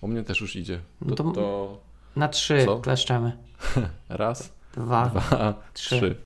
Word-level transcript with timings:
U 0.00 0.08
mnie 0.08 0.22
też 0.24 0.40
już 0.40 0.56
idzie. 0.56 0.80
No 1.00 1.16
To, 1.16 1.24
to- 1.24 1.32
to 1.32 1.78
Na 2.16 2.28
trzy 2.28 2.64
Co? 2.64 2.78
kleszczemy. 2.78 3.36
raz, 4.08 4.52
Dwa. 4.72 5.06
dwa, 5.06 5.54
trzy. 5.74 5.96
trzy. 5.96 6.22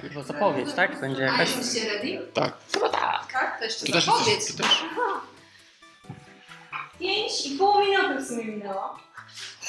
Chyba 0.00 0.22
zapowiedź, 0.22 0.72
tak? 0.72 1.00
Będzie 1.00 1.22
jakaś... 1.22 1.38
A 1.38 1.42
jesteście 1.58 1.88
ready? 1.94 2.26
Tak. 2.34 2.52
Chyba 2.72 2.88
tak. 2.88 3.32
Tak? 3.32 3.58
To 3.58 3.64
jeszcze 3.64 3.86
Ty 3.86 3.92
też 3.92 4.04
zapowiedź. 4.04 4.46
ty 4.46 4.56
też. 4.56 4.84
Pięć 6.98 7.46
i 7.46 7.58
pół 7.58 7.80
minuty 7.80 8.24
w 8.24 8.28
sumie 8.28 8.44
minęło 8.44 8.98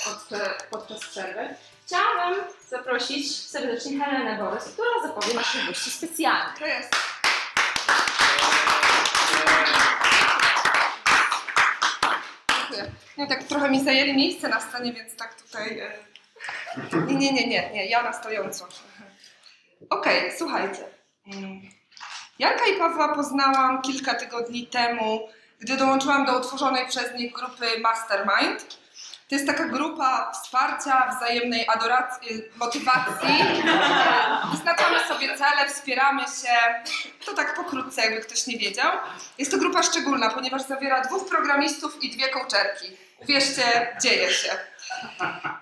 od, 0.07 0.29
podczas 0.71 0.99
przerwy. 0.99 1.55
Chciałabym 1.85 2.43
zaprosić 2.69 3.41
serdecznie 3.41 3.99
Helenę 4.05 4.37
Borys, 4.43 4.63
która 4.63 5.07
zapowie 5.07 5.33
naszych 5.33 5.65
gości 5.67 5.91
specjalnych. 5.91 6.59
To 6.59 6.65
jest. 6.65 6.95
Dziękuję. 12.59 12.91
No 13.17 13.27
tak 13.27 13.43
trochę 13.43 13.69
mi 13.69 13.83
zajęli 13.83 14.13
miejsce 14.13 14.49
na 14.49 14.59
scenie, 14.61 14.93
więc 14.93 15.15
tak 15.15 15.41
tutaj. 15.41 15.79
e, 15.79 15.91
Nie, 17.07 17.15
nie, 17.15 17.33
nie, 17.33 17.47
nie, 17.47 17.69
nie, 17.71 17.85
ja 17.85 18.03
na 18.03 18.13
stojąco. 18.13 18.67
Okej, 19.89 20.31
słuchajcie. 20.37 20.83
Mm. 21.33 21.61
Jarka 22.39 22.65
i 22.65 22.77
Pawła 22.79 23.15
poznałam 23.15 23.81
kilka 23.81 24.13
tygodni 24.13 24.67
temu, 24.67 25.29
gdy 25.59 25.77
dołączyłam 25.77 26.25
do 26.25 26.37
utworzonej 26.39 26.87
przez 26.87 27.13
nich 27.13 27.33
grupy 27.33 27.79
Mastermind. 27.79 28.77
To 29.29 29.35
jest 29.35 29.47
taka 29.47 29.65
grupa 29.67 30.31
wsparcia, 30.31 31.15
wzajemnej 31.17 31.67
adoracji, 31.67 32.41
motywacji. 32.55 33.43
Wyznaczamy 34.51 34.99
sobie 34.99 35.37
cele, 35.37 35.69
wspieramy 35.69 36.21
się. 36.21 36.83
To 37.25 37.33
tak 37.33 37.55
pokrótce, 37.55 38.01
jakby 38.01 38.21
ktoś 38.21 38.47
nie 38.47 38.57
wiedział. 38.57 38.91
Jest 39.37 39.51
to 39.51 39.57
grupa 39.57 39.83
szczególna, 39.83 40.29
ponieważ 40.29 40.61
zawiera 40.61 41.01
dwóch 41.01 41.29
programistów 41.29 42.03
i 42.03 42.09
dwie 42.09 42.29
coacherki. 42.29 42.97
Uwierzcie, 43.19 43.97
dzieje 44.01 44.33
się. 44.33 44.49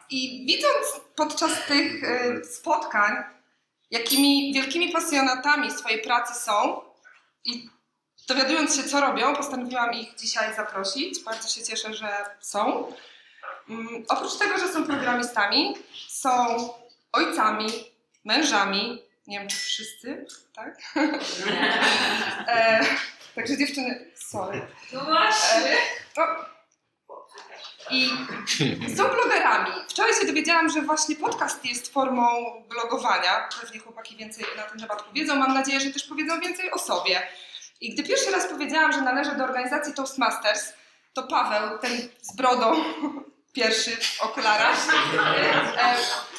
I 0.09 0.45
widząc 0.45 1.01
podczas 1.15 1.51
tych 1.67 2.03
y, 2.03 2.45
spotkań, 2.45 3.23
jakimi 3.91 4.53
wielkimi 4.53 4.91
pasjonatami 4.91 5.71
swojej 5.71 6.01
pracy 6.01 6.33
są 6.33 6.81
i 7.45 7.69
dowiadując 8.27 8.75
się, 8.75 8.83
co 8.83 9.01
robią, 9.01 9.35
postanowiłam 9.35 9.93
ich 9.93 10.15
dzisiaj 10.15 10.55
zaprosić. 10.55 11.23
Bardzo 11.23 11.49
się 11.49 11.63
cieszę, 11.63 11.93
że 11.93 12.25
są. 12.41 12.93
Mm, 13.69 14.03
oprócz 14.09 14.37
tego, 14.37 14.57
że 14.57 14.67
są 14.67 14.83
programistami, 14.83 15.75
są 16.07 16.29
ojcami, 17.11 17.67
mężami, 18.25 19.03
nie 19.27 19.39
wiem 19.39 19.47
czy 19.47 19.55
wszyscy, 19.55 20.25
tak? 20.55 20.77
e, 22.47 22.85
także 23.35 23.57
dziewczyny, 23.57 24.11
sorry. 24.15 24.67
No 24.93 25.05
właśnie. 25.05 25.77
No. 26.17 26.23
I 27.91 28.09
są 28.97 29.03
blogerami. 29.03 29.71
Wczoraj 29.89 30.13
się 30.13 30.27
dowiedziałam, 30.27 30.69
że 30.69 30.81
właśnie 30.81 31.15
podcast 31.15 31.65
jest 31.65 31.93
formą 31.93 32.27
blogowania. 32.69 33.49
Pewnie 33.61 33.79
chłopaki 33.79 34.15
więcej 34.15 34.45
na 34.57 34.63
ten 34.63 34.79
temat 34.79 35.03
powiedzą. 35.03 35.35
Mam 35.35 35.53
nadzieję, 35.53 35.79
że 35.79 35.89
też 35.89 36.03
powiedzą 36.03 36.39
więcej 36.39 36.71
o 36.71 36.79
sobie. 36.79 37.27
I 37.81 37.93
gdy 37.93 38.03
pierwszy 38.03 38.31
raz 38.31 38.47
powiedziałam, 38.47 38.93
że 38.93 39.01
należę 39.01 39.35
do 39.35 39.43
organizacji 39.43 39.93
Toastmasters, 39.93 40.73
to 41.13 41.23
Paweł, 41.23 41.79
ten 41.79 41.91
z 42.21 42.35
brodą, 42.35 42.73
pierwszy 43.53 43.91
w 43.91 44.21
okularach, 44.21 44.87
e, 45.77 45.95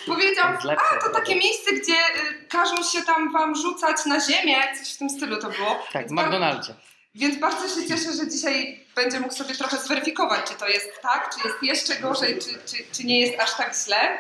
powiedział, 0.07 0.47
a 0.93 1.05
to 1.05 1.11
takie 1.11 1.37
miejsce, 1.37 1.73
gdzie 1.73 1.93
y, 1.93 2.45
każą 2.49 2.83
się 2.83 3.03
tam 3.03 3.33
wam 3.33 3.55
rzucać 3.57 4.07
na 4.07 4.21
ziemię, 4.21 4.57
coś 4.79 4.95
w 4.95 4.99
tym 4.99 5.11
stylu 5.11 5.37
to 5.37 5.51
było. 5.51 5.87
Tak, 5.93 6.09
w 6.09 6.11
McDonaldzie. 6.11 6.75
więc 7.15 7.41
bardzo 7.41 7.69
się 7.69 7.89
cieszę, 7.89 8.13
że 8.13 8.29
dzisiaj 8.29 8.85
będzie 8.95 9.21
mógł 9.21 9.35
sobie 9.35 9.55
trochę 9.55 9.77
zweryfikować, 9.77 10.51
czy 10.51 10.55
to 10.55 10.69
jest 10.69 11.03
tak, 11.03 11.35
czy 11.35 11.49
jest 11.49 11.63
jeszcze 11.63 11.97
gorzej, 11.97 12.39
czy, 12.39 12.49
czy, 12.49 12.85
czy 12.93 13.05
nie 13.05 13.21
jest 13.21 13.41
aż 13.41 13.55
tak 13.55 13.75
źle. 13.85 14.19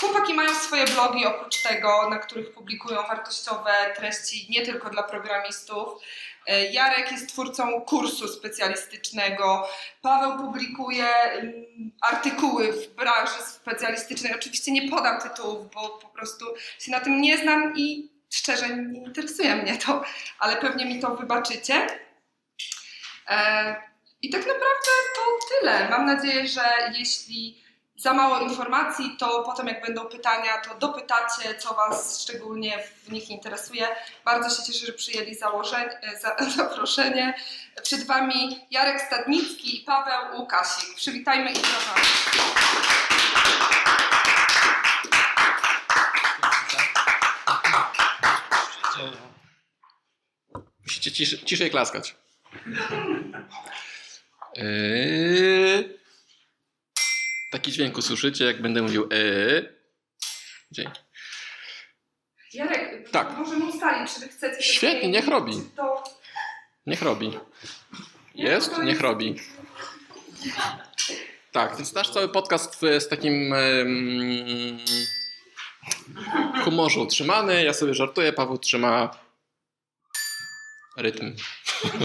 Chłopaki 0.00 0.34
mają 0.34 0.54
swoje 0.54 0.86
blogi 0.86 1.26
oprócz 1.26 1.62
tego, 1.62 2.10
na 2.10 2.18
których 2.18 2.52
publikują 2.52 3.02
wartościowe 3.02 3.72
treści 3.96 4.46
nie 4.50 4.66
tylko 4.66 4.90
dla 4.90 5.02
programistów. 5.02 5.88
Y, 6.48 6.72
Jarek 6.72 7.12
jest 7.12 7.28
twórcą 7.28 7.80
kursu 7.80 8.28
specjalistycznego. 8.28 9.68
Paweł 10.02 10.38
publikuje 10.38 11.08
ym, 11.38 11.92
artykuły 12.02 12.72
w 12.72 12.94
branży 12.94 13.42
specjalistycznej. 13.42 14.34
Oczywiście 14.34 14.72
nie 14.72 14.90
podam 14.90 15.20
tytułów, 15.20 15.74
bo 15.74 15.88
po 15.88 16.08
prostu 16.08 16.44
się 16.78 16.90
na 16.90 17.00
tym 17.00 17.20
nie 17.20 17.38
znam 17.38 17.76
i 17.76 18.10
szczerze 18.30 18.68
nie 18.68 19.04
interesuje 19.04 19.56
mnie 19.56 19.78
to, 19.78 20.04
ale 20.38 20.56
pewnie 20.56 20.84
mi 20.84 21.00
to 21.00 21.16
wybaczycie. 21.16 21.86
E, 23.28 23.76
I 24.22 24.30
tak 24.30 24.40
naprawdę 24.40 24.90
to 25.16 25.38
tyle. 25.48 25.88
Mam 25.90 26.06
nadzieję, 26.06 26.48
że 26.48 26.62
jeśli 26.98 27.59
za 28.00 28.14
mało 28.14 28.40
informacji, 28.40 29.16
to 29.18 29.42
potem 29.42 29.66
jak 29.66 29.86
będą 29.86 30.04
pytania, 30.04 30.58
to 30.58 30.74
dopytacie, 30.74 31.54
co 31.58 31.74
Was 31.74 32.22
szczególnie 32.22 32.78
w 33.04 33.12
nich 33.12 33.30
interesuje. 33.30 33.88
Bardzo 34.24 34.56
się 34.56 34.62
cieszę, 34.62 34.86
że 34.86 34.92
przyjęli 34.92 35.30
e, 35.30 35.36
za, 36.20 36.36
zaproszenie. 36.56 37.34
Przed 37.82 38.06
Wami 38.06 38.66
Jarek 38.70 39.00
Stadnicki 39.00 39.82
i 39.82 39.84
Paweł 39.84 40.40
Łukasik. 40.40 40.94
Przywitajmy 40.96 41.50
ich 41.52 41.60
brawa. 41.60 42.00
Musicie 50.82 51.26
ciszej, 51.44 51.70
klaskać. 51.70 52.16
Eee, 54.56 55.99
taki 57.50 57.72
dźwięk 57.72 57.98
usłyszycie, 57.98 58.44
jak 58.44 58.62
będę 58.62 58.82
mówił 58.82 59.08
eee. 59.10 59.68
Dzięki. 60.70 61.00
Jarek, 62.52 63.10
Tak. 63.10 63.38
możemy 63.38 63.64
ustalić, 63.64 64.14
czy 64.14 64.20
Wy 64.20 64.28
chcecie... 64.28 64.62
Świetnie, 64.62 65.08
niech 65.08 65.28
robi. 65.28 65.52
To... 65.76 66.04
Niech 66.86 67.02
robi. 67.02 67.38
Jest? 68.34 68.78
Niech 68.78 69.00
robi. 69.00 69.36
Tak, 71.52 71.76
więc 71.76 71.94
nasz 71.94 72.10
cały 72.10 72.28
podcast 72.28 72.82
jest 72.82 73.10
takim 73.10 73.54
em, 73.54 74.78
humorze 76.64 77.00
utrzymany. 77.00 77.64
Ja 77.64 77.72
sobie 77.74 77.94
żartuję, 77.94 78.32
Paweł 78.32 78.58
trzyma 78.58 79.18
rytm. 80.96 81.36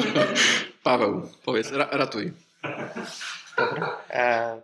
Paweł, 0.83 1.31
powiedz, 1.45 1.71
ra, 1.71 1.87
ratuj. 1.91 2.33
E... 4.09 4.61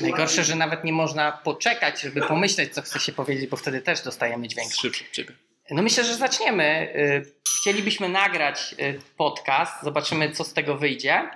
Najgorsze, 0.00 0.44
że 0.44 0.54
nawet 0.54 0.84
nie 0.84 0.92
można 0.92 1.32
poczekać, 1.32 2.00
żeby 2.00 2.20
pomyśleć, 2.20 2.74
co 2.74 2.82
chce 2.82 3.00
się 3.00 3.12
powiedzieć, 3.12 3.50
bo 3.50 3.56
wtedy 3.56 3.80
też 3.82 4.00
dostajemy 4.02 4.48
dźwięk. 4.48 4.74
Szybszy 4.74 5.04
od 5.04 5.10
ciebie. 5.10 5.34
No 5.70 5.82
myślę, 5.82 6.04
że 6.04 6.14
zaczniemy. 6.14 6.92
Y, 6.96 7.34
Chcielibyśmy 7.60 8.08
nagrać 8.08 8.74
y, 8.78 9.00
podcast, 9.16 9.82
zobaczymy, 9.82 10.32
co 10.32 10.44
z 10.44 10.52
tego 10.52 10.76
wyjdzie. 10.76 11.30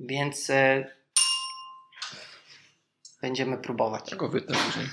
Więc 0.00 0.50
y, 0.50 0.86
będziemy 3.22 3.58
próbować. 3.58 4.10
Ja 4.10 4.16
go 4.16 4.28
wytnę 4.28 4.58
później. 4.58 4.86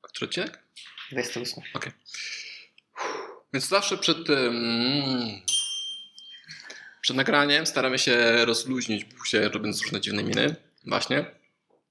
Który 0.00 0.26
odcinek? 0.26 0.62
28. 1.12 1.62
Więc 3.52 3.68
zawsze 3.68 3.98
przed, 3.98 4.30
em, 4.30 5.42
przed 7.06 7.16
nagraniem 7.16 7.66
staramy 7.66 7.98
się 7.98 8.44
rozluźnić 8.44 9.04
buzię, 9.04 9.48
robiąc 9.48 9.82
różne 9.82 10.00
dziwne 10.00 10.22
miny. 10.22 10.56
Właśnie. 10.86 11.24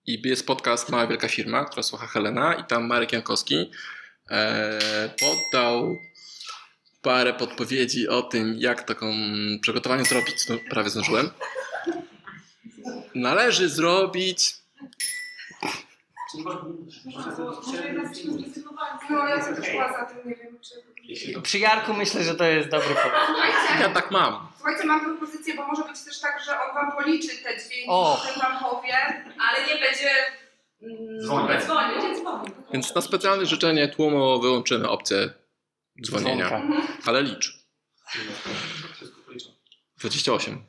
I 0.05 0.21
jest 0.25 0.47
podcast 0.47 0.89
Mała 0.89 1.07
Wielka 1.07 1.27
Firma, 1.27 1.65
która 1.65 1.83
słucha 1.83 2.07
Helena 2.07 2.53
i 2.53 2.63
tam 2.63 2.87
Marek 2.87 3.13
Jankowski 3.13 3.71
e, 4.31 5.09
poddał 5.19 5.97
parę 7.01 7.33
podpowiedzi 7.33 8.07
o 8.07 8.21
tym, 8.21 8.55
jak 8.57 8.83
taką 8.83 9.13
przygotowanie 9.61 10.05
zrobić. 10.05 10.49
No, 10.49 10.55
prawie 10.69 10.89
zdążyłem. 10.89 11.29
Należy 13.15 13.69
zrobić 13.69 14.55
No, 19.09 19.27
ja 19.27 19.55
też 19.55 19.71
szła 19.71 19.93
za 19.99 20.05
tym, 20.05 20.29
nie 20.29 20.35
wiem, 20.35 20.59
czy... 20.61 21.41
Przy 21.41 21.59
Jarku 21.59 21.93
myślę, 21.93 22.23
że 22.23 22.35
to 22.35 22.43
jest 22.43 22.69
dobry 22.69 22.95
pomysł. 22.95 23.81
Ja 23.81 23.89
tak 23.89 24.11
mam. 24.11 24.54
Słuchajcie, 24.65 24.87
mam 24.87 25.05
propozycję, 25.17 25.53
bo 25.55 25.67
może 25.67 25.83
być 25.83 26.01
też 26.01 26.19
tak, 26.19 26.43
że 26.45 26.51
on 26.59 26.73
wam 26.75 26.91
policzy 26.91 27.27
te 27.27 27.57
dźwięki, 27.57 27.85
O. 27.87 28.21
potem 28.21 28.41
wam 28.41 28.59
powie. 28.63 28.93
Ale 29.49 29.67
nie 29.67 29.81
będzie 29.81 30.09
mm, 30.81 31.21
Dzwonię. 31.21 31.59
dzwonił, 31.61 31.97
nie 32.09 32.15
dzwonił. 32.19 32.53
Więc 32.73 32.95
na 32.95 33.01
specjalne 33.01 33.45
życzenie 33.45 33.87
tłumu 33.87 34.41
wyłączymy 34.41 34.89
opcję 34.89 35.29
dzwonienia. 36.05 36.47
Dzwonka. 36.47 36.81
Ale 37.05 37.23
licz. 37.23 37.59
28. 39.97 40.63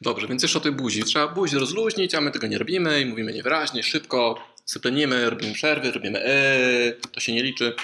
Dobrze, 0.00 0.26
więc 0.26 0.42
jeszcze 0.42 0.58
o 0.58 0.60
tej 0.60 0.72
buzi. 0.72 1.04
Trzeba 1.04 1.28
buzi 1.28 1.58
rozluźnić, 1.58 2.14
a 2.14 2.20
my 2.20 2.30
tego 2.30 2.46
nie 2.46 2.58
robimy 2.58 3.00
i 3.00 3.06
mówimy 3.06 3.32
niewyraźnie, 3.32 3.82
szybko. 3.82 4.46
syplenimy, 4.64 5.30
robimy 5.30 5.54
przerwy, 5.54 5.92
robimy 5.92 6.24
eee, 6.24 6.94
to 7.12 7.20
się 7.20 7.32
nie 7.32 7.42
liczy. 7.42 7.74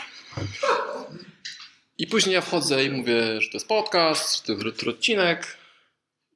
I 1.99 2.07
później 2.07 2.35
ja 2.35 2.41
wchodzę 2.41 2.85
i 2.85 2.91
mówię, 2.91 3.41
że 3.41 3.49
to 3.49 3.57
jest 3.57 3.69
podcast, 3.69 4.47
że 4.47 4.55
to 4.57 4.69
jest 4.69 4.89
odcinek. 4.89 5.57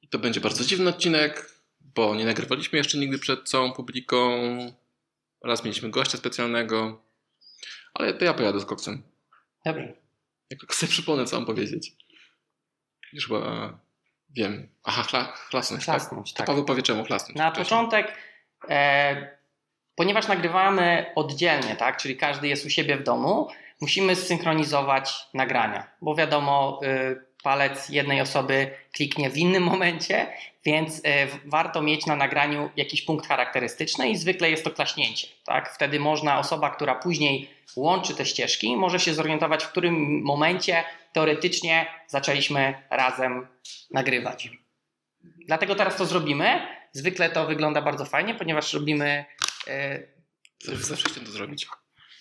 I 0.01 0.07
to 0.07 0.19
będzie 0.19 0.41
bardzo 0.41 0.63
dziwny 0.65 0.89
odcinek, 0.89 1.51
bo 1.81 2.15
nie 2.15 2.25
nagrywaliśmy 2.25 2.77
jeszcze 2.77 2.97
nigdy 2.97 3.19
przed 3.19 3.49
całą 3.49 3.73
publiką. 3.73 4.39
Raz 5.43 5.63
mieliśmy 5.63 5.89
gościa 5.89 6.17
specjalnego. 6.17 7.01
Ale 7.93 8.13
to 8.13 8.25
ja 8.25 8.33
pojadę 8.33 8.59
z 8.59 8.65
koksem. 8.65 9.03
Dobrze. 9.65 9.93
Jak 10.49 10.59
tylko 10.59 10.73
sobie 10.73 10.91
przypomnę, 10.91 11.25
co 11.25 11.35
mam 11.35 11.45
powiedzieć. 11.45 11.91
Już 13.13 13.27
chyba 13.27 13.79
wiem. 14.29 14.69
Aha, 14.83 15.03
chla, 15.03 15.23
chlasnąć. 15.35 15.85
Tak? 15.85 15.95
Chlasnąć, 15.95 16.33
To 16.33 16.37
tak. 16.37 16.47
Paweł 16.47 16.65
powie 16.65 16.81
czemu 16.81 17.03
chlasnąć. 17.05 17.37
Na 17.37 17.51
wcześniej. 17.51 17.65
początek, 17.65 18.13
e, 18.69 19.37
ponieważ 19.95 20.27
nagrywamy 20.27 21.05
oddzielnie, 21.15 21.75
tak, 21.75 21.97
czyli 21.97 22.17
każdy 22.17 22.47
jest 22.47 22.65
u 22.65 22.69
siebie 22.69 22.97
w 22.97 23.03
domu, 23.03 23.47
musimy 23.81 24.15
zsynchronizować 24.15 25.13
nagrania, 25.33 25.87
bo 26.01 26.15
wiadomo, 26.15 26.79
y, 26.83 27.29
palec 27.43 27.89
jednej 27.89 28.21
osoby 28.21 28.71
kliknie 28.91 29.29
w 29.29 29.37
innym 29.37 29.63
momencie, 29.63 30.27
więc 30.65 31.01
w- 31.01 31.49
warto 31.49 31.81
mieć 31.81 32.05
na 32.05 32.15
nagraniu 32.15 32.69
jakiś 32.75 33.01
punkt 33.01 33.27
charakterystyczny 33.27 34.09
i 34.09 34.17
zwykle 34.17 34.49
jest 34.49 34.63
to 34.63 34.71
klaśnięcie. 34.71 35.27
Tak? 35.45 35.73
Wtedy 35.75 35.99
można, 35.99 36.39
osoba, 36.39 36.69
która 36.69 36.95
później 36.95 37.49
łączy 37.75 38.15
te 38.15 38.25
ścieżki, 38.25 38.77
może 38.77 38.99
się 38.99 39.13
zorientować, 39.13 39.63
w 39.63 39.69
którym 39.69 40.21
momencie 40.23 40.83
teoretycznie 41.13 41.85
zaczęliśmy 42.07 42.83
razem 42.89 43.47
nagrywać. 43.91 44.49
Dlatego 45.45 45.75
teraz 45.75 45.95
to 45.95 46.05
zrobimy. 46.05 46.67
Zwykle 46.91 47.29
to 47.29 47.45
wygląda 47.45 47.81
bardzo 47.81 48.05
fajnie, 48.05 48.35
ponieważ 48.35 48.73
robimy 48.73 49.25
Zawsze, 50.65 50.83
zawsze 50.85 51.09
chciałem 51.09 51.25
to 51.25 51.31
zrobić. 51.31 51.67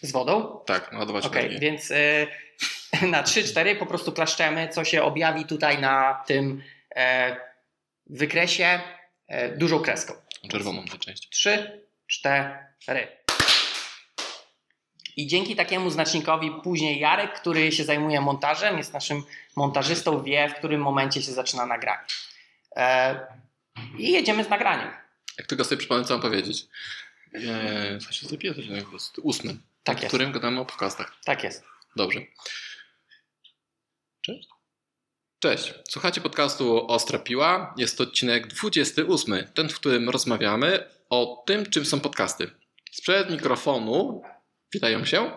Z 0.03 0.13
wodą. 0.13 0.61
Tak, 0.67 0.93
naładować 0.93 1.27
Okej, 1.27 1.41
energię. 1.41 1.61
więc 1.61 1.91
e, 1.91 2.27
na 3.07 3.23
3-4 3.23 3.79
po 3.79 3.87
prostu 3.87 4.13
klaszczemy, 4.13 4.69
co 4.69 4.85
się 4.85 5.03
objawi 5.03 5.45
tutaj 5.45 5.81
na 5.81 6.25
tym 6.27 6.63
e, 6.97 7.37
wykresie 8.07 8.81
e, 9.29 9.57
dużą 9.57 9.81
kreską. 9.81 10.15
Czerwoną 10.51 10.85
tę 10.85 10.99
część. 10.99 11.29
3, 11.29 11.81
4. 12.07 13.09
I 15.17 15.27
dzięki 15.27 15.57
takiemu 15.57 15.91
znacznikowi 15.91 16.51
później 16.63 17.01
Jarek, 17.01 17.41
który 17.41 17.73
się 17.73 17.85
zajmuje 17.85 18.21
montażem, 18.21 18.79
jest 18.79 18.93
naszym 18.93 19.23
montażystą, 19.57 20.23
wie 20.23 20.49
w 20.49 20.55
którym 20.55 20.81
momencie 20.81 21.23
się 21.23 21.33
zaczyna 21.33 21.67
nagranie. 21.67 22.05
E, 22.77 23.21
I 23.99 24.13
jedziemy 24.13 24.45
z 24.45 24.49
nagraniem. 24.49 24.89
Jak 25.39 25.47
tylko 25.47 25.65
sobie 25.65 25.77
przypomnę, 25.77 26.05
co 26.05 26.15
mam 26.15 26.23
powiedzieć. 26.23 26.67
Eee, 27.35 28.01
co 28.01 28.13
się 28.13 28.27
zrobiło? 28.27 28.55
To 29.15 29.23
Tak 29.89 29.99
w 29.99 30.03
jest. 30.03 30.11
którym 30.11 30.33
gadamy 30.33 30.61
o 30.61 30.65
podcastach. 30.65 31.13
Tak 31.25 31.45
jest. 31.45 31.65
Dobrze. 31.97 32.21
Cześć. 34.21 34.49
Cześć. 35.39 35.75
Słuchacie 35.89 36.21
podcastu 36.21 36.87
Ostra 36.87 37.19
Piła. 37.19 37.75
Jest 37.77 37.99
to 37.99 38.05
odcinek 38.05 38.47
28. 38.47 39.47
Ten, 39.55 39.69
w 39.69 39.75
którym 39.75 40.09
rozmawiamy 40.11 40.91
o 41.11 41.45
tym, 41.47 41.71
czym 41.71 41.85
są 41.85 42.01
podcasty. 42.01 42.51
Sprzed 42.93 43.31
mikrofonu 43.31 44.23
witają 44.75 45.05
się 45.05 45.31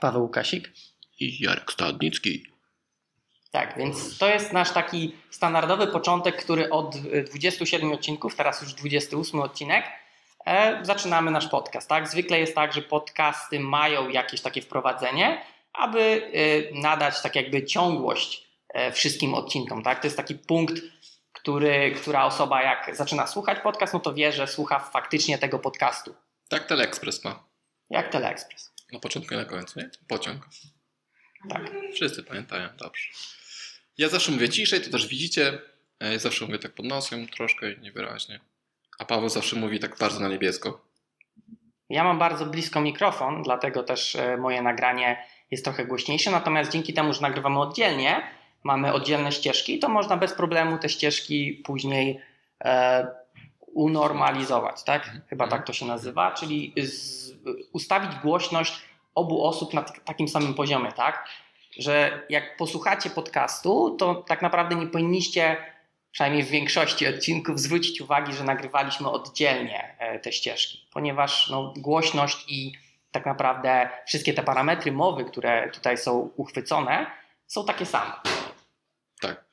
Paweł 0.00 0.22
Łukasik. 0.22 0.70
i 1.20 1.42
Jarek 1.42 1.72
Stadnicki. 1.72 2.46
Tak, 3.50 3.78
więc 3.78 4.18
to 4.18 4.28
jest 4.28 4.52
nasz 4.52 4.72
taki 4.72 5.16
standardowy 5.30 5.86
początek, 5.86 6.36
który 6.44 6.70
od 6.70 6.96
y, 6.96 7.24
27 7.24 7.92
odcinków, 7.92 8.36
teraz 8.36 8.62
już 8.62 8.74
28 8.74 9.40
odcinek, 9.40 9.84
zaczynamy 10.82 11.30
nasz 11.30 11.48
podcast. 11.48 11.88
Tak? 11.88 12.08
Zwykle 12.08 12.40
jest 12.40 12.54
tak, 12.54 12.72
że 12.72 12.82
podcasty 12.82 13.60
mają 13.60 14.08
jakieś 14.08 14.40
takie 14.40 14.62
wprowadzenie, 14.62 15.44
aby 15.72 16.00
y, 16.00 16.70
nadać 16.74 17.22
tak 17.22 17.36
jakby 17.36 17.64
ciągłość 17.64 18.48
e, 18.68 18.92
wszystkim 18.92 19.34
odcinkom. 19.34 19.82
Tak? 19.82 20.00
To 20.00 20.06
jest 20.06 20.16
taki 20.16 20.34
punkt, 20.34 20.74
który, 21.32 21.92
która 21.92 22.24
osoba 22.24 22.62
jak 22.62 22.96
zaczyna 22.96 23.26
słuchać 23.26 23.58
podcast, 23.62 23.94
no 23.94 24.00
to 24.00 24.14
wie, 24.14 24.32
że 24.32 24.46
słucha 24.46 24.78
faktycznie 24.78 25.38
tego 25.38 25.58
podcastu. 25.58 26.14
Tak 26.48 26.66
Teleexpress 26.66 27.24
ma. 27.24 27.44
Jak 27.90 28.08
Teleexpress. 28.08 28.72
Na 28.92 29.00
początku 29.00 29.34
i 29.34 29.36
na 29.36 29.44
końcu, 29.44 29.80
nie? 29.80 29.90
Pociąg. 30.08 30.48
Tak. 31.48 31.62
Wszyscy 31.94 32.22
pamiętają, 32.22 32.68
dobrze. 32.76 33.08
Ja 33.98 34.08
zawsze 34.08 34.32
mówię 34.32 34.48
ciszej, 34.48 34.80
to 34.80 34.90
też 34.90 35.06
widzicie. 35.06 35.58
Ja 36.00 36.18
zawsze 36.18 36.44
mówię 36.44 36.58
tak 36.58 36.72
pod 36.72 36.86
nosem, 36.86 37.28
troszkę 37.28 37.76
niewyraźnie. 37.76 38.40
A 38.98 39.04
Paweł 39.04 39.28
zawsze 39.28 39.56
mówi 39.56 39.80
tak 39.80 39.98
bardzo 39.98 40.20
na 40.20 40.28
niebiesko. 40.28 40.80
Ja 41.90 42.04
mam 42.04 42.18
bardzo 42.18 42.46
blisko 42.46 42.80
mikrofon, 42.80 43.42
dlatego 43.42 43.82
też 43.82 44.16
e, 44.16 44.36
moje 44.36 44.62
nagranie 44.62 45.24
jest 45.50 45.64
trochę 45.64 45.84
głośniejsze. 45.84 46.30
Natomiast 46.30 46.70
dzięki 46.70 46.92
temu, 46.94 47.12
że 47.12 47.20
nagrywamy 47.20 47.60
oddzielnie, 47.60 48.22
mamy 48.64 48.92
oddzielne 48.92 49.32
ścieżki, 49.32 49.78
to 49.78 49.88
można 49.88 50.16
bez 50.16 50.32
problemu 50.32 50.78
te 50.78 50.88
ścieżki 50.88 51.62
później 51.64 52.20
e, 52.64 53.06
unormalizować, 53.66 54.82
tak? 54.84 55.10
Chyba 55.28 55.48
tak 55.48 55.66
to 55.66 55.72
się 55.72 55.86
nazywa, 55.86 56.30
czyli 56.30 56.72
z, 56.76 57.30
ustawić 57.72 58.10
głośność 58.22 58.82
obu 59.14 59.44
osób 59.44 59.74
na 59.74 59.82
t- 59.82 60.00
takim 60.04 60.28
samym 60.28 60.54
poziomie, 60.54 60.92
tak? 60.92 61.28
Że 61.78 62.22
jak 62.28 62.56
posłuchacie 62.56 63.10
podcastu, 63.10 63.96
to 63.98 64.14
tak 64.14 64.42
naprawdę 64.42 64.74
nie 64.76 64.86
powinniście 64.86 65.56
przynajmniej 66.12 66.42
w 66.42 66.48
większości 66.48 67.06
odcinków 67.06 67.60
zwrócić 67.60 68.00
uwagi, 68.00 68.32
że 68.32 68.44
nagrywaliśmy 68.44 69.10
oddzielnie 69.10 69.96
e, 69.98 70.18
te 70.18 70.32
ścieżki, 70.32 70.86
ponieważ 70.92 71.48
no, 71.50 71.74
głośność 71.76 72.44
i 72.48 72.72
tak 73.10 73.26
naprawdę 73.26 73.88
wszystkie 74.06 74.34
te 74.34 74.42
parametry 74.42 74.92
mowy, 74.92 75.24
które 75.24 75.70
tutaj 75.70 75.98
są 75.98 76.30
uchwycone, 76.36 77.06
są 77.46 77.64
takie 77.64 77.86
same. 77.86 78.12
Tak. 79.20 79.44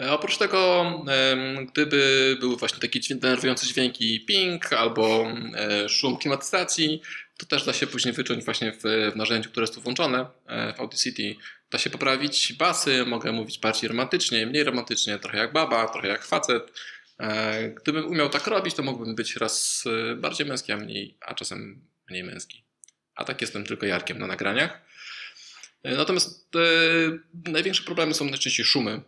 E, 0.00 0.12
Oprócz 0.12 0.38
tego, 0.38 0.84
gdyby 1.72 2.36
były 2.40 2.56
właśnie 2.56 2.78
takie 2.78 3.00
denerwujące 3.14 3.66
dźwięki 3.66 4.20
ping 4.20 4.72
albo 4.72 5.26
e, 5.54 5.88
szum 5.88 6.16
klimatyzacji, 6.16 7.02
to 7.36 7.46
też 7.46 7.64
da 7.64 7.72
się 7.72 7.86
później 7.86 8.14
wyczuć 8.14 8.44
właśnie 8.44 8.72
w, 8.72 8.82
w 9.12 9.16
narzędziu, 9.16 9.50
które 9.50 9.64
jest 9.64 9.74
tu 9.74 9.80
włączone 9.80 10.26
e, 10.46 10.72
w 10.72 10.80
Audacity. 10.80 11.36
Da 11.70 11.78
się 11.78 11.90
poprawić 11.90 12.52
basy, 12.52 13.04
mogę 13.06 13.32
mówić 13.32 13.58
bardziej 13.58 13.88
romantycznie, 13.88 14.46
mniej 14.46 14.64
romantycznie, 14.64 15.18
trochę 15.18 15.38
jak 15.38 15.52
baba, 15.52 15.88
trochę 15.88 16.08
jak 16.08 16.24
facet. 16.24 16.72
E, 17.20 17.68
Gdybym 17.68 18.06
umiał 18.06 18.28
tak 18.30 18.46
robić, 18.46 18.74
to 18.74 18.82
mógłbym 18.82 19.14
być 19.14 19.36
raz 19.36 19.84
e, 19.86 20.16
bardziej 20.16 20.46
męski, 20.46 20.72
a, 20.72 20.76
mniej, 20.76 21.18
a 21.20 21.34
czasem 21.34 21.86
mniej 22.10 22.24
męski. 22.24 22.64
A 23.14 23.24
tak 23.24 23.40
jestem 23.40 23.64
tylko 23.64 23.86
Jarkiem 23.86 24.18
na 24.18 24.26
nagraniach. 24.26 24.84
Natomiast 25.84 26.56
największe 27.44 27.82
problemy 27.82 28.14
są 28.14 28.24
najczęściej 28.24 28.64
szumy, 28.64 29.00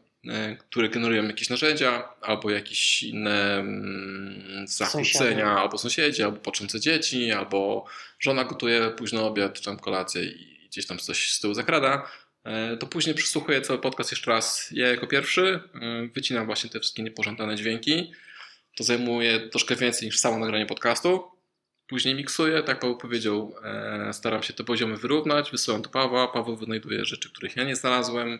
które 0.58 0.88
generują 0.88 1.26
jakieś 1.26 1.50
narzędzia, 1.50 2.08
albo 2.20 2.50
jakieś 2.50 3.02
inne 3.02 3.58
mm, 3.58 4.66
zakłócenia, 4.68 5.46
albo 5.58 5.78
sąsiedzi, 5.78 6.22
albo 6.22 6.38
począce 6.38 6.80
dzieci, 6.80 7.32
albo 7.32 7.84
żona 8.20 8.44
gotuje 8.44 8.90
późno 8.90 9.26
obiad 9.26 9.52
czy 9.54 9.62
tam 9.62 9.78
kolację 9.78 10.24
i 10.24 10.66
gdzieś 10.68 10.86
tam 10.86 10.98
coś 10.98 11.32
z 11.32 11.40
tyłu 11.40 11.54
zakrada. 11.54 12.10
E, 12.44 12.76
To 12.76 12.86
później 12.86 13.14
przesłuchuję 13.14 13.60
cały 13.60 13.78
podcast 13.78 14.10
jeszcze 14.10 14.30
raz. 14.30 14.68
Ja 14.70 14.88
jako 14.88 15.06
pierwszy 15.06 15.60
e, 15.74 16.08
wycinam 16.14 16.46
właśnie 16.46 16.70
te 16.70 16.80
wszystkie 16.80 17.02
niepożądane 17.02 17.56
dźwięki. 17.56 18.12
To 18.76 18.84
zajmuje 18.84 19.40
troszkę 19.48 19.76
więcej 19.76 20.06
niż 20.06 20.18
samo 20.18 20.38
nagranie 20.38 20.66
podcastu. 20.66 21.24
Później 21.86 22.14
miksuję, 22.14 22.62
tak 22.62 22.80
Paweł 22.80 22.96
powiedział, 22.96 23.54
e, 23.64 24.12
staram 24.12 24.42
się 24.42 24.52
te 24.52 24.64
poziomy 24.64 24.96
wyrównać, 24.96 25.50
wysyłam 25.50 25.82
do 25.82 25.88
Pawła, 25.88 26.28
Paweł 26.28 26.56
wynajduje 26.56 27.04
rzeczy, 27.04 27.30
których 27.30 27.56
ja 27.56 27.64
nie 27.64 27.76
znalazłem, 27.76 28.38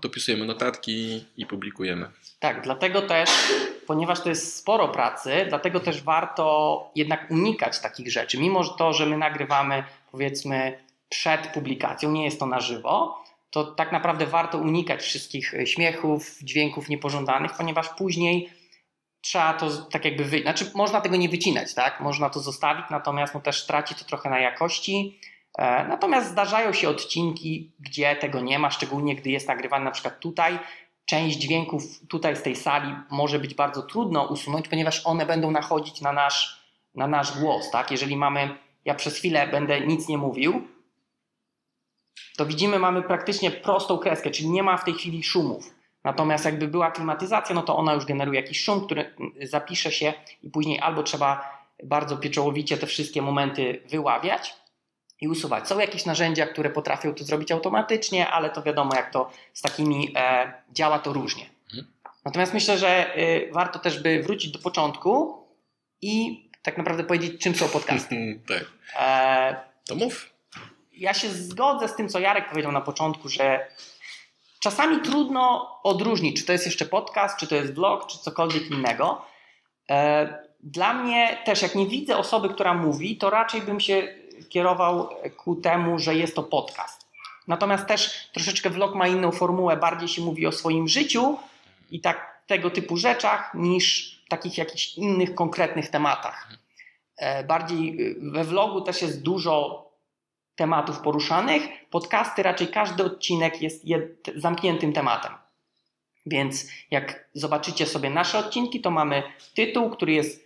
dopisujemy 0.00 0.44
notatki 0.44 1.24
i 1.36 1.46
publikujemy. 1.46 2.10
Tak, 2.38 2.62
dlatego 2.62 3.02
też, 3.02 3.30
ponieważ 3.86 4.20
to 4.20 4.28
jest 4.28 4.56
sporo 4.56 4.88
pracy, 4.88 5.46
dlatego 5.48 5.80
też 5.80 6.02
warto 6.02 6.90
jednak 6.94 7.30
unikać 7.30 7.80
takich 7.80 8.12
rzeczy. 8.12 8.38
Mimo 8.38 8.64
to, 8.64 8.92
że 8.92 9.06
my 9.06 9.18
nagrywamy 9.18 9.84
powiedzmy 10.12 10.78
przed 11.08 11.46
publikacją, 11.46 12.12
nie 12.12 12.24
jest 12.24 12.40
to 12.40 12.46
na 12.46 12.60
żywo, 12.60 13.24
to 13.50 13.64
tak 13.64 13.92
naprawdę 13.92 14.26
warto 14.26 14.58
unikać 14.58 15.02
wszystkich 15.02 15.54
e, 15.54 15.66
śmiechów, 15.66 16.38
dźwięków 16.42 16.88
niepożądanych, 16.88 17.52
ponieważ 17.52 17.88
później 17.88 18.50
trzeba 19.20 19.54
to 19.54 19.70
tak 19.70 20.04
jakby 20.04 20.24
wy... 20.24 20.42
Znaczy 20.42 20.70
można 20.74 21.00
tego 21.00 21.16
nie 21.16 21.28
wycinać, 21.28 21.74
tak? 21.74 22.00
Można 22.00 22.30
to 22.30 22.40
zostawić, 22.40 22.84
natomiast 22.90 23.34
no 23.34 23.40
też 23.40 23.66
traci 23.66 23.94
to 23.94 24.04
trochę 24.04 24.30
na 24.30 24.38
jakości. 24.38 25.18
E, 25.58 25.88
Natomiast 25.88 26.30
zdarzają 26.30 26.72
się 26.72 26.88
odcinki, 26.88 27.72
gdzie 27.80 28.16
tego 28.16 28.40
nie 28.40 28.58
ma, 28.58 28.70
szczególnie 28.70 29.16
gdy 29.16 29.30
jest 29.30 29.48
nagrywany 29.48 29.84
na 29.84 29.90
przykład 29.90 30.20
tutaj. 30.20 30.58
Część 31.04 31.38
dźwięków 31.38 31.82
tutaj 32.08 32.36
z 32.36 32.42
tej 32.42 32.56
sali 32.56 32.94
może 33.10 33.38
być 33.38 33.54
bardzo 33.54 33.82
trudno 33.82 34.24
usunąć, 34.24 34.68
ponieważ 34.68 35.06
one 35.06 35.26
będą 35.26 35.50
nachodzić 35.50 36.00
na 36.00 36.12
nasz, 36.12 36.64
na 36.94 37.06
nasz 37.06 37.38
głos. 37.38 37.70
Tak? 37.70 37.90
Jeżeli 37.90 38.16
mamy, 38.16 38.58
ja 38.84 38.94
przez 38.94 39.16
chwilę 39.16 39.46
będę 39.46 39.80
nic 39.80 40.08
nie 40.08 40.18
mówił, 40.18 40.68
to 42.36 42.46
widzimy, 42.46 42.78
mamy 42.78 43.02
praktycznie 43.02 43.50
prostą 43.50 43.98
kreskę, 43.98 44.30
czyli 44.30 44.50
nie 44.50 44.62
ma 44.62 44.76
w 44.76 44.84
tej 44.84 44.94
chwili 44.94 45.22
szumów. 45.22 45.74
Natomiast 46.04 46.44
jakby 46.44 46.68
była 46.68 46.90
klimatyzacja, 46.90 47.54
no 47.54 47.62
to 47.62 47.76
ona 47.76 47.94
już 47.94 48.04
generuje 48.04 48.40
jakiś 48.40 48.60
szum, 48.60 48.86
który 48.86 49.14
mm, 49.20 49.32
zapisze 49.42 49.92
się 49.92 50.12
i 50.42 50.50
później 50.50 50.80
albo 50.80 51.02
trzeba 51.02 51.58
bardzo 51.84 52.16
pieczołowicie 52.16 52.76
te 52.76 52.86
wszystkie 52.86 53.22
momenty 53.22 53.82
wyławiać 53.88 54.63
i 55.24 55.28
usuwać. 55.28 55.68
Są 55.68 55.78
jakieś 55.78 56.04
narzędzia, 56.06 56.46
które 56.46 56.70
potrafią 56.70 57.14
to 57.14 57.24
zrobić 57.24 57.52
automatycznie, 57.52 58.28
ale 58.30 58.50
to 58.50 58.62
wiadomo, 58.62 58.94
jak 58.94 59.10
to 59.12 59.30
z 59.52 59.62
takimi 59.62 60.12
e, 60.16 60.52
działa 60.72 60.98
to 60.98 61.12
różnie. 61.12 61.46
Mhm. 61.66 61.92
Natomiast 62.24 62.54
myślę, 62.54 62.78
że 62.78 63.18
y, 63.18 63.50
warto 63.52 63.78
też 63.78 64.02
by 64.02 64.22
wrócić 64.22 64.52
do 64.52 64.58
początku 64.58 65.44
i 66.02 66.44
tak 66.62 66.78
naprawdę 66.78 67.04
powiedzieć, 67.04 67.42
czym 67.42 67.54
są 67.54 67.68
podcasty. 67.68 68.16
tak. 68.48 68.64
E, 69.00 69.56
To 69.88 69.94
mów. 69.94 70.30
ja 70.92 71.14
się 71.14 71.28
zgodzę 71.28 71.88
z 71.88 71.96
tym, 71.96 72.08
co 72.08 72.18
Jarek 72.18 72.48
powiedział 72.50 72.72
na 72.72 72.80
początku, 72.80 73.28
że 73.28 73.66
czasami 74.60 75.00
trudno 75.00 75.70
odróżnić, 75.82 76.40
czy 76.40 76.46
to 76.46 76.52
jest 76.52 76.66
jeszcze 76.66 76.84
podcast, 76.86 77.38
czy 77.38 77.46
to 77.46 77.54
jest 77.54 77.74
vlog, 77.74 78.06
czy 78.06 78.18
cokolwiek 78.18 78.70
innego. 78.70 79.24
E, 79.90 80.44
Dla 80.60 80.94
mnie 80.94 81.38
też, 81.44 81.62
jak 81.62 81.74
nie 81.74 81.86
widzę 81.86 82.16
osoby, 82.16 82.48
która 82.48 82.74
mówi, 82.74 83.16
to 83.16 83.30
raczej 83.30 83.62
bym 83.62 83.80
się 83.80 84.14
kierował 84.48 85.08
ku 85.36 85.56
temu, 85.56 85.98
że 85.98 86.14
jest 86.14 86.36
to 86.36 86.42
podcast. 86.42 87.04
Natomiast 87.48 87.86
też 87.86 88.30
troszeczkę 88.32 88.70
vlog 88.70 88.94
ma 88.94 89.08
inną 89.08 89.32
formułę, 89.32 89.76
bardziej 89.76 90.08
się 90.08 90.22
mówi 90.22 90.46
o 90.46 90.52
swoim 90.52 90.88
życiu 90.88 91.38
i 91.90 92.00
tak 92.00 92.42
tego 92.46 92.70
typu 92.70 92.96
rzeczach 92.96 93.50
niż 93.54 94.14
takich 94.28 94.58
jakichś 94.58 94.94
innych 94.94 95.34
konkretnych 95.34 95.90
tematach. 95.90 96.48
E, 97.16 97.44
Bardziej 97.44 98.00
y, 98.00 98.16
we 98.32 98.44
vlogu 98.44 98.80
też 98.80 99.02
jest 99.02 99.22
dużo 99.22 99.84
tematów 100.56 101.00
poruszanych. 101.00 101.62
Podcasty 101.90 102.42
raczej 102.42 102.68
każdy 102.68 103.04
odcinek 103.04 103.62
jest 103.62 103.84
zamkniętym 104.36 104.92
tematem. 104.92 105.32
Więc 106.26 106.68
jak 106.90 107.28
zobaczycie 107.32 107.86
sobie 107.86 108.10
nasze 108.10 108.38
odcinki, 108.38 108.80
to 108.80 108.90
mamy 108.90 109.22
tytuł, 109.54 109.90
który 109.90 110.12
jest 110.12 110.43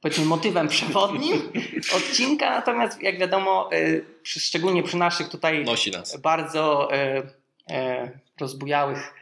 powiedzmy 0.00 0.24
motywem 0.24 0.68
przewodnim 0.68 1.52
odcinka, 1.96 2.50
natomiast 2.50 3.02
jak 3.02 3.18
wiadomo, 3.18 3.70
y, 3.72 4.04
szczególnie 4.22 4.82
przy 4.82 4.96
naszych 4.96 5.28
tutaj 5.28 5.64
bardzo 6.22 6.92
e, 6.92 7.22
e, 7.70 8.10
rozbujałych 8.40 9.14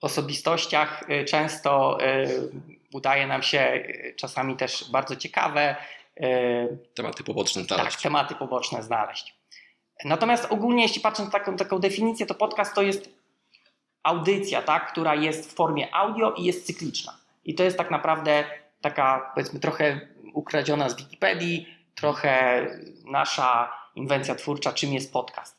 osobistościach 0.00 1.04
często 1.28 1.98
udaje 2.92 3.26
nam 3.26 3.42
się 3.42 3.84
czasami 4.16 4.56
też 4.56 4.90
bardzo 4.90 5.16
ciekawe 5.16 5.76
Tematy 6.94 7.24
poboczne 7.24 7.64
tak, 7.64 7.78
znaleźć. 7.78 8.02
tematy 8.02 8.34
poboczne 8.34 8.82
znaleźć. 8.82 9.34
Natomiast 10.04 10.46
ogólnie, 10.50 10.82
jeśli 10.82 11.00
patrząc 11.00 11.32
na 11.32 11.38
taką, 11.38 11.56
taką 11.56 11.78
definicję, 11.78 12.26
to 12.26 12.34
podcast 12.34 12.74
to 12.74 12.82
jest 12.82 13.10
audycja, 14.02 14.62
tak, 14.62 14.92
która 14.92 15.14
jest 15.14 15.50
w 15.50 15.54
formie 15.54 15.94
audio 15.94 16.32
i 16.32 16.44
jest 16.44 16.66
cykliczna. 16.66 17.16
I 17.44 17.54
to 17.54 17.62
jest 17.62 17.78
tak 17.78 17.90
naprawdę 17.90 18.44
taka, 18.90 19.30
powiedzmy, 19.34 19.60
trochę 19.60 20.00
ukradziona 20.34 20.88
z 20.88 20.96
Wikipedii, 20.96 21.66
trochę 21.94 22.66
nasza 23.04 23.72
inwencja 23.94 24.34
twórcza, 24.34 24.72
czym 24.72 24.92
jest 24.92 25.12
podcast. 25.12 25.56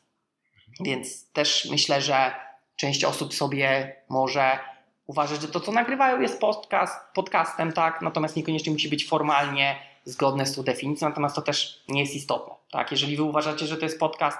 Więc 0.80 1.32
też 1.32 1.68
myślę, 1.70 2.00
że 2.00 2.34
część 2.76 3.04
osób 3.04 3.34
sobie 3.34 3.96
może 4.08 4.58
uważać, 5.06 5.40
że 5.40 5.48
to, 5.48 5.60
co 5.60 5.72
nagrywają, 5.72 6.20
jest 6.20 6.40
podcast, 6.40 7.14
podcastem, 7.14 7.72
tak, 7.72 8.02
natomiast 8.02 8.36
niekoniecznie 8.36 8.72
musi 8.72 8.88
być 8.88 9.08
formalnie 9.08 9.76
zgodne 10.04 10.46
z 10.46 10.56
tą 10.56 10.62
definicją, 10.62 11.08
natomiast 11.08 11.36
to 11.36 11.42
też 11.42 11.84
nie 11.88 12.00
jest 12.00 12.14
istotne. 12.14 12.54
Tak? 12.70 12.90
Jeżeli 12.90 13.16
wy 13.16 13.22
uważacie, 13.22 13.66
że 13.66 13.76
to 13.76 13.84
jest 13.84 14.00
podcast, 14.00 14.38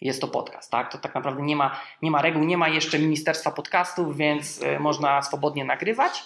jest 0.00 0.20
to 0.20 0.28
podcast, 0.28 0.70
tak? 0.70 0.92
To 0.92 0.98
tak 0.98 1.14
naprawdę 1.14 1.42
nie 1.42 1.56
ma, 1.56 1.80
nie 2.02 2.10
ma 2.10 2.22
reguł, 2.22 2.44
nie 2.44 2.56
ma 2.56 2.68
jeszcze 2.68 2.98
Ministerstwa 2.98 3.50
Podcastów, 3.50 4.16
więc 4.16 4.62
y, 4.62 4.80
można 4.80 5.22
swobodnie 5.22 5.64
nagrywać 5.64 6.24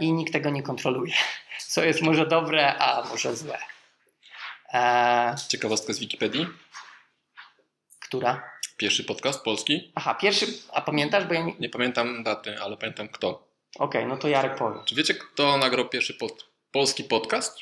i 0.00 0.12
nikt 0.12 0.32
tego 0.32 0.50
nie 0.50 0.62
kontroluje. 0.62 1.14
Co 1.68 1.84
jest 1.84 2.02
może 2.02 2.26
dobre, 2.26 2.78
a 2.78 3.08
może 3.08 3.36
złe. 3.36 3.58
E, 4.72 5.34
Ciekawostka 5.48 5.92
z 5.92 5.98
Wikipedii. 5.98 6.46
która? 8.00 8.50
Pierwszy 8.76 9.04
podcast 9.04 9.44
polski. 9.44 9.92
Aha, 9.94 10.14
pierwszy, 10.14 10.46
a 10.72 10.80
pamiętasz, 10.80 11.24
bo 11.24 11.34
ja 11.34 11.42
nie... 11.42 11.54
Nie 11.58 11.68
pamiętam 11.68 12.22
daty, 12.22 12.60
ale 12.62 12.76
pamiętam 12.76 13.08
kto. 13.08 13.48
Okej, 13.78 14.06
no 14.06 14.16
to 14.16 14.28
Jarek 14.28 14.56
powie. 14.56 14.80
Czy 14.86 14.94
wiecie, 14.94 15.14
kto 15.14 15.58
nagrał 15.58 15.88
pierwszy 15.88 16.14
pod, 16.14 16.46
polski 16.72 17.04
podcast? 17.04 17.58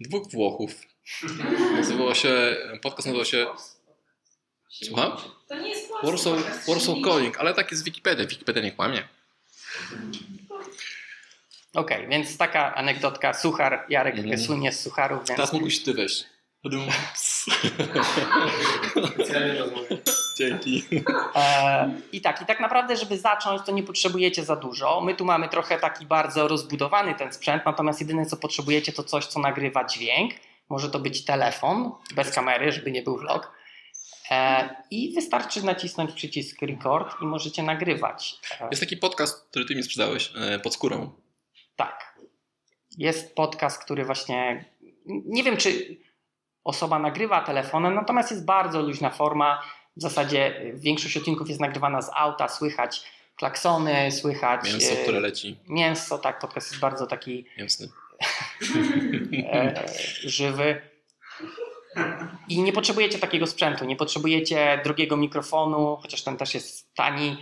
Dwóch 0.00 0.30
Włochów. 0.32 0.74
Nazywało 1.76 2.14
się, 2.14 2.56
podcast 2.82 3.06
nazywał 3.06 3.24
się 3.24 3.46
Słucham? 4.70 5.12
To 5.48 5.54
nie 5.54 5.68
jest 5.68 5.88
polski 5.88 6.06
Warsaw, 6.06 6.66
Warsaw 6.66 6.96
Calling, 7.04 7.40
ale 7.40 7.54
tak 7.54 7.70
jest 7.70 7.84
Wikipedia. 7.84 8.26
Wikipedia 8.26 8.62
nie 8.62 8.72
kłamie. 8.72 9.08
Okej, 11.74 12.08
więc 12.08 12.36
taka 12.36 12.74
anegdotka. 12.74 13.34
Suchar, 13.34 13.84
Jarek 13.88 14.18
Mhm. 14.18 14.38
słynie 14.40 14.72
z 14.72 14.80
sucharów, 14.80 15.18
więc... 15.18 15.28
Teraz 15.28 15.52
mógłbyś 15.52 15.82
ty 15.82 15.94
wejść. 15.94 16.24
Dzięki. 20.36 20.84
E, 21.34 21.90
I 22.12 22.20
tak, 22.20 22.42
i 22.42 22.46
tak 22.46 22.60
naprawdę, 22.60 22.96
żeby 22.96 23.18
zacząć, 23.18 23.62
to 23.66 23.72
nie 23.72 23.82
potrzebujecie 23.82 24.44
za 24.44 24.56
dużo. 24.56 25.00
My 25.00 25.14
tu 25.14 25.24
mamy 25.24 25.48
trochę 25.48 25.78
taki 25.78 26.06
bardzo 26.06 26.48
rozbudowany 26.48 27.14
ten 27.14 27.32
sprzęt, 27.32 27.62
natomiast 27.66 28.00
jedyne 28.00 28.26
co 28.26 28.36
potrzebujecie 28.36 28.92
to 28.92 29.04
coś, 29.04 29.26
co 29.26 29.40
nagrywa 29.40 29.84
dźwięk. 29.84 30.32
Może 30.68 30.90
to 30.90 30.98
być 30.98 31.24
telefon 31.24 31.92
bez 32.14 32.30
kamery, 32.34 32.72
żeby 32.72 32.90
nie 32.92 33.02
był 33.02 33.18
vlog. 33.18 33.52
E, 34.30 34.68
I 34.90 35.14
wystarczy 35.14 35.62
nacisnąć 35.66 36.12
przycisk 36.12 36.62
record 36.62 37.22
i 37.22 37.24
możecie 37.24 37.62
nagrywać. 37.62 38.38
E, 38.60 38.68
Jest 38.70 38.80
taki 38.82 38.96
podcast, 38.96 39.48
który 39.50 39.64
ty 39.64 39.74
mi 39.74 39.82
sprzedałeś, 39.82 40.32
e, 40.36 40.58
pod 40.58 40.74
skórą. 40.74 41.12
tak. 41.76 42.10
Jest 42.98 43.34
podcast, 43.34 43.84
który 43.84 44.04
właśnie. 44.04 44.64
Nie 45.06 45.42
wiem, 45.44 45.56
czy 45.56 45.96
osoba 46.64 46.98
nagrywa 46.98 47.40
telefonem, 47.40 47.94
natomiast 47.94 48.30
jest 48.30 48.44
bardzo 48.44 48.82
luźna 48.82 49.10
forma. 49.10 49.62
W 49.96 50.02
zasadzie 50.02 50.60
większość 50.74 51.16
odcinków 51.16 51.48
jest 51.48 51.60
nagrywana 51.60 52.02
z 52.02 52.10
auta, 52.14 52.48
słychać 52.48 53.02
klaksony, 53.36 54.12
słychać 54.12 54.64
Mięso, 54.72 54.94
które 55.02 55.20
leci. 55.20 55.56
mięso, 55.68 56.18
tak, 56.18 56.38
podcast 56.38 56.70
jest 56.70 56.80
bardzo 56.80 57.06
taki 57.06 57.44
Mięsny. 57.58 57.88
żywy. 60.24 60.82
I 62.48 62.62
nie 62.62 62.72
potrzebujecie 62.72 63.18
takiego 63.18 63.46
sprzętu, 63.46 63.84
nie 63.84 63.96
potrzebujecie 63.96 64.80
drogiego 64.84 65.16
mikrofonu, 65.16 65.98
chociaż 66.02 66.22
ten 66.22 66.36
też 66.36 66.54
jest 66.54 66.94
tani. 66.94 67.36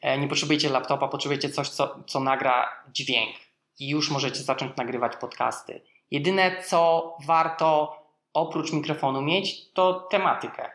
E, 0.00 0.18
nie 0.18 0.28
potrzebujecie 0.28 0.68
laptopa, 0.68 1.08
potrzebujecie 1.08 1.50
coś, 1.50 1.68
co, 1.68 1.96
co 2.06 2.20
nagra 2.20 2.68
dźwięk. 2.92 3.36
I 3.78 3.88
już 3.88 4.10
możecie 4.10 4.42
zacząć 4.42 4.76
nagrywać 4.76 5.16
podcasty. 5.16 5.80
Jedyne, 6.10 6.62
co 6.62 7.12
warto 7.26 7.96
oprócz 8.32 8.72
mikrofonu 8.72 9.22
mieć, 9.22 9.72
to 9.72 9.94
tematykę. 10.10 10.70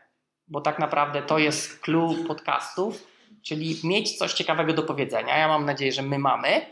Bo 0.47 0.61
tak 0.61 0.79
naprawdę 0.79 1.21
to 1.21 1.37
jest 1.37 1.79
clue 1.79 2.15
podcastów, 2.27 3.03
czyli 3.41 3.75
mieć 3.83 4.17
coś 4.17 4.33
ciekawego 4.33 4.73
do 4.73 4.83
powiedzenia. 4.83 5.37
Ja 5.37 5.47
mam 5.47 5.65
nadzieję, 5.65 5.91
że 5.91 6.01
my 6.01 6.19
mamy. 6.19 6.65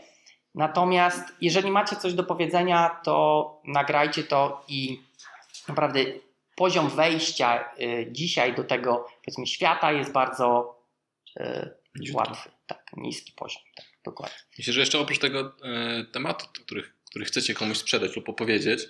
Natomiast 0.54 1.22
jeżeli 1.40 1.70
macie 1.70 1.96
coś 1.96 2.14
do 2.14 2.24
powiedzenia, 2.24 3.00
to 3.04 3.60
nagrajcie 3.64 4.24
to 4.24 4.64
i 4.68 5.00
naprawdę 5.68 6.00
poziom 6.56 6.90
wejścia 6.90 7.64
y, 7.80 8.08
dzisiaj 8.12 8.54
do 8.54 8.64
tego 8.64 9.06
powiedzmy 9.24 9.46
świata 9.46 9.92
jest 9.92 10.12
bardzo 10.12 10.78
y, 11.40 11.70
Niziutki. 11.94 12.16
łatwy. 12.16 12.50
Tak, 12.66 12.86
niski 12.96 13.32
poziom. 13.32 13.62
Tak, 13.76 13.86
dokładnie. 14.04 14.36
Myślę, 14.58 14.72
że 14.72 14.80
jeszcze 14.80 14.98
oprócz 14.98 15.18
tego 15.18 15.52
e, 15.64 16.04
tematu, 16.04 16.46
który, 16.64 16.82
który 17.10 17.24
chcecie 17.24 17.54
komuś 17.54 17.78
sprzedać 17.78 18.16
lub 18.16 18.28
opowiedzieć, 18.28 18.88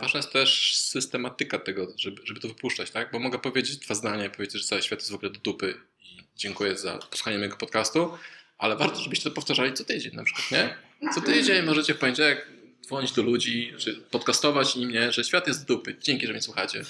ważna 0.00 0.18
jest 0.18 0.32
też 0.32 0.76
systematyka 0.76 1.58
tego, 1.58 1.92
żeby, 1.96 2.22
żeby 2.24 2.40
to 2.40 2.48
wypuszczać, 2.48 2.90
tak? 2.90 3.12
Bo 3.12 3.18
mogę 3.18 3.38
powiedzieć 3.38 3.76
dwa 3.76 3.94
zdania 3.94 4.24
i 4.24 4.30
powiedzieć, 4.30 4.62
że 4.62 4.68
cały 4.68 4.82
świat 4.82 4.98
jest 4.98 5.12
w 5.12 5.14
ogóle 5.14 5.30
do 5.30 5.40
dupy 5.40 5.74
i 6.00 6.16
dziękuję 6.36 6.76
za 6.78 6.98
posłuchanie 6.98 7.38
mojego 7.38 7.56
podcastu, 7.56 8.18
ale 8.58 8.76
warto, 8.76 9.00
żebyście 9.00 9.30
to 9.30 9.34
powtarzali 9.34 9.72
co 9.72 9.84
tydzień 9.84 10.14
na 10.14 10.24
przykład, 10.24 10.50
nie? 10.50 10.76
Co 11.14 11.20
tydzień 11.20 11.64
możecie 11.64 11.94
w 11.94 11.98
poniedziałek 11.98 12.48
dzwonić 12.86 13.12
do 13.12 13.22
ludzi, 13.22 13.72
czy 13.78 13.94
podcastować 14.10 14.76
im, 14.76 14.90
nie? 14.90 15.12
Że 15.12 15.24
świat 15.24 15.46
jest 15.46 15.66
dupy. 15.66 15.96
Dzięki, 16.00 16.26
że 16.26 16.32
mnie 16.32 16.42
słuchacie. 16.42 16.82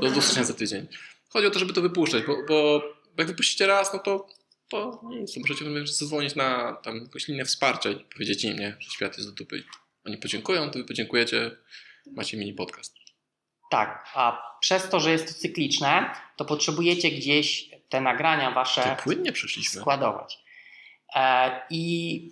Do 0.00 0.06
usłyszenia 0.06 0.44
za 0.44 0.54
tydzień. 0.54 0.86
Chodzi 1.28 1.46
o 1.46 1.50
to, 1.50 1.58
żeby 1.58 1.72
to 1.72 1.82
wypuszczać, 1.82 2.24
bo, 2.26 2.36
bo 2.48 2.82
jak 3.18 3.26
wypuścicie 3.26 3.66
raz, 3.66 3.92
no 3.92 3.98
to 3.98 4.26
to 4.68 5.00
nic, 5.04 5.36
możecie 5.36 5.86
zadzwonić 5.86 6.34
na 6.34 6.72
tam 6.72 6.96
jakąś 6.96 7.28
linię 7.28 7.44
wsparcia 7.44 7.90
i 7.90 7.96
powiedzieć 7.96 8.44
im, 8.44 8.58
nie, 8.58 8.76
że 8.80 8.90
świat 8.90 9.16
jest 9.16 9.28
do 9.28 9.34
dupy. 9.34 9.64
Oni 10.04 10.16
podziękują, 10.16 10.70
to 10.70 10.78
wy 10.78 10.84
podziękujecie, 10.84 11.50
macie 12.12 12.36
mini 12.36 12.54
podcast. 12.54 12.94
Tak, 13.70 14.04
a 14.14 14.42
przez 14.60 14.88
to, 14.88 15.00
że 15.00 15.10
jest 15.10 15.28
to 15.28 15.34
cykliczne, 15.40 16.10
to 16.36 16.44
potrzebujecie 16.44 17.10
gdzieś 17.10 17.70
te 17.88 18.00
nagrania 18.00 18.50
wasze 18.50 18.96
To 18.96 19.02
płynnie 19.02 19.32
składować. 19.62 20.38
E, 21.14 21.60
I 21.70 22.30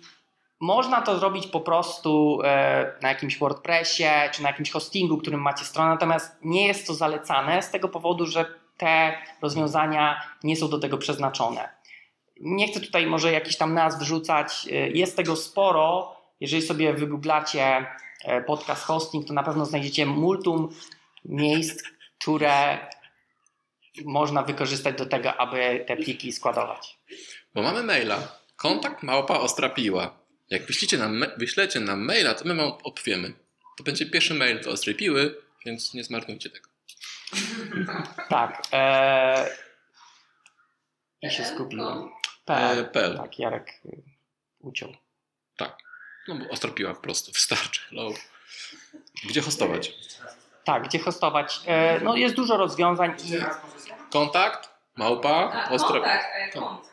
można 0.63 1.01
to 1.01 1.19
zrobić 1.19 1.47
po 1.47 1.61
prostu 1.61 2.39
e, 2.43 2.93
na 3.01 3.09
jakimś 3.09 3.37
WordPressie 3.37 4.03
czy 4.31 4.43
na 4.43 4.49
jakimś 4.49 4.71
hostingu, 4.71 5.17
którym 5.17 5.41
macie 5.41 5.65
stronę, 5.65 5.89
natomiast 5.89 6.37
nie 6.43 6.67
jest 6.67 6.87
to 6.87 6.93
zalecane 6.93 7.61
z 7.61 7.71
tego 7.71 7.89
powodu, 7.89 8.25
że 8.25 8.45
te 8.77 9.17
rozwiązania 9.41 10.21
nie 10.43 10.55
są 10.55 10.69
do 10.69 10.79
tego 10.79 10.97
przeznaczone. 10.97 11.69
Nie 12.39 12.67
chcę 12.67 12.79
tutaj 12.79 13.07
może 13.07 13.31
jakichś 13.31 13.55
tam 13.55 13.73
nazw 13.73 13.99
wrzucać, 13.99 14.67
e, 14.71 14.89
jest 14.89 15.17
tego 15.17 15.35
sporo. 15.35 16.15
Jeżeli 16.39 16.61
sobie 16.61 16.93
wygooglacie 16.93 17.85
e, 18.25 18.41
podcast 18.41 18.83
hosting, 18.83 19.27
to 19.27 19.33
na 19.33 19.43
pewno 19.43 19.65
znajdziecie 19.65 20.05
multum 20.05 20.69
miejsc, 21.25 21.83
które 22.19 22.77
można 24.05 24.43
wykorzystać 24.43 24.97
do 24.97 25.05
tego, 25.05 25.37
aby 25.37 25.85
te 25.87 25.97
pliki 25.97 26.31
składować. 26.31 26.99
Bo 27.55 27.61
mamy 27.61 27.83
maila. 27.83 28.17
Kontakt 28.55 29.03
małpa 29.03 29.39
ostrapiła. 29.39 30.22
Jak 30.53 30.65
wyślecie 30.65 30.97
nam, 30.97 31.25
wyślecie 31.37 31.79
nam 31.79 32.05
maila, 32.05 32.33
to 32.33 32.45
my 32.45 32.55
wam 32.55 32.71
odpowiemy. 32.83 33.33
To 33.77 33.83
będzie 33.83 34.05
pierwszy 34.05 34.33
mail 34.33 34.61
do 34.61 34.71
ostrej 34.71 34.95
piły, 34.95 35.41
więc 35.65 35.93
nie 35.93 36.03
zmarnujcie 36.03 36.49
tego. 36.49 36.69
Tak. 38.29 38.63
E... 38.73 39.49
I 41.21 41.29
się 41.29 41.45
skupiłem. 41.45 41.97
E, 41.97 42.09
PL. 42.45 42.85
PL. 42.85 43.17
Tak, 43.17 43.39
Jarek 43.39 43.69
y, 43.85 44.01
uciął. 44.59 44.95
No 46.27 46.35
bo 46.35 46.49
ostra 46.49 46.71
piła 46.71 46.93
po 46.93 47.01
prostu, 47.01 47.31
wystarczy. 47.31 47.81
Hello. 47.89 48.13
Gdzie 49.29 49.41
hostować? 49.41 49.93
Tak, 50.63 50.83
gdzie 50.83 50.99
hostować? 50.99 51.61
E, 51.65 51.99
no 51.99 52.15
jest 52.15 52.35
dużo 52.35 52.57
rozwiązań 52.57 53.15
i 53.25 53.31
Kontakt, 54.11 54.69
małpa, 54.95 55.51
A, 55.53 55.69
ostra... 55.69 55.93
kontakt, 55.93 56.25
e, 56.35 56.49
kont. 56.49 56.89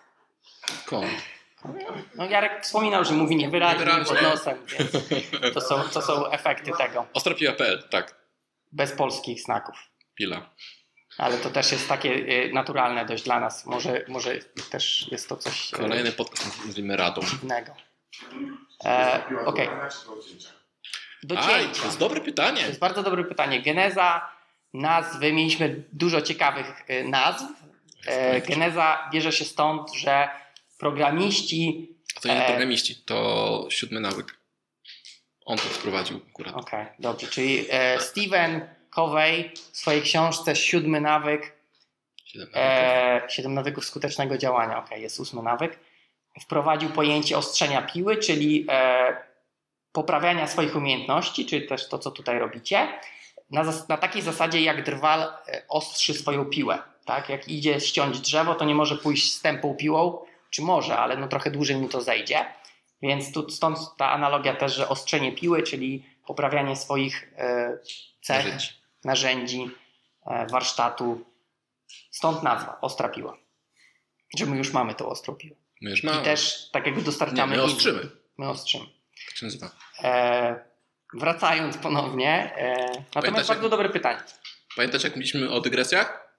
Kont. 0.87 1.11
No 2.15 2.25
Jarek 2.25 2.65
wspominał, 2.65 3.05
że 3.05 3.13
mówi 3.15 3.37
niewyraźnie 3.37 3.79
Niewyraźnie. 3.79 4.15
pod 4.17 4.23
nosem, 4.23 4.59
więc 4.79 4.91
to 5.55 5.61
są, 5.61 5.83
to 5.83 6.03
są 6.03 6.31
efekty 6.31 6.73
tego, 6.79 7.07
Ostrapiła.pl, 7.15 7.89
tak. 7.91 8.15
bez 8.73 8.93
polskich 8.93 9.43
znaków. 9.43 9.77
Pila. 10.15 10.51
Ale 11.19 11.39
to 11.39 11.51
też 11.51 11.73
jest 11.73 11.89
takie 11.89 12.11
y, 12.13 12.51
naturalne 12.53 13.05
dość 13.05 13.25
dla 13.25 13.41
nas. 13.41 13.67
Może, 13.67 14.05
może 14.09 14.39
też 14.71 15.09
jest 15.13 15.29
to 15.29 15.37
coś 15.37 15.73
y, 15.73 15.77
Kolejny 15.77 16.13
podcast 16.13 16.67
nazwijmy 16.67 16.97
Radą. 16.97 17.21
dziwnego. 17.23 17.75
E, 18.85 19.23
Okej, 19.47 19.69
do 21.23 21.39
A, 21.39 21.43
cięcia. 21.47 21.81
to 21.81 21.87
jest 21.87 21.99
dobre 21.99 22.21
pytanie. 22.21 22.61
To 22.63 22.67
jest 22.69 22.81
bardzo 22.81 23.03
dobre 23.03 23.25
pytanie. 23.25 23.63
Geneza 23.63 24.31
nazwy, 24.75 25.33
mieliśmy 25.33 25.85
dużo 25.93 26.23
ciekawych 26.23 26.91
y, 26.91 27.05
nazw. 27.05 27.45
E, 28.07 28.41
Geneza 28.41 29.09
bierze 29.13 29.33
się 29.33 29.45
stąd, 29.45 29.93
że 29.95 30.29
programiści. 30.81 31.89
A 32.17 32.21
to 32.21 32.29
nie 32.29 32.45
E. 32.45 32.47
programiści, 32.47 32.97
to 32.97 33.67
siódmy 33.71 34.01
nawyk. 34.01 34.41
On 35.45 35.57
to 35.57 35.63
wprowadził 35.63 36.21
akurat. 36.31 36.55
Okej, 36.55 36.87
dobrze. 36.99 37.27
Czyli 37.27 37.67
e, 37.71 38.01
Steven 38.01 38.69
Covey 38.91 39.51
w 39.73 39.77
swojej 39.77 40.03
książce 40.03 40.57
Siódmy 40.57 41.01
nawyk, 41.01 41.57
Siedem 42.25 42.49
nawyków. 42.53 43.27
e, 43.29 43.31
Siedem 43.31 43.55
nawyków 43.55 43.85
skutecznego 43.85 44.39
działania, 44.39 44.79
okej, 44.85 45.03
jest 45.03 45.21
ósmy 45.21 45.43
nawyk, 45.43 45.79
wprowadził 46.41 46.91
pojęcie 46.91 47.39
ostrzenia 47.39 47.83
piły, 47.83 48.17
czyli 48.17 48.67
e, 48.69 49.17
poprawiania 49.93 50.47
swoich 50.47 50.77
umiejętności, 50.77 51.47
czyli 51.47 51.67
też 51.67 51.89
to, 51.89 51.99
co 51.99 52.11
tutaj 52.11 52.39
robicie, 52.39 52.89
na, 53.51 53.65
zas- 53.65 53.89
na 53.89 53.97
takiej 53.97 54.23
zasadzie, 54.23 54.61
jak 54.63 54.85
drwal 54.85 55.21
e, 55.23 55.63
ostrzy 55.69 56.15
swoją 56.15 56.45
piłę. 56.45 56.79
Tak? 57.05 57.29
Jak 57.29 57.49
idzie 57.49 57.81
ściąć 57.81 58.21
drzewo, 58.21 58.55
to 58.55 58.65
nie 58.65 58.75
może 58.75 58.97
pójść 58.97 59.35
z 59.35 59.41
tępą 59.43 59.75
piłą, 59.75 60.19
czy 60.51 60.63
może, 60.63 60.99
ale 60.99 61.17
no 61.17 61.29
trochę 61.29 61.51
dłużej 61.51 61.77
mu 61.77 61.89
to 61.89 62.03
zejdzie. 62.03 62.45
Więc 63.03 63.33
tu, 63.33 63.51
stąd 63.51 63.79
ta 63.99 64.11
analogia 64.11 64.55
też, 64.57 64.75
że 64.75 64.89
ostrzenie 64.89 65.33
piły, 65.33 65.63
czyli 65.63 66.07
poprawianie 66.27 66.77
swoich 66.77 67.33
e, 67.37 67.79
cech, 68.23 68.45
Narzędzi. 68.45 68.69
narzędzi, 69.05 69.71
e, 70.27 70.47
warsztatu. 70.47 71.25
Stąd 72.11 72.43
nazwa, 72.43 72.79
ostra 72.81 73.09
piła. 73.09 73.37
Że 74.39 74.47
my 74.47 74.57
już 74.57 74.73
mamy 74.73 74.95
tą 74.95 75.09
ostrą 75.09 75.35
piłę. 75.35 75.57
My 75.83 75.91
już 75.91 76.05
I 76.05 76.07
mamy. 76.07 76.23
też 76.23 76.71
tak 76.73 76.87
jakby 76.87 77.01
Nie, 77.01 77.07
dostarczamy. 77.07 77.47
my 77.57 77.63
innym. 77.63 77.67
ostrzymy. 77.77 78.09
My 78.39 78.49
ostrzymy. 78.49 78.85
Tak 79.27 79.37
się 79.37 79.47
nazywa. 79.47 79.71
E, 80.03 80.65
wracając 81.15 81.77
ponownie. 81.77 82.55
E, 82.57 82.77
natomiast 82.87 83.11
Pamiętacie- 83.13 83.49
bardzo 83.49 83.69
dobre 83.69 83.89
pytanie. 83.89 84.21
Pamiętacie, 84.77 85.05
jak 85.09 85.17
mówiliśmy 85.17 85.51
o 85.51 85.61
dygresjach? 85.61 86.37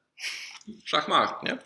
Szachmat, 0.85 1.43
nie? 1.43 1.57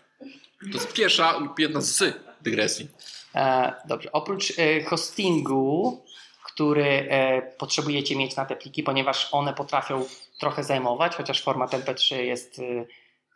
To 0.72 0.78
jest 0.78 0.92
pierwsza 0.92 1.38
lub 1.38 1.58
jedna 1.58 1.80
z 1.80 2.02
dygresji. 2.40 2.88
E, 3.34 3.72
dobrze. 3.88 4.12
Oprócz 4.12 4.52
e, 4.58 4.84
hostingu, 4.84 6.02
który 6.44 7.08
e, 7.10 7.42
potrzebujecie 7.42 8.16
mieć 8.16 8.36
na 8.36 8.46
te 8.46 8.56
pliki, 8.56 8.82
ponieważ 8.82 9.28
one 9.32 9.54
potrafią 9.54 10.04
trochę 10.38 10.64
zajmować, 10.64 11.16
chociaż 11.16 11.42
format 11.42 11.72
MP3 11.72 12.16
jest 12.16 12.58
e, 12.58 12.62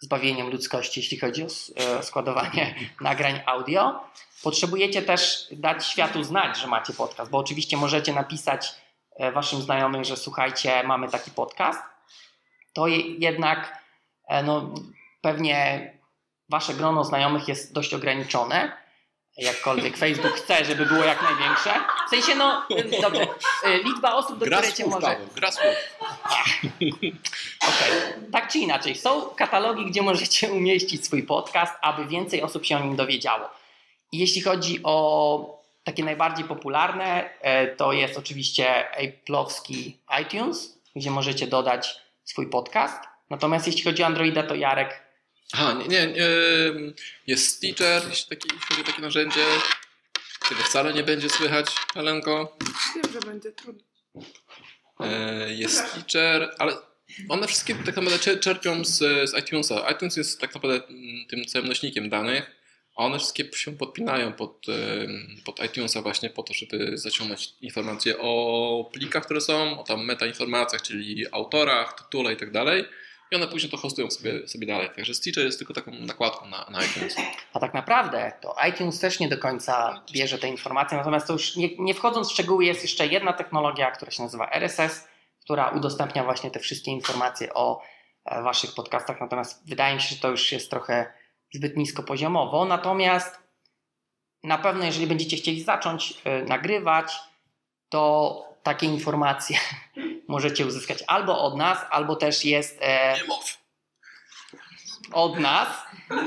zbawieniem 0.01 0.51
ludzkości, 0.51 1.01
jeśli 1.01 1.19
chodzi 1.19 1.43
o 1.43 1.47
e, 1.47 2.03
składowanie 2.03 2.75
nagrań 3.01 3.41
audio. 3.47 4.01
Potrzebujecie 4.43 5.03
też 5.03 5.47
dać 5.53 5.87
światu 5.87 6.25
znać, 6.25 6.59
że 6.59 6.67
macie 6.67 6.93
podcast, 6.93 7.31
bo 7.31 7.39
oczywiście 7.39 7.77
możecie 7.77 8.13
napisać 8.13 8.75
e, 9.17 9.33
waszym 9.33 9.63
znajomym, 9.63 10.05
że 10.05 10.17
słuchajcie, 10.17 10.83
mamy 10.83 11.09
taki 11.09 11.31
podcast. 11.31 11.81
To 12.73 12.87
je, 12.87 12.99
jednak 12.99 13.79
no, 14.45 14.75
pewnie 15.21 15.91
wasze 16.49 16.75
grono 16.75 17.05
znajomych 17.05 17.49
jest 17.49 17.73
dość 17.73 17.95
ograniczone 17.95 18.80
jakkolwiek 19.41 19.97
Facebook 19.97 20.33
chce, 20.33 20.65
żeby 20.65 20.87
było 20.87 21.05
jak 21.05 21.23
największe. 21.23 21.75
W 22.07 22.11
sensie, 22.11 22.35
no, 22.35 22.67
dobrze, 23.03 23.23
y, 23.23 23.83
liczba 23.85 24.15
osób, 24.15 24.39
do 24.39 24.47
Gra 24.47 24.59
której 24.59 24.77
cię 24.77 24.87
może... 24.87 25.07
Paweł, 25.07 25.27
gra. 25.35 25.49
Okej, 27.69 27.93
tak 28.33 28.53
czy 28.53 28.59
inaczej, 28.59 28.95
są 28.95 29.21
katalogi, 29.21 29.87
gdzie 29.87 30.03
możecie 30.03 30.53
umieścić 30.53 31.05
swój 31.07 31.23
podcast, 31.23 31.75
aby 31.81 32.07
więcej 32.07 32.43
osób 32.43 32.65
się 32.67 32.77
o 32.77 32.81
nim 32.81 32.97
dowiedziało. 32.97 33.49
I 34.13 34.19
jeśli 34.19 34.41
chodzi 34.41 34.81
o 34.83 35.61
takie 35.85 36.05
najbardziej 36.05 36.45
popularne, 36.45 37.31
e, 37.41 37.67
to 37.67 37.93
jest 37.93 38.19
oczywiście 38.19 38.87
Apple'owski 38.99 39.93
iTunes, 40.23 40.79
gdzie 40.97 41.11
możecie 41.11 41.47
dodać 41.47 42.01
swój 42.25 42.47
podcast. 42.47 43.05
Natomiast 43.31 43.67
jeśli 43.67 43.83
chodzi 43.83 44.03
o 44.03 44.07
Androida, 44.07 44.43
to 44.43 44.55
Jarek 44.55 45.10
Aha, 45.53 45.73
nie, 45.73 45.89
nie, 45.89 46.07
nie. 46.07 46.23
Jest 47.27 47.57
Stitcher, 47.57 48.03
jeśli, 48.09 48.29
taki, 48.37 48.49
chodzi 48.69 48.81
o 48.81 48.85
takie 48.85 49.03
narzędzie. 49.03 49.45
Tego 50.49 50.63
wcale 50.63 50.93
nie 50.95 51.03
będzie 51.03 51.31
słychać, 51.31 51.67
Helenko. 51.95 52.57
Wiem, 52.95 53.13
że 53.13 53.21
będzie 53.21 53.53
trudno. 53.53 53.83
E, 55.01 55.55
Jest 55.55 55.87
Stitcher, 55.89 56.55
ale 56.59 56.73
one 57.29 57.47
wszystkie 57.47 57.75
tak 57.75 57.97
naprawdę 57.97 58.19
czer- 58.19 58.41
czerpią 58.41 58.85
z, 58.85 58.99
z 59.31 59.39
iTunesa. 59.39 59.91
iTunes 59.91 60.17
jest 60.17 60.41
tak 60.41 60.55
naprawdę 60.55 60.87
mm, 60.89 61.27
tym 61.29 61.45
całym 61.45 61.69
nośnikiem 61.69 62.09
danych, 62.11 62.51
a 62.97 63.05
one 63.05 63.19
wszystkie 63.19 63.45
się 63.57 63.77
podpinają 63.77 64.33
pod, 64.33 64.67
pod 65.45 65.65
iTunesa 65.65 66.03
właśnie 66.03 66.31
po 66.31 66.43
to, 66.43 66.55
żeby 66.55 66.99
zaciągnąć 66.99 67.49
informacje 67.61 68.19
o 68.19 68.91
plikach, 68.93 69.25
które 69.25 69.41
są, 69.41 69.81
o 69.81 69.85
tam 69.85 70.05
metainformacjach, 70.05 70.83
czyli 70.83 71.27
autorach, 71.33 71.95
tytule 72.03 72.33
i 72.33 72.37
tak 72.37 72.51
dalej. 72.51 72.85
I 73.31 73.37
one 73.37 73.49
później 73.49 73.71
to 73.71 73.77
hostują 73.77 74.11
sobie, 74.11 74.49
sobie 74.49 74.67
dalej. 74.67 74.91
Także 74.97 75.15
Stitcher 75.15 75.45
jest 75.45 75.59
tylko 75.59 75.75
taką 75.75 75.93
nakładką 75.93 76.47
na, 76.47 76.67
na 76.71 76.85
iTunes. 76.85 77.17
A 77.53 77.61
tak 77.61 77.75
naprawdę 77.75 78.33
to 78.41 78.57
iTunes 78.69 79.01
też 79.01 79.21
nie 79.21 79.29
do 79.29 79.39
końca 79.39 80.03
bierze 80.13 80.39
te 80.39 80.49
informacje, 80.49 80.99
natomiast 80.99 81.27
to 81.27 81.33
już 81.33 81.57
nie, 81.57 81.69
nie 81.79 81.95
wchodząc 81.95 82.29
w 82.29 82.33
szczegóły 82.33 82.65
jest 82.65 82.83
jeszcze 82.83 83.07
jedna 83.07 83.33
technologia, 83.33 83.91
która 83.91 84.11
się 84.11 84.23
nazywa 84.23 84.51
RSS, 84.51 85.09
która 85.41 85.69
udostępnia 85.69 86.25
właśnie 86.25 86.51
te 86.51 86.61
wszystkie 86.61 86.91
informacje 86.91 87.55
o 87.55 87.83
e, 88.25 88.43
waszych 88.43 88.75
podcastach, 88.75 89.21
natomiast 89.21 89.69
wydaje 89.69 89.95
mi 89.95 90.01
się, 90.01 90.15
że 90.15 90.21
to 90.21 90.29
już 90.29 90.53
jest 90.53 90.71
trochę 90.71 91.13
zbyt 91.55 91.77
nisko 91.77 92.03
poziomowo, 92.03 92.65
natomiast 92.65 93.39
na 94.43 94.59
pewno 94.59 94.85
jeżeli 94.85 95.07
będziecie 95.07 95.37
chcieli 95.37 95.63
zacząć 95.63 96.15
e, 96.25 96.43
nagrywać, 96.43 97.13
to 97.89 98.50
takie 98.63 98.87
informacje 98.87 99.59
możecie 100.29 100.67
uzyskać 100.67 101.05
albo 101.07 101.43
od 101.43 101.57
nas, 101.57 101.79
albo 101.91 102.17
też 102.17 102.45
jest 102.45 102.79
e, 102.83 103.17
od 105.13 105.39
nas, 105.39 105.69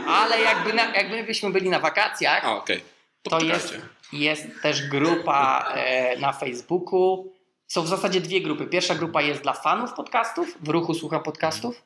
ale 0.07 0.41
jakby, 0.41 0.73
na, 0.73 0.85
jakby 0.95 1.23
byśmy 1.23 1.49
byli 1.49 1.69
na 1.69 1.79
wakacjach, 1.79 2.45
A, 2.45 2.55
okej. 2.55 2.83
To, 3.23 3.39
jest- 3.39 3.77
jest 4.13 4.43
też 4.61 4.87
grupa 4.87 5.71
e, 5.75 6.17
na 6.19 6.33
Facebooku. 6.33 7.33
Są 7.67 7.81
w 7.81 7.87
zasadzie 7.87 8.21
dwie 8.21 8.41
grupy. 8.41 8.65
Pierwsza 8.67 8.95
grupa 8.95 9.21
jest 9.21 9.41
dla 9.41 9.53
fanów 9.53 9.93
podcastów, 9.93 10.57
w 10.61 10.67
ruchu 10.69 10.93
słucham 10.93 11.23
podcastów. 11.23 11.83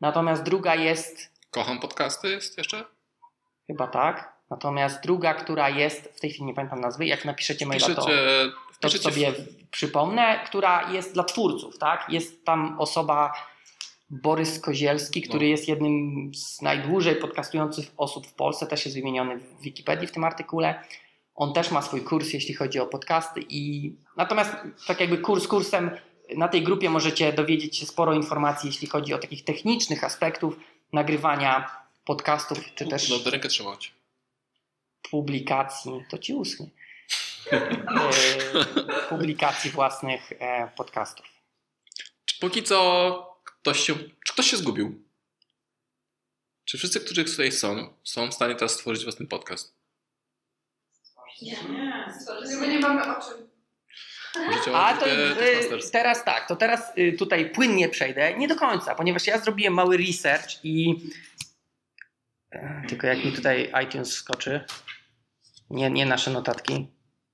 Natomiast 0.00 0.42
druga 0.42 0.74
jest, 0.74 1.30
Kocham 1.50 1.80
podcasty 1.80 2.28
jest 2.30 2.58
jeszcze? 2.58 2.84
chyba 3.66 3.86
tak, 3.86 4.32
natomiast 4.50 5.02
druga, 5.02 5.34
która 5.34 5.68
jest, 5.68 6.12
w 6.16 6.20
tej 6.20 6.30
chwili 6.30 6.44
nie 6.44 6.54
pamiętam 6.54 6.80
nazwy, 6.80 7.06
jak 7.06 7.24
napiszecie 7.24 7.66
maila, 7.66 7.86
to, 7.86 8.06
to 8.80 8.90
sobie 8.90 9.32
przypomnę, 9.70 10.40
która 10.46 10.92
jest 10.92 11.14
dla 11.14 11.24
twórców, 11.24 11.78
tak? 11.78 12.06
Jest 12.08 12.44
tam 12.44 12.76
osoba 12.80 13.32
Borys 14.10 14.60
Kozielski, 14.60 15.22
który 15.22 15.46
No. 15.46 15.50
jest 15.50 15.68
jednym 15.68 16.30
z 16.34 16.62
najdłużej 16.62 17.16
podcastujących 17.16 17.90
osób 17.96 18.26
w 18.26 18.34
Polsce, 18.34 18.66
też 18.66 18.84
jest 18.84 18.96
wymieniony 18.96 19.38
w 19.38 19.60
Wikipedii 19.60 20.06
w 20.06 20.12
tym 20.12 20.24
artykule. 20.24 20.84
On 21.34 21.52
też 21.52 21.70
ma 21.70 21.82
swój 21.82 22.00
kurs, 22.00 22.32
jeśli 22.32 22.54
chodzi 22.54 22.80
o 22.80 22.86
podcasty 22.86 23.40
i 23.48 23.92
natomiast 24.16 24.52
tak 24.86 25.00
jakby 25.00 25.18
kurs 25.18 25.48
kursem 25.48 25.90
na 26.36 26.48
tej 26.48 26.62
grupie 26.62 26.90
możecie 26.90 27.32
dowiedzieć 27.32 27.76
się 27.76 27.86
sporo 27.86 28.14
informacji, 28.14 28.66
jeśli 28.66 28.88
chodzi 28.88 29.14
o 29.14 29.18
takich 29.18 29.44
technicznych 29.44 30.04
aspektów 30.04 30.56
nagrywania 30.92 31.70
podcastów, 32.04 32.58
czy 32.74 32.86
też 32.88 33.10
No, 33.10 33.18
do 33.18 33.30
rękę 33.30 33.48
trzymać. 33.48 33.92
Publikacji, 35.10 36.04
to 36.10 36.18
ci 36.18 36.34
uschnie. 36.34 36.66
e, 37.52 39.08
publikacji 39.08 39.70
własnych 39.70 40.32
e, 40.32 40.70
podcastów. 40.76 41.26
Czy 42.24 42.38
póki 42.40 42.62
co 42.62 43.40
ktoś 43.44 43.80
się, 43.80 43.94
czy 44.26 44.32
ktoś 44.32 44.50
się 44.50 44.56
zgubił? 44.56 45.04
Czy 46.64 46.78
wszyscy, 46.78 47.00
którzy 47.00 47.24
tutaj 47.24 47.52
są, 47.52 47.94
są 48.04 48.30
w 48.30 48.34
stanie 48.34 48.54
teraz 48.54 48.72
stworzyć 48.72 49.02
własny 49.02 49.26
podcast? 49.26 49.74
Nie. 51.42 51.56
My 52.60 52.68
nie 52.68 52.78
mamy 52.78 53.16
o 53.16 53.22
czym. 53.22 53.50
A 54.74 54.94
to 54.94 55.06
y, 55.06 55.90
teraz 55.92 56.24
tak, 56.24 56.48
to 56.48 56.56
teraz 56.56 56.92
y, 56.98 57.12
tutaj 57.18 57.50
płynnie 57.50 57.88
przejdę. 57.88 58.34
Nie 58.34 58.48
do 58.48 58.56
końca, 58.56 58.94
ponieważ 58.94 59.26
ja 59.26 59.38
zrobiłem 59.38 59.74
mały 59.74 59.96
research 59.96 60.64
i 60.64 60.96
e, 62.50 62.82
tylko 62.88 63.06
jak 63.06 63.24
mi 63.24 63.32
tutaj 63.32 63.72
iTunes 63.84 64.12
skoczy. 64.12 64.64
Nie, 65.70 65.90
nie 65.90 66.06
nasze 66.06 66.30
notatki. 66.30 66.86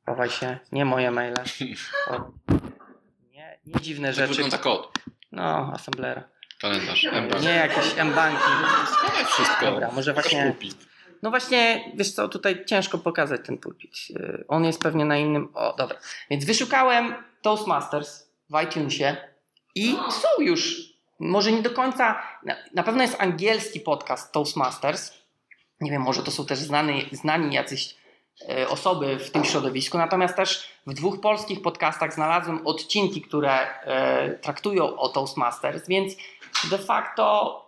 Chowaj 0.07 0.31
się. 0.31 0.59
Nie 0.73 0.85
moje 0.85 1.11
maile. 1.11 1.35
O, 2.11 2.31
nie, 3.33 3.59
nie 3.67 3.81
dziwne 3.81 4.09
Tak 4.09 4.17
rzeczy. 4.17 4.29
wygląda 4.29 4.59
kod, 4.59 4.93
No, 5.33 5.73
Assemblera. 5.75 6.23
kalendarz, 6.61 7.05
mBank. 7.05 7.43
Nie 7.43 7.49
jakieś 7.51 7.99
M-banki. 7.99 8.43
Schowaj 8.87 9.25
wszystko. 9.25 9.65
Dobra, 9.67 9.91
może 9.93 10.15
Pokaż 10.15 10.33
właśnie- 10.33 10.51
pulpit. 10.51 10.87
No 11.23 11.31
właśnie, 11.31 11.93
wiesz 11.95 12.13
co, 12.13 12.29
tutaj 12.29 12.65
ciężko 12.65 12.99
pokazać 12.99 13.41
ten 13.47 13.59
pulpit. 13.59 14.11
Yy, 14.11 14.45
On 14.49 14.65
jest 14.65 14.81
pewnie 14.83 15.05
na 15.05 15.17
innym. 15.17 15.49
O, 15.55 15.75
dobra. 15.79 15.99
Więc 16.31 16.45
wyszukałem 16.45 17.15
Toastmasters 17.43 18.31
w 18.51 18.63
iTunesie 18.63 19.17
i 19.75 19.97
są 20.11 20.29
już, 20.43 20.81
może 21.19 21.53
nie 21.53 21.63
do 21.63 21.71
końca, 21.71 22.23
na, 22.75 22.83
pewno 22.83 23.03
jest 23.03 23.21
angielski 23.21 23.81
podcast 23.81 24.33
Toastmasters. 24.33 25.13
Nie 25.81 25.91
wiem, 25.91 26.03
może 26.03 26.23
to 26.23 26.31
są 26.31 26.47
też 26.47 26.59
znani, 26.59 27.09
znani 27.13 27.55
jacyś 27.55 27.95
osoby 28.69 29.19
w 29.19 29.31
tym 29.31 29.45
środowisku, 29.45 29.99
natomiast 29.99 30.37
też 30.37 30.69
w 30.87 30.95
dwóch 30.95 31.21
polskich 31.21 31.63
podcastach 31.63 32.15
znalazłem 32.15 32.67
odcinki, 32.67 33.23
które 33.23 33.81
e, 33.83 34.39
traktują 34.39 34.97
o 34.97 35.09
Toastmasters, 35.09 35.89
więc 35.89 36.17
de 36.71 36.79
facto 36.79 37.63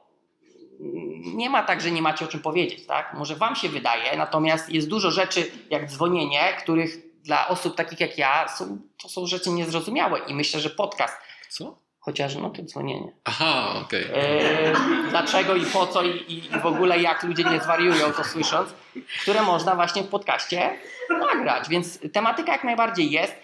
nie 1.24 1.50
ma 1.50 1.62
tak, 1.62 1.80
że 1.80 1.90
nie 1.90 2.02
macie 2.02 2.24
o 2.24 2.28
czym 2.28 2.40
powiedzieć, 2.40 2.86
tak? 2.86 3.14
Może 3.14 3.36
wam 3.36 3.56
się 3.56 3.68
wydaje, 3.68 4.16
natomiast 4.16 4.68
jest 4.68 4.88
dużo 4.88 5.10
rzeczy 5.10 5.50
jak 5.70 5.90
dzwonienie, 5.90 6.56
których 6.62 7.22
dla 7.22 7.48
osób 7.48 7.76
takich 7.76 8.00
jak 8.00 8.18
ja 8.18 8.48
są, 8.48 8.78
to 9.02 9.08
są 9.08 9.26
rzeczy 9.26 9.50
niezrozumiałe 9.50 10.18
i 10.18 10.34
myślę, 10.34 10.60
że 10.60 10.70
podcast, 10.70 11.14
Co? 11.48 11.87
Chociaż 12.08 12.36
no 12.36 12.50
to 12.50 12.62
dzwonienie. 12.62 13.12
Aha, 13.24 13.74
okej. 13.84 14.04
E, 14.14 14.72
dlaczego 15.10 15.54
i 15.54 15.66
po 15.66 15.86
co 15.86 16.02
i, 16.02 16.24
i 16.34 16.60
w 16.62 16.66
ogóle 16.66 16.98
jak 16.98 17.22
ludzie 17.22 17.44
nie 17.44 17.60
zwariują 17.60 18.12
to 18.12 18.24
słysząc, 18.24 18.74
które 19.22 19.42
można 19.42 19.74
właśnie 19.74 20.02
w 20.02 20.08
podcaście 20.08 20.70
nagrać, 21.20 21.68
więc 21.68 21.98
tematyka 22.12 22.52
jak 22.52 22.64
najbardziej 22.64 23.10
jest. 23.10 23.34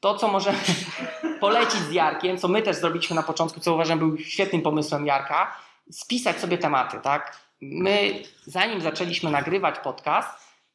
To, 0.00 0.14
co 0.14 0.28
możemy 0.28 0.58
polecić 1.40 1.80
z 1.80 1.92
Jarkiem, 1.92 2.38
co 2.38 2.48
my 2.48 2.62
też 2.62 2.76
zrobiliśmy 2.76 3.16
na 3.16 3.22
początku, 3.22 3.60
co 3.60 3.74
uważam 3.74 3.98
był 3.98 4.18
świetnym 4.18 4.62
pomysłem 4.62 5.06
Jarka, 5.06 5.56
spisać 5.90 6.40
sobie 6.40 6.58
tematy, 6.58 6.96
tak? 7.02 7.36
My, 7.60 8.22
zanim 8.46 8.80
zaczęliśmy 8.80 9.30
nagrywać 9.30 9.78
podcast, 9.78 10.28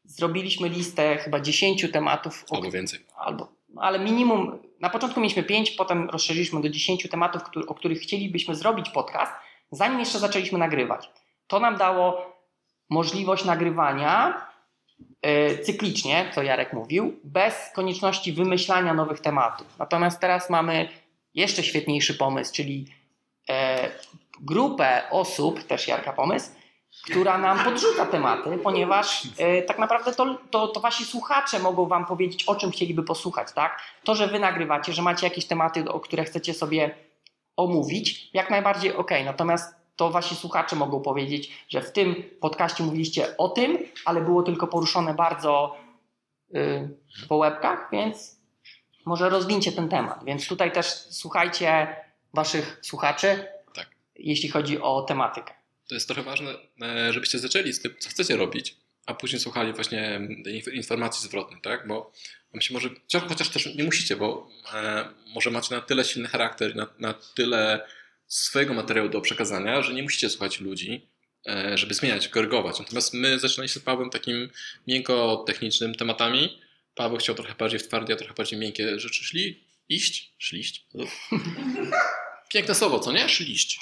zrobiliśmy 0.03 0.69
listę 0.69 1.17
chyba 1.17 1.39
10 1.39 1.91
tematów, 1.93 2.45
Albo 2.51 2.71
więcej. 2.71 2.99
albo, 3.17 3.47
ale 3.77 3.99
minimum, 3.99 4.59
na 4.81 4.89
początku 4.89 5.19
mieliśmy 5.19 5.43
5, 5.43 5.71
potem 5.71 6.09
rozszerzyliśmy 6.09 6.61
do 6.61 6.69
10 6.69 7.09
tematów, 7.09 7.41
o 7.67 7.75
których 7.75 7.99
chcielibyśmy 7.99 8.55
zrobić 8.55 8.89
podcast, 8.89 9.31
zanim 9.71 9.99
jeszcze 9.99 10.19
zaczęliśmy 10.19 10.59
nagrywać. 10.59 11.09
To 11.47 11.59
nam 11.59 11.77
dało 11.77 12.35
możliwość 12.89 13.45
nagrywania 13.45 14.41
e, 15.21 15.57
cyklicznie, 15.57 16.31
co 16.35 16.43
Jarek 16.43 16.73
mówił, 16.73 17.19
bez 17.23 17.69
konieczności 17.75 18.33
wymyślania 18.33 18.93
nowych 18.93 19.19
tematów. 19.19 19.67
Natomiast 19.79 20.19
teraz 20.19 20.49
mamy 20.49 20.89
jeszcze 21.33 21.63
świetniejszy 21.63 22.13
pomysł, 22.13 22.53
czyli 22.53 22.85
e, 23.49 23.89
grupę 24.41 25.03
osób, 25.11 25.63
też 25.63 25.87
Jarka 25.87 26.13
pomysł, 26.13 26.51
która 27.03 27.37
nam 27.37 27.59
podrzuca 27.59 28.05
tematy, 28.05 28.57
ponieważ 28.63 29.27
e, 29.37 29.61
tak 29.61 29.79
naprawdę 29.79 30.13
to, 30.13 30.37
to, 30.51 30.67
to 30.67 30.79
wasi 30.79 31.05
słuchacze 31.05 31.59
mogą 31.59 31.85
wam 31.85 32.05
powiedzieć, 32.05 32.43
o 32.43 32.55
czym 32.55 32.71
chcieliby 32.71 33.03
posłuchać, 33.03 33.51
tak? 33.51 33.81
To, 34.03 34.15
że 34.15 34.27
wy 34.27 34.39
nagrywacie, 34.39 34.93
że 34.93 35.01
macie 35.01 35.27
jakieś 35.27 35.45
tematy, 35.45 35.91
o 35.91 35.99
które 35.99 36.23
chcecie 36.23 36.53
sobie 36.53 36.95
omówić, 37.57 38.29
jak 38.33 38.49
najbardziej 38.49 38.95
ok. 38.95 39.11
Natomiast 39.25 39.75
to 39.95 40.09
wasi 40.09 40.35
słuchacze 40.35 40.75
mogą 40.75 41.01
powiedzieć, 41.01 41.65
że 41.69 41.81
w 41.81 41.91
tym 41.91 42.23
podcaście 42.39 42.83
mówiliście 42.83 43.37
o 43.37 43.49
tym, 43.49 43.77
ale 44.05 44.21
było 44.21 44.43
tylko 44.43 44.67
poruszone 44.67 45.13
bardzo 45.13 45.77
y, 46.55 46.97
po 47.29 47.35
łebkach, 47.35 47.89
więc 47.91 48.41
może 49.05 49.29
rozwincie 49.29 49.71
ten 49.71 49.89
temat. 49.89 50.23
Więc 50.23 50.47
tutaj 50.47 50.71
też 50.71 50.85
słuchajcie 51.09 51.95
waszych 52.33 52.79
słuchaczy, 52.81 53.47
Tak. 53.75 53.87
jeśli 54.15 54.49
chodzi 54.49 54.81
o 54.81 55.01
tematykę. 55.01 55.60
To 55.91 55.95
jest 55.95 56.07
trochę 56.07 56.23
ważne, 56.23 56.55
e, 56.81 57.13
żebyście 57.13 57.39
zaczęli 57.39 57.73
z 57.73 57.81
tym, 57.81 57.95
co 57.99 58.09
chcecie 58.09 58.35
robić, 58.37 58.75
a 59.05 59.13
później 59.13 59.39
słuchali 59.39 59.73
właśnie 59.73 60.19
inf- 60.45 60.73
informacji 60.73 61.23
zwrotnej, 61.27 61.61
tak? 61.61 61.87
Bo 61.87 62.11
wam 62.53 62.61
się 62.61 62.73
może, 62.73 62.89
chociaż- 63.29 63.49
też 63.49 63.75
nie 63.75 63.83
musicie, 63.83 64.15
bo 64.15 64.49
e, 64.73 65.05
może 65.33 65.51
macie 65.51 65.75
na 65.75 65.81
tyle 65.81 66.03
silny 66.05 66.27
charakter, 66.27 66.75
na, 66.75 66.87
na 66.99 67.13
tyle 67.13 67.87
swojego 68.27 68.73
materiału 68.73 69.09
do 69.09 69.21
przekazania, 69.21 69.81
że 69.81 69.93
nie 69.93 70.03
musicie 70.03 70.29
słuchać 70.29 70.59
ludzi, 70.59 71.07
e, 71.47 71.77
żeby 71.77 71.93
zmieniać, 71.93 72.27
korygować. 72.27 72.79
Natomiast 72.79 73.13
my 73.13 73.39
zaczynaliśmy 73.39 73.81
z 73.81 73.83
Pawłem 73.83 74.09
takim 74.09 74.49
miękko-technicznym 74.87 75.95
tematami. 75.95 76.61
Paweł 76.95 77.17
chciał 77.17 77.35
trochę 77.35 77.55
bardziej 77.55 77.79
w 77.79 77.87
twardzie, 77.87 78.13
a 78.13 78.17
trochę 78.17 78.33
bardziej 78.33 78.59
miękkie 78.59 78.99
rzeczy 78.99 79.23
szli. 79.23 79.63
Iść? 79.89 80.33
Szliść? 80.37 80.85
Piękne 82.53 82.75
słowo, 82.75 82.99
co 82.99 83.11
nie? 83.11 83.29
Szliść. 83.29 83.79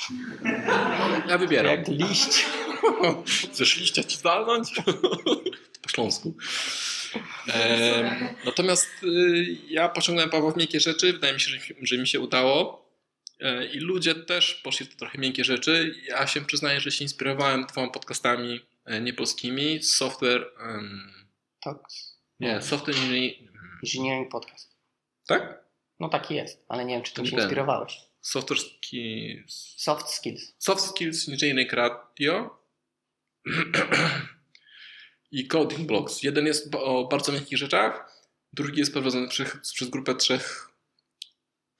Ja 1.28 1.38
wybieram. 1.38 1.72
Jak 1.72 1.88
liść. 1.88 2.46
Chcesz 3.52 3.78
liścia 3.78 4.04
ci 4.04 4.18
walnąć? 4.18 4.70
po 5.84 5.90
śląsku. 5.90 6.38
Em, 7.48 8.36
natomiast 8.46 8.88
y, 9.04 9.58
ja 9.68 9.90
pociągnąłem 9.90 10.30
Pawła 10.30 10.52
w 10.52 10.58
miękkie 10.58 10.80
rzeczy. 10.80 11.14
Wydaje 11.14 11.34
mi 11.34 11.40
się, 11.40 11.50
że, 11.52 11.60
że 11.82 11.98
mi 11.98 12.08
się 12.08 12.20
udało. 12.20 12.90
E, 13.40 13.66
I 13.66 13.80
ludzie 13.80 14.16
też 14.16 14.56
poszli 14.56 14.86
w 14.86 14.90
te 14.90 14.96
trochę 14.96 15.18
miękkie 15.18 15.44
rzeczy. 15.44 15.96
Ja 16.08 16.28
się 16.28 16.42
przyznaję, 16.42 16.80
że 16.80 16.92
się 16.92 17.04
inspirowałem 17.04 17.66
dwoma 17.66 17.92
podcastami 17.92 18.62
e, 18.86 19.02
niepolskimi. 19.02 19.84
Software... 19.84 20.52
Tak. 21.62 21.78
nie, 22.40 22.62
software 22.62 22.96
engineering... 22.96 23.50
Engineering 23.84 24.32
podcast. 24.32 24.76
Tak? 25.28 25.64
No 26.00 26.10
taki 26.10 26.36
jest, 26.36 26.66
ale 26.68 26.86
nie 26.86 26.94
wiem, 26.96 27.04
czy 27.04 27.14
tym 27.14 27.26
się 27.26 27.32
Ten. 27.32 27.40
inspirowałeś. 27.40 28.09
Software 28.22 28.60
skills... 28.60 29.76
Soft 29.78 30.10
skills. 30.10 30.54
Soft 30.58 30.82
Skills 30.82 31.30
Engineering 31.30 31.74
Radio 31.74 32.60
i 35.32 35.48
Coding 35.48 35.88
Blocks. 35.88 36.24
Jeden 36.24 36.46
jest 36.46 36.76
o 36.76 37.08
bardzo 37.08 37.32
miękkich 37.32 37.58
rzeczach, 37.58 38.20
drugi 38.54 38.80
jest 38.80 38.94
prowadzony 38.94 39.28
przez, 39.28 39.72
przez 39.74 39.90
grupę 39.90 40.16
trzech, 40.16 40.70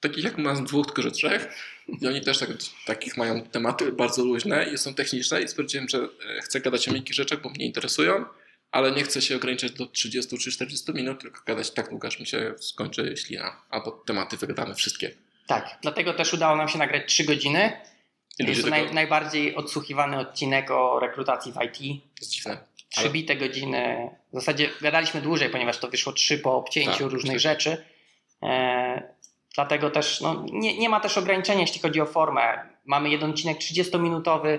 takich 0.00 0.24
jak 0.24 0.38
nas 0.38 0.64
dwóch, 0.64 0.86
tylko 0.86 1.02
że 1.02 1.10
trzech. 1.10 1.54
I 2.02 2.06
oni 2.06 2.20
też 2.20 2.38
tak, 2.38 2.50
takich 2.86 3.16
mają 3.16 3.42
tematy 3.42 3.92
bardzo 3.92 4.24
luźne 4.24 4.72
i 4.74 4.78
są 4.78 4.94
techniczne 4.94 5.42
i 5.42 5.48
stwierdziłem, 5.48 5.88
że 5.88 5.98
e, 5.98 6.40
chcę 6.42 6.60
gadać 6.60 6.88
o 6.88 6.92
miękkich 6.92 7.14
rzeczach, 7.14 7.42
bo 7.42 7.50
mnie 7.50 7.66
interesują, 7.66 8.24
ale 8.70 8.92
nie 8.92 9.02
chcę 9.02 9.22
się 9.22 9.36
ograniczać 9.36 9.72
do 9.72 9.86
30 9.86 10.38
czy 10.38 10.52
40 10.52 10.92
minut, 10.92 11.20
tylko 11.20 11.44
gadać 11.46 11.70
tak 11.70 11.90
długo, 11.90 12.08
aż 12.08 12.20
mi 12.20 12.26
się 12.26 12.54
skończy 12.60 13.16
ślina, 13.16 13.62
albo 13.70 13.90
tematy 13.90 14.36
wygadamy 14.36 14.74
wszystkie. 14.74 15.14
Tak, 15.50 15.78
dlatego 15.82 16.14
też 16.14 16.34
udało 16.34 16.56
nam 16.56 16.68
się 16.68 16.78
nagrać 16.78 17.02
3 17.06 17.24
godziny. 17.24 17.72
I 18.38 18.42
ludzie 18.42 18.52
Jest 18.52 18.64
to 18.64 18.70
naj, 18.70 18.94
najbardziej 18.94 19.56
odsłuchiwany 19.56 20.18
odcinek 20.18 20.70
o 20.70 21.00
rekrutacji 21.00 21.52
w 21.52 21.56
IT. 21.64 21.80
jest 22.20 22.32
dziwne. 22.32 22.58
Trzy 22.88 23.00
Ale- 23.00 23.10
bite 23.10 23.36
godziny. 23.36 24.10
W 24.32 24.34
zasadzie 24.34 24.70
gadaliśmy 24.80 25.20
dłużej, 25.20 25.50
ponieważ 25.50 25.78
to 25.78 25.88
wyszło 25.88 26.12
trzy 26.12 26.38
po 26.38 26.56
obcięciu 26.56 27.04
Tak, 27.04 27.12
różnych 27.12 27.32
tak. 27.32 27.40
rzeczy. 27.40 27.84
E, 28.42 29.02
dlatego 29.54 29.90
też 29.90 30.20
no, 30.20 30.44
nie, 30.52 30.78
nie 30.78 30.88
ma 30.88 31.00
też 31.00 31.18
ograniczenia, 31.18 31.60
jeśli 31.60 31.80
chodzi 31.80 32.00
o 32.00 32.06
formę. 32.06 32.58
Mamy 32.84 33.10
jeden 33.10 33.30
odcinek 33.30 33.58
30-minutowy, 33.58 34.58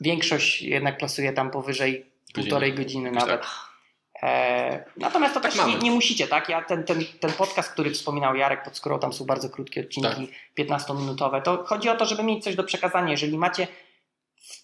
większość 0.00 0.62
jednak 0.62 0.98
plasuje 0.98 1.32
tam 1.32 1.50
powyżej 1.50 2.06
półtorej 2.34 2.74
godziny 2.74 3.10
nawet. 3.10 3.42
E, 3.42 3.46
natomiast 4.96 5.34
to 5.34 5.40
Tak 5.40 5.52
też 5.52 5.66
nie, 5.66 5.78
nie 5.78 5.90
musicie, 5.90 6.28
tak? 6.28 6.48
Ja 6.48 6.62
ten, 6.62 6.84
ten, 6.84 7.04
ten 7.20 7.32
podcast, 7.32 7.72
który 7.72 7.90
wspominał 7.90 8.36
Jarek 8.36 8.64
pod 8.64 8.76
skórą, 8.76 8.98
tam 8.98 9.12
są 9.12 9.24
bardzo 9.24 9.50
krótkie 9.50 9.80
odcinki, 9.80 10.28
15-minutowe. 10.58 11.42
To 11.42 11.64
chodzi 11.64 11.88
o 11.88 11.96
to, 11.96 12.06
żeby 12.06 12.22
mieć 12.22 12.44
coś 12.44 12.56
do 12.56 12.64
przekazania. 12.64 13.10
Jeżeli 13.10 13.38
macie 13.38 13.66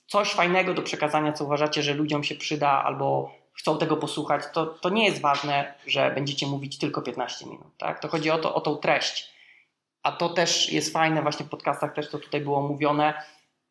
coś 0.06 0.32
fajnego 0.32 0.74
do 0.74 0.82
przekazania, 0.82 1.32
co 1.32 1.44
uważacie, 1.44 1.82
że 1.82 1.94
ludziom 1.94 2.24
się 2.24 2.34
przyda 2.34 2.82
albo 2.84 3.32
chcą 3.52 3.78
tego 3.78 3.96
posłuchać, 3.96 4.42
to, 4.52 4.66
to 4.66 4.90
nie 4.90 5.04
jest 5.04 5.20
ważne, 5.20 5.74
że 5.86 6.10
będziecie 6.10 6.46
mówić 6.46 6.78
tylko 6.78 7.02
15 7.02 7.46
minut. 7.46 7.76
Tak? 7.78 8.00
To 8.00 8.08
chodzi 8.08 8.30
o, 8.30 8.38
to, 8.38 8.54
o 8.54 8.60
tą 8.60 8.76
treść. 8.76 9.30
A 10.02 10.12
to 10.12 10.28
też 10.28 10.72
jest 10.72 10.92
fajne 10.92 11.22
właśnie 11.22 11.46
w 11.46 11.48
podcastach, 11.48 11.94
też 11.94 12.10
to 12.10 12.18
tutaj 12.18 12.40
było 12.40 12.62
mówione. 12.62 13.14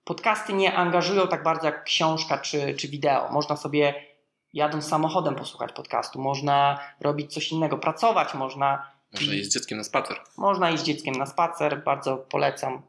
Podcasty 0.03 0.53
nie 0.53 0.75
angażują 0.75 1.27
tak 1.27 1.43
bardzo 1.43 1.65
jak 1.65 1.83
książka 1.83 2.37
czy, 2.37 2.73
czy 2.73 2.87
wideo. 2.87 3.31
Można 3.31 3.57
sobie 3.57 4.08
jadąc 4.53 4.87
samochodem 4.87 5.35
posłuchać 5.35 5.71
podcastu, 5.73 6.21
można 6.21 6.79
robić 6.99 7.33
coś 7.33 7.51
innego, 7.51 7.77
pracować 7.77 8.33
można, 8.33 8.91
Można 9.13 9.33
iść 9.33 9.49
z 9.49 9.53
dzieckiem 9.53 9.77
na 9.77 9.83
spacer. 9.83 10.17
można 10.37 10.71
iść 10.71 10.83
z 10.83 10.85
dzieckiem 10.85 11.15
na 11.15 11.25
spacer, 11.25 11.83
bardzo 11.83 12.17
polecam. 12.17 12.81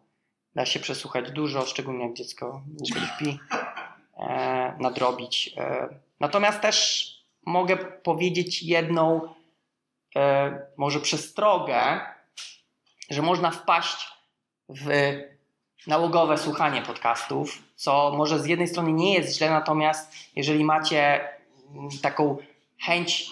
Da 0.55 0.66
się 0.66 0.81
przesłuchać 0.81 1.31
dużo, 1.31 1.66
szczególnie 1.66 2.05
jak 2.05 2.14
dziecko 2.14 2.62
długo 2.66 3.07
śpi, 3.07 3.38
e, 4.18 4.77
nadrobić. 4.79 5.55
E, 5.57 5.88
natomiast 6.20 6.61
też 6.61 7.07
mogę 7.46 7.77
powiedzieć 7.77 8.62
jedną 8.62 9.35
e, 10.16 10.61
może 10.77 11.01
przestrogę, 11.01 12.01
że 13.11 13.23
można 13.23 13.51
wpaść 13.51 14.09
w 14.68 14.88
nałogowe 15.87 16.38
słuchanie 16.38 16.83
podcastów, 16.83 17.62
co 17.77 18.12
może 18.16 18.38
z 18.38 18.46
jednej 18.46 18.68
strony 18.68 18.92
nie 18.92 19.14
jest 19.14 19.37
źle, 19.38 19.51
natomiast 19.51 20.12
jeżeli 20.37 20.64
macie 20.64 21.29
taką 22.02 22.37
chęć 22.80 23.30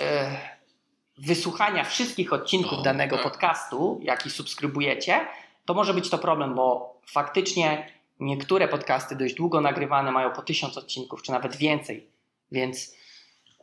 e, 0.00 0.36
wysłuchania 1.18 1.84
wszystkich 1.84 2.32
odcinków 2.32 2.78
No, 2.78 2.82
danego 2.82 3.16
tak. 3.16 3.24
podcastu, 3.24 4.00
jaki 4.02 4.30
subskrybujecie, 4.30 5.26
to 5.64 5.74
może 5.74 5.94
być 5.94 6.10
to 6.10 6.18
problem, 6.18 6.54
bo 6.54 6.94
faktycznie 7.06 7.88
niektóre 8.20 8.68
podcasty 8.68 9.16
dość 9.16 9.34
długo 9.34 9.60
nagrywane 9.60 10.12
mają 10.12 10.30
po 10.30 10.42
tysiąc 10.42 10.78
odcinków, 10.78 11.22
czy 11.22 11.32
nawet 11.32 11.56
więcej. 11.56 12.10
Więc 12.52 12.96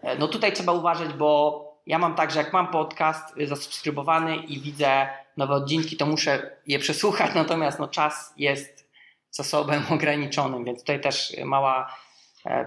e, 0.02 0.18
no 0.18 0.28
tutaj 0.28 0.54
trzeba 0.54 0.72
uważać, 0.72 1.14
bo 1.14 1.72
ja 1.86 2.00
mam 2.00 2.16
tak, 2.16 2.32
że 2.32 2.40
jak 2.40 2.54
mam 2.54 2.68
podcast 2.68 3.38
y, 3.38 3.48
zasubskrybowany 3.48 4.36
i 4.36 4.60
widzę 4.60 5.08
nowe 5.38 5.54
odcinki, 5.54 5.98
to 5.98 6.06
muszę 6.06 6.58
je 6.68 6.80
przesłuchać, 6.80 7.36
natomiast 7.44 7.80
no, 7.80 7.88
czas 7.88 8.34
jest 8.38 8.92
zasobem 9.30 9.84
ograniczonym, 9.96 10.66
więc 10.66 10.80
tutaj 10.80 11.02
też 11.02 11.36
mała 11.46 11.88
e, 11.88 12.11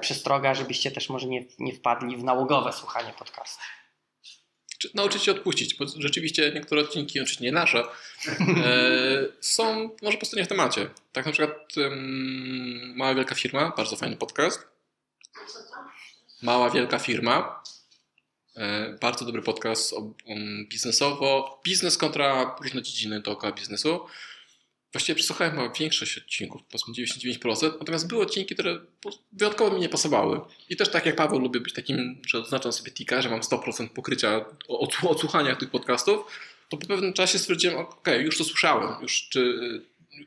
przestroga, 0.01 0.55
żebyście 0.55 0.91
też 0.91 1.09
może 1.09 1.27
nie, 1.27 1.45
nie 1.59 1.73
wpadli 1.73 2.17
w 2.17 2.25
nałogowe 2.25 2.73
słuchanie 2.73 3.13
podcastu. 3.19 3.63
Czy 4.79 4.91
nauczyć 4.95 5.23
się 5.23 5.33
odpuścić, 5.33 5.75
bo 5.75 5.85
rzeczywiście 5.99 6.53
niektóre 6.55 6.81
odcinki, 6.81 7.21
oczywiście 7.21 7.45
nie 7.45 7.53
nasze, 7.53 7.79
e, 7.81 7.85
są 9.41 9.91
może 10.03 10.19
po 10.19 10.27
stronie 10.27 10.45
w 10.45 10.49
temacie. 10.49 10.91
Tak 11.13 11.27
na 11.27 11.33
przykład 11.33 11.73
Mała 12.95 13.15
Wielka 13.15 13.35
Firma, 13.35 13.73
bardzo 13.77 13.97
fajny 13.97 14.17
podcast. 14.17 14.67
Mała 16.43 16.71
Wielka 16.71 16.99
Firma, 16.99 17.63
e, 18.57 18.99
bardzo 19.01 19.25
dobry 19.25 19.43
podcast 19.43 19.95
biznesowo, 20.69 21.61
biznes 21.65 21.99
kontra 21.99 22.57
różne 22.63 22.83
dziedziny 22.83 23.21
dookoła 23.21 23.53
biznesu. 23.53 24.01
Właściwie 24.95 25.17
przesłuchałem 25.17 25.73
większość 25.81 26.19
odcinków, 26.19 26.63
powiedzmy 26.71 26.95
99%, 26.95 27.79
natomiast 27.79 28.09
były 28.09 28.23
odcinki, 28.23 28.55
które 28.55 28.81
wyjątkowo 29.33 29.75
mi 29.75 29.81
nie 29.81 29.89
pasowały. 29.89 30.41
I 30.71 30.77
też 30.77 30.89
tak 30.89 31.07
jak 31.07 31.17
Paweł 31.17 31.39
lubię 31.39 31.61
być 31.61 31.75
takim, 31.75 32.23
że 32.27 32.39
odznaczam 32.39 32.73
sobie 32.73 32.91
tika, 32.91 33.23
że 33.23 33.31
mam 33.31 33.41
100% 33.41 33.89
pokrycia 33.89 34.45
odsłuchania 35.03 35.57
tych 35.57 35.71
podcastów, 35.71 36.27
to 36.69 36.77
po 36.77 36.87
pewnym 36.87 37.13
czasie 37.13 37.39
stwierdziłem, 37.39 37.77
okej, 37.77 38.25
już 38.25 38.39
to 38.39 38.45
słyszałem, 38.45 39.03
już 39.03 39.29
czy, 39.29 39.59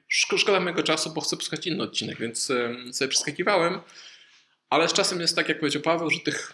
szko- 0.10 0.38
szkoda 0.38 0.60
mojego 0.60 0.84
czasu, 0.84 1.14
bo 1.14 1.22
chcę 1.22 1.38
posłuchać 1.38 1.68
inny 1.68 1.84
odcinek, 1.84 2.20
więc 2.20 2.52
sobie 2.92 3.08
przeskakiwałem. 3.10 3.80
Ale 4.70 4.90
z 4.90 4.94
czasem 4.94 5.22
jest 5.22 5.36
tak, 5.36 5.50
jak 5.50 5.60
powiedział 5.60 5.82
Paweł, 5.82 6.10
że 6.10 6.20
tych 6.20 6.54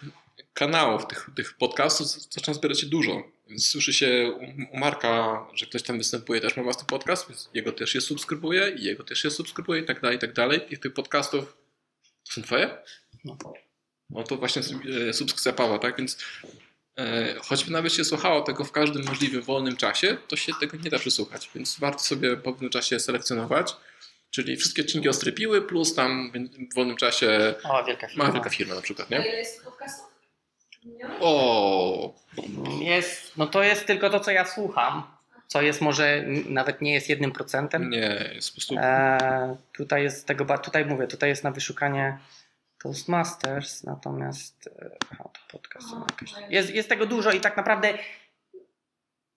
kanałów, 0.54 1.06
tych, 1.06 1.30
tych 1.36 1.54
podcastów 1.56 2.06
zaczyna 2.06 2.54
zbierać 2.54 2.80
się 2.80 2.86
dużo. 2.86 3.22
Więc 3.48 3.66
słyszy 3.70 3.92
się 3.92 4.32
u- 4.72 4.78
Marka, 4.78 5.46
że 5.54 5.66
ktoś 5.66 5.82
tam 5.82 5.98
występuje, 5.98 6.40
też 6.40 6.56
ma 6.56 6.62
własny 6.62 6.84
podcast, 6.86 7.28
więc 7.28 7.50
jego 7.54 7.72
też 7.72 7.90
się 7.90 8.00
subskrybuje 8.00 8.68
i 8.78 8.84
jego 8.84 9.04
też 9.04 9.22
się 9.22 9.30
subskrybuje 9.30 9.80
i 9.82 9.84
tak 9.84 10.00
dalej, 10.00 10.16
i 10.16 10.20
tak 10.20 10.32
dalej. 10.32 10.60
I 10.70 10.78
tych 10.78 10.94
podcastów 10.94 11.56
to 12.26 12.32
są 12.32 12.42
twoje? 12.42 12.78
No. 13.24 13.36
No 14.10 14.22
to 14.24 14.36
właśnie 14.36 14.62
e, 15.08 15.12
subskrypcja 15.12 15.52
Pawła, 15.52 15.78
tak? 15.78 15.96
Więc 15.98 16.18
e, 16.98 17.34
choćby 17.42 17.70
nawet 17.70 17.92
się 17.92 18.04
słuchało 18.04 18.42
tego 18.42 18.64
w 18.64 18.72
każdym 18.72 19.04
możliwym 19.04 19.42
wolnym 19.42 19.76
czasie, 19.76 20.16
to 20.28 20.36
się 20.36 20.52
tego 20.60 20.76
nie 20.76 20.90
da 20.90 20.98
przesłuchać, 20.98 21.50
więc 21.54 21.78
warto 21.78 21.98
sobie 21.98 22.36
po 22.36 22.52
pewnym 22.52 22.70
czasie 22.70 23.00
selekcjonować. 23.00 23.76
Czyli 24.30 24.56
wszystkie 24.56 24.82
odcinki 24.82 25.08
ostrypiły, 25.08 25.62
plus 25.62 25.94
tam 25.94 26.32
w 26.72 26.74
wolnym 26.74 26.96
czasie 26.96 27.54
Mała 27.64 27.84
wielka 27.84 28.08
firma. 28.08 28.24
mała 28.24 28.34
wielka 28.34 28.50
firma 28.50 28.74
na 28.74 28.80
przykład, 28.82 29.10
nie? 29.10 29.16
ile 29.16 29.36
jest 29.38 29.64
podcastów? 29.64 30.13
O, 31.20 32.14
Jest, 32.80 33.36
no 33.36 33.46
to 33.46 33.62
jest 33.62 33.86
tylko 33.86 34.10
to, 34.10 34.20
co 34.20 34.30
ja 34.30 34.44
słucham, 34.44 35.02
co 35.46 35.62
jest 35.62 35.80
może 35.80 36.24
nawet 36.48 36.80
nie 36.80 36.94
jest 36.94 37.08
jednym 37.08 37.32
procentem. 37.32 37.90
nie, 37.90 38.30
jest 38.34 38.50
po 38.50 38.54
prostu 38.54 38.74
E, 38.78 39.56
tutaj 39.72 40.02
jest 40.02 40.26
tego, 40.26 40.58
tutaj 40.58 40.86
mówię, 40.86 41.06
tutaj 41.06 41.28
jest 41.28 41.44
na 41.44 41.50
wyszukanie 41.50 42.18
Toastmasters, 42.82 43.84
natomiast 43.84 44.70
e, 44.82 44.90
aha, 45.12 45.24
to 45.32 45.58
podcast. 45.58 45.88
Jest, 46.48 46.74
jest 46.74 46.88
tego 46.88 47.06
dużo 47.06 47.32
i 47.32 47.40
tak 47.40 47.56
naprawdę 47.56 47.98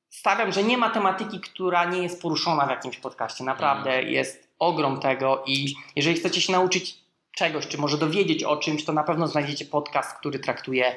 stawiam, 0.09 0.51
że 0.51 0.63
nie 0.63 0.77
ma 0.77 0.89
tematyki, 0.89 1.39
która 1.39 1.85
nie 1.85 2.03
jest 2.03 2.21
poruszona 2.21 2.65
w 2.65 2.69
jakimś 2.69 2.97
podcaście. 2.97 3.43
Naprawdę 3.43 4.03
jest 4.03 4.47
ogrom 4.59 4.99
tego 4.99 5.43
i 5.47 5.75
jeżeli 5.95 6.15
chcecie 6.17 6.41
się 6.41 6.53
nauczyć 6.53 6.99
czegoś, 7.31 7.67
czy 7.67 7.77
może 7.77 7.97
dowiedzieć 7.97 8.43
o 8.43 8.57
czymś, 8.57 8.85
to 8.85 8.93
na 8.93 9.03
pewno 9.03 9.27
znajdziecie 9.27 9.65
podcast, 9.65 10.17
który 10.17 10.39
traktuje 10.39 10.95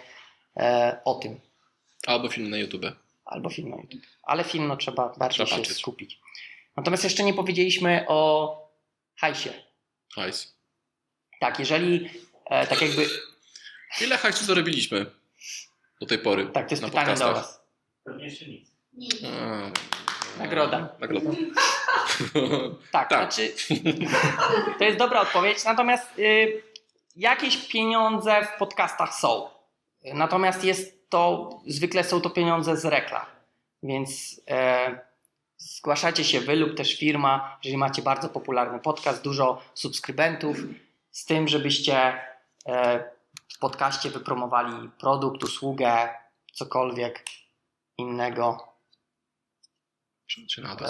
o 1.05 1.15
tym. 1.15 1.41
albo 2.07 2.29
film 2.29 2.51
na 2.51 2.57
YouTube. 2.59 2.87
Albo 3.25 3.51
film 3.51 3.71
na 3.71 3.77
YouTube. 3.77 4.03
Ale 4.23 4.45
film 4.45 4.67
no, 4.69 4.77
trzeba 4.77 5.09
bardziej 5.19 5.47
Trzeba 5.47 5.51
się 5.51 5.57
patrzeć. 5.63 5.79
skupić. 5.79 6.21
Natomiast 6.77 7.05
jeszcze 7.05 7.23
nie 7.23 7.35
powiedzieliśmy 7.35 8.05
o 8.09 8.57
hajsie. 9.17 9.51
Hajs. 10.15 10.55
Tak, 11.41 11.59
jeżeli 11.59 12.11
e, 12.47 12.67
tak 12.67 12.83
jakby. 12.83 13.09
Ile 14.01 14.19
hajsu 14.19 14.45
zarobiliśmy 14.45 15.07
do 16.01 16.07
tej 16.07 16.19
pory 16.19 16.47
Tak, 16.47 16.69
to 16.69 16.73
jest 16.73 16.83
na 16.83 16.89
pytanie 16.89 17.07
do 17.07 17.13
podcastach? 17.13 17.35
Was. 17.45 17.61
Pewnie 18.05 18.25
jeszcze 18.25 18.47
nic. 18.47 18.69
A, 19.25 20.39
Nagroda. 20.39 20.97
Nagroda. 21.01 21.31
Tak, 22.93 23.09
Tak. 23.09 23.33
znaczy. 23.33 23.55
To 24.79 24.85
jest 24.85 24.99
dobra 24.99 25.21
odpowiedź. 25.21 25.65
Natomiast 25.65 26.19
y, 26.19 26.63
jakieś 27.17 27.57
pieniądze 27.57 28.47
w 28.55 28.59
podcastach 28.59 29.15
są. 29.15 29.51
Natomiast 30.05 30.65
jest 30.65 31.11
to, 31.11 31.51
zwykle 31.67 32.05
są 32.05 32.21
to 32.21 32.31
pieniądze 32.31 32.77
z 32.77 32.85
reklam. 32.85 33.27
Więc 33.83 34.41
e, 34.51 34.99
zgłaszacie 35.57 36.25
się 36.25 36.41
wy 36.41 36.57
lub 36.57 36.77
też 36.77 36.99
firma, 36.99 37.59
jeżeli 37.65 37.79
macie 37.79 38.03
bardzo 38.03 38.29
popularny 38.29 38.79
podcast, 38.79 39.23
dużo 39.23 39.63
subskrybentów, 39.75 40.57
z 41.11 41.25
tym, 41.25 41.49
żebyście 41.49 42.21
e, 42.67 43.05
w 43.49 43.59
podcaście 43.59 44.11
wypromowali 44.11 44.91
produkt, 45.01 45.45
usługę, 45.45 46.09
cokolwiek 46.53 47.25
innego. 47.99 48.75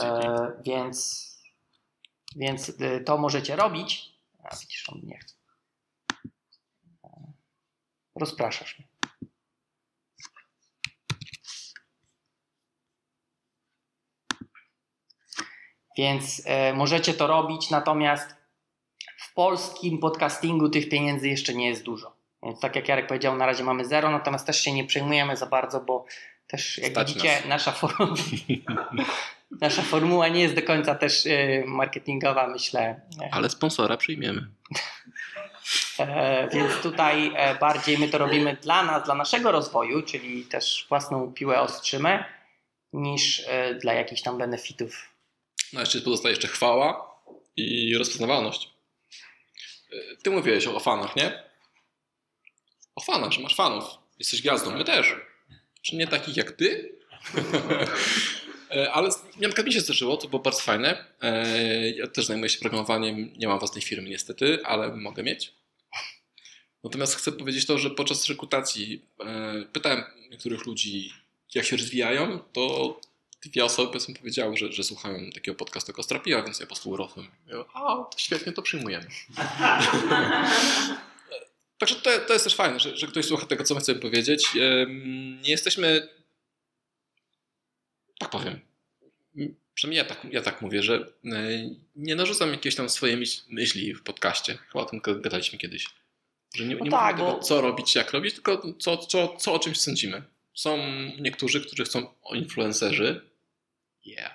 E, 0.02 0.52
więc, 0.62 1.30
więc 2.36 2.68
y, 2.68 3.02
to 3.06 3.18
możecie 3.18 3.56
robić. 3.56 4.12
A 4.44 4.56
widzisz, 4.56 4.88
on 4.88 5.00
nie 5.02 5.18
chce. 5.18 5.34
E, 7.04 7.32
Rozpraszasz 8.14 8.78
mnie. 8.78 8.89
Więc 16.00 16.42
e, 16.44 16.72
możecie 16.72 17.14
to 17.14 17.26
robić, 17.26 17.70
natomiast 17.70 18.36
w 19.18 19.34
polskim 19.34 19.98
podcastingu 19.98 20.68
tych 20.68 20.88
pieniędzy 20.88 21.28
jeszcze 21.28 21.54
nie 21.54 21.68
jest 21.68 21.82
dużo. 21.82 22.16
Więc 22.42 22.60
tak 22.60 22.76
jak 22.76 22.88
Jarek 22.88 23.06
powiedział, 23.06 23.36
na 23.36 23.46
razie 23.46 23.64
mamy 23.64 23.84
zero, 23.84 24.10
natomiast 24.10 24.46
też 24.46 24.62
się 24.62 24.72
nie 24.72 24.84
przejmujemy 24.84 25.36
za 25.36 25.46
bardzo, 25.46 25.80
bo 25.80 26.04
też 26.46 26.78
jak 26.78 26.90
Stać 26.90 27.08
widzicie, 27.08 27.34
nas. 27.34 27.46
nasza 27.46 27.72
formuła, 27.72 28.14
nasza 29.60 29.82
formuła 29.82 30.28
nie 30.28 30.40
jest 30.40 30.54
do 30.54 30.62
końca 30.62 30.94
też 30.94 31.26
e, 31.26 31.64
marketingowa, 31.66 32.46
myślę. 32.46 33.00
Ale 33.30 33.50
sponsora 33.50 33.96
przyjmiemy. 33.96 34.46
E, 35.98 36.48
więc 36.48 36.72
tutaj 36.82 37.32
bardziej 37.60 37.98
my 37.98 38.08
to 38.08 38.18
robimy 38.18 38.56
dla 38.62 38.82
nas, 38.82 39.04
dla 39.04 39.14
naszego 39.14 39.52
rozwoju, 39.52 40.02
czyli 40.02 40.44
też 40.44 40.86
własną 40.88 41.32
piłę 41.32 41.60
ostrzymy, 41.60 42.24
niż 42.92 43.42
dla 43.80 43.92
jakichś 43.92 44.22
tam 44.22 44.38
benefitów. 44.38 45.09
No 45.72 45.80
jeszcze 45.80 46.00
pozostaje 46.00 46.32
jeszcze 46.32 46.48
chwała 46.48 47.14
i 47.56 47.96
rozpoznawalność. 47.98 48.70
Ty 50.22 50.30
mówiłeś 50.30 50.66
o, 50.66 50.80
fanach, 50.80 51.16
nie? 51.16 51.42
O 52.94 53.00
fanach, 53.00 53.32
że 53.32 53.40
masz 53.40 53.54
fanów. 53.56 53.84
Jesteś 54.18 54.40
gwiazdą, 54.42 54.70
my 54.70 54.84
też. 54.84 55.16
Czy 55.82 55.96
nie 55.96 56.06
takich 56.06 56.36
jak 56.36 56.52
ty? 56.52 56.92
E, 58.76 58.92
Ale 58.92 59.08
na 59.36 59.48
przykład 59.48 59.66
mi 59.66 59.72
się 59.72 59.80
zdarzyło, 59.80 60.16
to 60.16 60.28
było 60.28 60.42
bardzo 60.42 60.60
fajne. 60.60 61.04
E, 61.22 61.90
Ja 61.90 62.06
też 62.06 62.26
zajmuję 62.26 62.48
się 62.48 62.58
programowaniem, 62.58 63.32
nie 63.36 63.48
mam 63.48 63.58
własnej 63.58 63.82
firmy 63.82 64.08
niestety, 64.10 64.58
ale 64.64 64.96
mogę 64.96 65.22
mieć. 65.22 65.52
Natomiast 66.84 67.14
chcę 67.16 67.32
powiedzieć 67.32 67.66
to, 67.66 67.78
że 67.78 67.90
podczas 67.90 68.28
rekrutacji 68.28 69.02
e, 69.20 69.64
pytałem 69.72 70.04
niektórych 70.30 70.66
ludzi, 70.66 71.12
jak 71.54 71.64
się 71.64 71.76
rozwijają, 71.76 72.38
to 72.52 73.00
dwie 73.42 73.64
osoby 73.64 73.88
powiedzmy 73.88 74.14
powiedziały, 74.14 74.56
że, 74.56 74.72
że 74.72 74.84
słuchają 74.84 75.30
takiego 75.30 75.54
podcastu 75.54 75.92
Kostrapiła, 75.92 76.42
więc 76.42 76.60
ja 76.60 76.66
po 76.66 76.68
prostu 76.68 76.90
urosłem. 76.90 77.26
A, 77.74 77.80
to 77.96 78.10
świetnie, 78.16 78.52
to 78.52 78.62
przyjmujemy. 78.62 79.06
Także 81.78 81.94
to, 81.94 82.10
to 82.26 82.32
jest 82.32 82.44
też 82.44 82.54
fajne, 82.54 82.80
że, 82.80 82.96
że 82.96 83.06
ktoś 83.06 83.26
słucha 83.26 83.46
tego, 83.46 83.64
co 83.64 83.74
my 83.74 83.80
chcemy 83.80 84.00
powiedzieć. 84.00 84.48
Nie 85.42 85.50
jesteśmy, 85.50 86.08
tak 88.18 88.30
powiem, 88.30 88.60
przynajmniej 89.74 89.98
ja 89.98 90.04
tak, 90.04 90.26
ja 90.30 90.42
tak 90.42 90.62
mówię, 90.62 90.82
że 90.82 91.12
e, 91.24 91.48
nie 91.96 92.16
narzucam 92.16 92.50
jakieś 92.50 92.74
tam 92.74 92.88
swoje 92.88 93.16
myśl- 93.16 93.42
myśli 93.48 93.94
w 93.94 94.02
podcaście. 94.02 94.58
Chyba 94.68 94.84
o 94.84 94.86
tym 94.86 95.00
gadaliśmy 95.00 95.58
kiedyś. 95.58 95.86
Że 96.54 96.64
nie, 96.64 96.76
No 96.76 96.84
nie 96.84 96.90
tak, 96.90 97.16
mówimy 97.16 97.28
tego, 97.28 97.38
bo- 97.38 97.44
co 97.44 97.60
robić, 97.60 97.94
jak 97.94 98.10
robić, 98.12 98.34
tylko 98.34 98.74
co, 98.78 98.96
co, 98.96 99.36
co 99.36 99.52
o 99.52 99.58
czymś 99.58 99.80
sądzimy. 99.80 100.22
Są 100.54 100.78
niektórzy, 101.20 101.60
którzy 101.60 101.84
chcą 101.84 102.14
o 102.22 102.34
influencerzy, 102.34 103.29
yeah, 104.06 104.32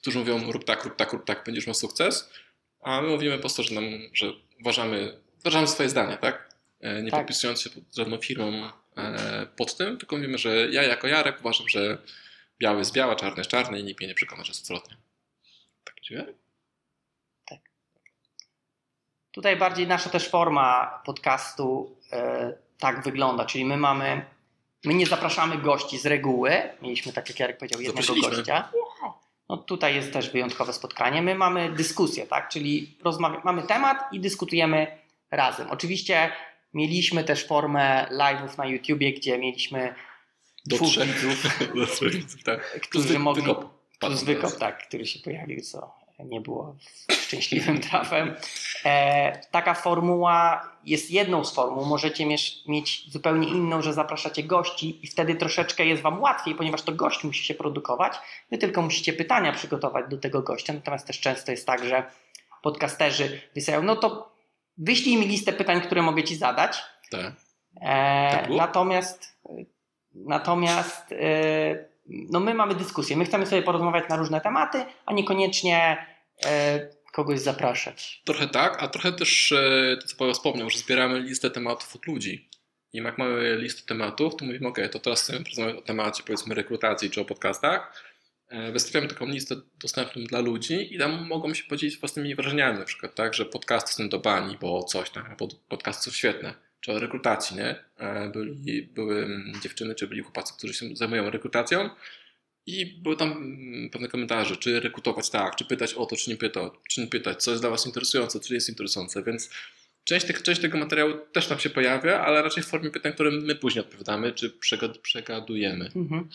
którzy 0.00 0.18
mówią 0.18 0.52
rób 0.52 0.64
tak, 0.64 0.84
rób 0.84 0.96
tak, 0.96 1.12
rób 1.12 1.24
tak, 1.26 1.44
będziesz 1.46 1.66
miał 1.66 1.74
sukces, 1.74 2.32
a 2.80 3.00
my 3.00 3.08
mówimy 3.08 3.34
po 3.34 3.40
prostu, 3.40 3.62
że, 3.62 3.74
nam, 3.74 3.84
że 4.14 4.26
uważamy, 4.60 5.20
wyrażamy 5.38 5.68
swoje 5.68 5.88
zdanie, 5.88 6.16
tak? 6.16 6.54
E, 6.80 7.02
Nie 7.02 7.10
Tak. 7.10 7.20
podpisując 7.20 7.62
się 7.62 7.70
pod 7.70 7.84
żadną 7.96 8.18
firmą 8.18 8.70
e, 8.96 9.46
pod 9.56 9.76
tym, 9.76 9.98
tylko 9.98 10.16
mówimy, 10.16 10.38
że 10.38 10.68
ja 10.70 10.82
jako 10.82 11.06
Jarek 11.08 11.40
uważam, 11.40 11.68
że 11.68 11.98
biały 12.58 12.78
jest 12.78 12.92
biała, 12.92 13.16
czarny 13.16 13.38
jest 13.38 13.50
czarny 13.50 13.80
i 13.80 13.84
nikt 13.84 14.00
mnie 14.00 14.08
nie 14.08 14.14
przekona, 14.14 14.44
że 14.44 14.50
jest 14.50 14.62
odwrotnie. 14.62 14.96
Tak 15.84 15.94
dziwne? 16.02 16.26
Tutaj 19.32 19.56
bardziej 19.56 19.86
nasza 19.86 20.10
też 20.10 20.28
forma 20.28 21.02
podcastu 21.06 21.96
e, 22.12 22.52
tak 22.78 23.04
wygląda, 23.04 23.44
czyli 23.44 23.64
my 23.64 23.76
mamy, 23.76 24.24
my 24.84 24.94
nie 24.94 25.06
zapraszamy 25.06 25.58
gości 25.58 25.98
z 25.98 26.06
reguły. 26.06 26.62
Mieliśmy, 26.82 27.12
tak 27.12 27.28
jak 27.28 27.40
Jarek 27.40 27.58
powiedział, 27.58 27.80
jednego 27.80 28.14
gościa. 28.14 28.68
No 29.52 29.58
tutaj 29.58 29.94
jest 29.94 30.12
też 30.12 30.30
wyjątkowe 30.30 30.72
spotkanie. 30.72 31.22
My 31.22 31.34
mamy 31.34 31.72
dyskusję, 31.72 32.26
tak? 32.26 32.48
Czyli 32.48 32.96
mamy 33.44 33.62
temat 33.62 34.12
i 34.12 34.20
dyskutujemy 34.20 34.98
razem. 35.30 35.70
Oczywiście 35.70 36.32
mieliśmy 36.74 37.24
też 37.24 37.46
formę 37.46 38.06
live'ów 38.10 38.58
na 38.58 38.66
YouTubie, 38.66 39.12
gdzie 39.12 39.38
mieliśmy 39.38 39.94
Do 40.66 40.76
dwóch 40.76 40.88
widzów, 40.88 41.58
Do 41.76 41.86
trzech 41.86 42.12
widzów, 42.12 42.42
tak. 42.42 42.80
którzy 42.80 43.18
mogli... 43.18 43.42
wykop. 43.42 43.64
Plus 43.98 44.22
wykop, 44.22 44.58
tak, 44.58 44.86
który 44.88 45.06
się 45.06 45.20
pojawił, 45.20 45.60
co 45.60 46.01
nie 46.24 46.40
było 46.40 46.76
szczęśliwym 47.10 47.80
trafem. 47.90 48.34
E, 48.84 49.40
taka 49.50 49.74
formuła 49.74 50.68
jest 50.84 51.10
jedną 51.10 51.44
z 51.44 51.54
formuł. 51.54 51.84
Możecie 51.84 52.26
mieć, 52.26 52.56
mieć 52.68 53.12
zupełnie 53.12 53.48
inną, 53.48 53.82
że 53.82 53.92
zapraszacie 53.92 54.42
gości 54.42 55.04
i 55.04 55.06
wtedy 55.06 55.34
troszeczkę 55.34 55.86
jest 55.86 56.02
Wam 56.02 56.20
łatwiej, 56.20 56.54
ponieważ 56.54 56.82
to 56.82 56.92
gość 56.92 57.24
musi 57.24 57.44
się 57.44 57.54
produkować. 57.54 58.18
Wy 58.50 58.58
tylko 58.58 58.82
musicie 58.82 59.12
pytania 59.12 59.52
przygotować 59.52 60.04
do 60.10 60.18
tego 60.18 60.42
gościa. 60.42 60.72
Natomiast 60.72 61.06
też 61.06 61.20
często 61.20 61.50
jest 61.50 61.66
tak, 61.66 61.84
że 61.84 62.04
podcasterzy 62.62 63.40
wysyłają, 63.54 63.82
no 63.82 63.96
to 63.96 64.32
wyślij 64.78 65.16
mi 65.16 65.26
listę 65.26 65.52
pytań, 65.52 65.80
które 65.80 66.02
mogę 66.02 66.24
Ci 66.24 66.36
zadać. 66.36 66.82
Tak. 67.10 67.32
E, 67.80 68.30
Tak 68.30 68.50
natomiast 68.50 69.32
natomiast 70.14 71.12
e, 71.12 71.92
no 72.08 72.40
my 72.40 72.54
mamy 72.54 72.74
dyskusję. 72.74 73.16
My 73.16 73.24
chcemy 73.24 73.46
sobie 73.46 73.62
porozmawiać 73.62 74.08
na 74.08 74.16
różne 74.16 74.40
tematy, 74.40 74.84
a 75.06 75.12
niekoniecznie 75.12 76.06
kogoś 77.12 77.40
zapraszać. 77.40 78.22
Trochę 78.24 78.48
tak, 78.48 78.82
a 78.82 78.88
trochę 78.88 79.12
też 79.12 79.52
e, 79.52 79.96
to, 80.00 80.06
co 80.06 80.16
Paweł 80.16 80.34
wspomniał, 80.34 80.70
że 80.70 80.78
zbieramy 80.78 81.20
listę 81.20 81.50
tematów 81.50 81.96
od 81.96 82.06
ludzi. 82.06 82.48
I 82.92 82.98
jak 82.98 83.18
mamy 83.18 83.56
listę 83.56 83.82
tematów, 83.86 84.36
to 84.36 84.44
mówimy, 84.44 84.68
ok, 84.68 84.78
to 84.92 84.98
teraz 84.98 85.22
chcemy 85.22 85.38
porozmawiać 85.40 85.76
o 85.76 85.82
temacie 85.82 86.22
powiedzmy 86.26 86.54
rekrutacji 86.54 87.10
czy 87.10 87.20
o 87.20 87.24
podcastach. 87.24 88.02
E, 88.48 88.72
Wystawiamy 88.72 89.08
taką 89.08 89.26
listę 89.26 89.56
dostępną 89.80 90.24
dla 90.24 90.40
ludzi 90.40 90.94
i 90.94 90.98
tam 90.98 91.26
mogą 91.26 91.54
się 91.54 91.64
podzielić 91.64 91.98
własnymi 91.98 92.34
wrażeniami, 92.34 92.78
na 92.78 92.84
przykład 92.84 93.14
tak, 93.14 93.34
że 93.34 93.44
podcasty 93.44 93.92
są 93.92 94.08
do 94.08 94.18
bani, 94.18 94.58
bo 94.60 94.82
coś 94.82 95.10
tam, 95.10 95.36
bo 95.38 95.48
podcasty 95.68 96.10
są 96.10 96.16
świetne. 96.16 96.54
Czy 96.80 96.92
o 96.92 96.98
rekrutacji, 96.98 97.56
nie? 97.56 97.84
E, 97.98 98.28
Byli, 98.28 98.82
były 98.82 99.24
mm, 99.24 99.52
dziewczyny, 99.62 99.94
czy 99.94 100.06
byli 100.06 100.22
chłopacy, 100.22 100.54
którzy 100.58 100.74
się 100.74 100.96
zajmują 100.96 101.30
rekrutacją 101.30 101.90
i 102.66 102.86
były 103.02 103.16
tam 103.16 103.32
mm, 103.32 103.90
pewne 103.90 104.08
komentarze, 104.08 104.56
czy 104.56 104.80
rekrutować 104.80 105.30
tak, 105.30 105.56
czy 105.56 105.64
pytać 105.64 105.94
o 105.94 106.06
to, 106.06 106.16
czy 106.16 106.30
nie 106.30 106.36
pytać, 106.36 106.72
czy 106.88 107.00
nie 107.00 107.06
pytać, 107.06 107.42
co 107.42 107.50
jest 107.50 107.62
dla 107.62 107.70
Was 107.70 107.86
interesujące, 107.86 108.40
czy 108.40 108.54
jest 108.54 108.68
interesujące, 108.68 109.22
więc 109.22 109.50
część, 110.04 110.26
tych, 110.26 110.42
część 110.42 110.60
tego 110.60 110.78
materiału 110.78 111.12
też 111.32 111.46
tam 111.46 111.58
się 111.58 111.70
pojawia, 111.70 112.20
ale 112.20 112.42
raczej 112.42 112.62
w 112.62 112.66
formie 112.66 112.90
pytań, 112.90 113.12
które 113.12 113.30
my 113.30 113.54
później 113.54 113.84
odpowiadamy, 113.84 114.32
czy 114.32 114.50
przegad, 114.50 114.98
przegadujemy. 114.98 115.92
Mhm. 115.96 116.28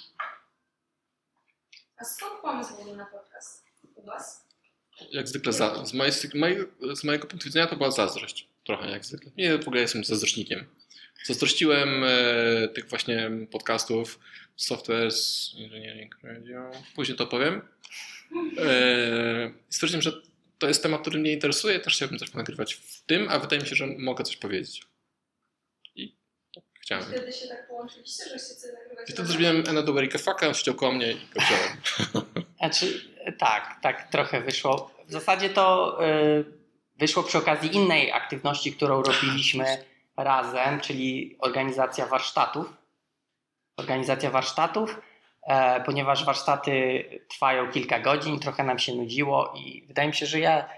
A 1.97 2.05
skąd 2.05 2.41
pomysł 2.41 2.95
na 2.95 3.05
podcast 3.05 3.65
u 3.95 4.05
Was? 4.05 4.47
Jak 5.11 5.27
zwykle 5.27 5.53
za, 5.53 5.85
z, 5.85 5.93
mojej, 5.93 6.13
z, 6.13 6.33
mojego, 6.33 6.95
z 6.95 7.03
mojego 7.03 7.27
punktu 7.27 7.45
widzenia 7.45 7.67
to 7.67 7.75
była 7.75 7.91
zazdrość, 7.91 8.47
trochę 8.65 8.89
jak 8.89 9.05
zwykle. 9.05 9.31
Nie, 9.37 9.57
w 9.57 9.67
ogóle 9.67 9.81
jestem 9.81 10.03
zazdrośnikiem. 10.03 10.65
Zazdrościłem 11.25 12.03
e, 12.03 12.67
tych 12.67 12.89
właśnie 12.89 13.31
podcastów 13.51 14.19
Software 14.57 15.09
Engineering 15.59 16.17
Radio, 16.23 16.71
później 16.95 17.17
to 17.17 17.27
powiem. 17.27 17.61
E, 18.57 19.51
i 19.69 19.73
stwierdziłem, 19.73 20.01
że 20.01 20.11
to 20.57 20.67
jest 20.67 20.83
temat, 20.83 21.01
który 21.01 21.19
mnie 21.19 21.33
interesuje, 21.33 21.79
też 21.79 21.95
chciałbym 21.95 22.19
coś 22.19 22.33
nagrywać 22.33 22.73
w 22.73 23.01
tym, 23.05 23.27
a 23.29 23.39
wydaje 23.39 23.61
mi 23.61 23.67
się, 23.67 23.75
że 23.75 23.87
mogę 23.87 24.23
coś 24.23 24.37
powiedzieć. 24.37 24.81
I 25.95 26.15
tak 26.55 26.63
chciałem. 26.81 27.05
Wtedy 27.05 27.33
się 27.33 27.47
tak 27.47 27.67
połączyliście, 27.67 28.23
że 28.29 28.37
chcecie 28.37 28.73
nagrywać 28.73 29.09
I 29.09 29.13
wtedy 29.13 29.27
zrobiłem 29.27 29.63
Another 29.69 29.97
Erika 29.97 30.17
Fucka, 30.17 30.47
on 30.47 30.53
siedział 30.53 30.75
koło 30.75 30.91
mnie 30.91 31.11
i 31.11 31.15
go 31.15 31.41
wziąłem. 31.41 31.77
Znaczy, 32.59 33.01
tak, 33.37 33.79
tak 33.81 34.11
trochę 34.11 34.41
wyszło. 34.41 34.91
W 35.07 35.11
zasadzie 35.11 35.49
to 35.49 35.97
y, 36.05 36.45
wyszło 36.97 37.23
przy 37.23 37.37
okazji 37.37 37.75
innej 37.75 38.11
aktywności, 38.11 38.73
którą 38.73 39.03
robiliśmy 39.03 39.65
razem, 40.17 40.79
czyli 40.79 41.35
organizacja 41.39 42.05
warsztatów. 42.05 42.73
Organizacja 43.77 44.31
warsztatów, 44.31 45.01
e, 45.47 45.83
ponieważ 45.83 46.25
warsztaty 46.25 47.03
trwają 47.27 47.71
kilka 47.71 47.99
godzin, 47.99 48.39
trochę 48.39 48.63
nam 48.63 48.79
się 48.79 48.95
nudziło 48.95 49.53
i 49.55 49.83
wydaje 49.87 50.07
mi 50.07 50.15
się, 50.15 50.25
że 50.25 50.39
ja, 50.39 50.69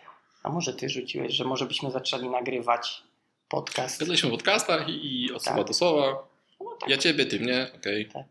a 0.44 0.50
może 0.50 0.74
ty 0.74 0.90
rzuciłeś, 0.90 1.34
że 1.34 1.44
może 1.46 1.66
byśmy 1.66 1.92
zaczęli 1.92 2.30
nagrywać 2.30 3.04
podcast. 3.50 4.00
Gadaliśmy 4.00 4.30
o 4.30 4.32
podcastach 4.32 4.90
i, 4.90 5.26
i 5.26 5.34
od 5.34 5.44
słowa 5.44 5.58
Tak. 5.58 5.68
do 5.68 5.74
słowa. 5.74 6.28
No 6.60 6.76
tak. 6.80 6.90
Ja 6.90 6.98
ciebie, 6.98 7.26
ty 7.26 7.40
mnie, 7.40 7.72
okej. 7.76 8.10
Tak. 8.10 8.26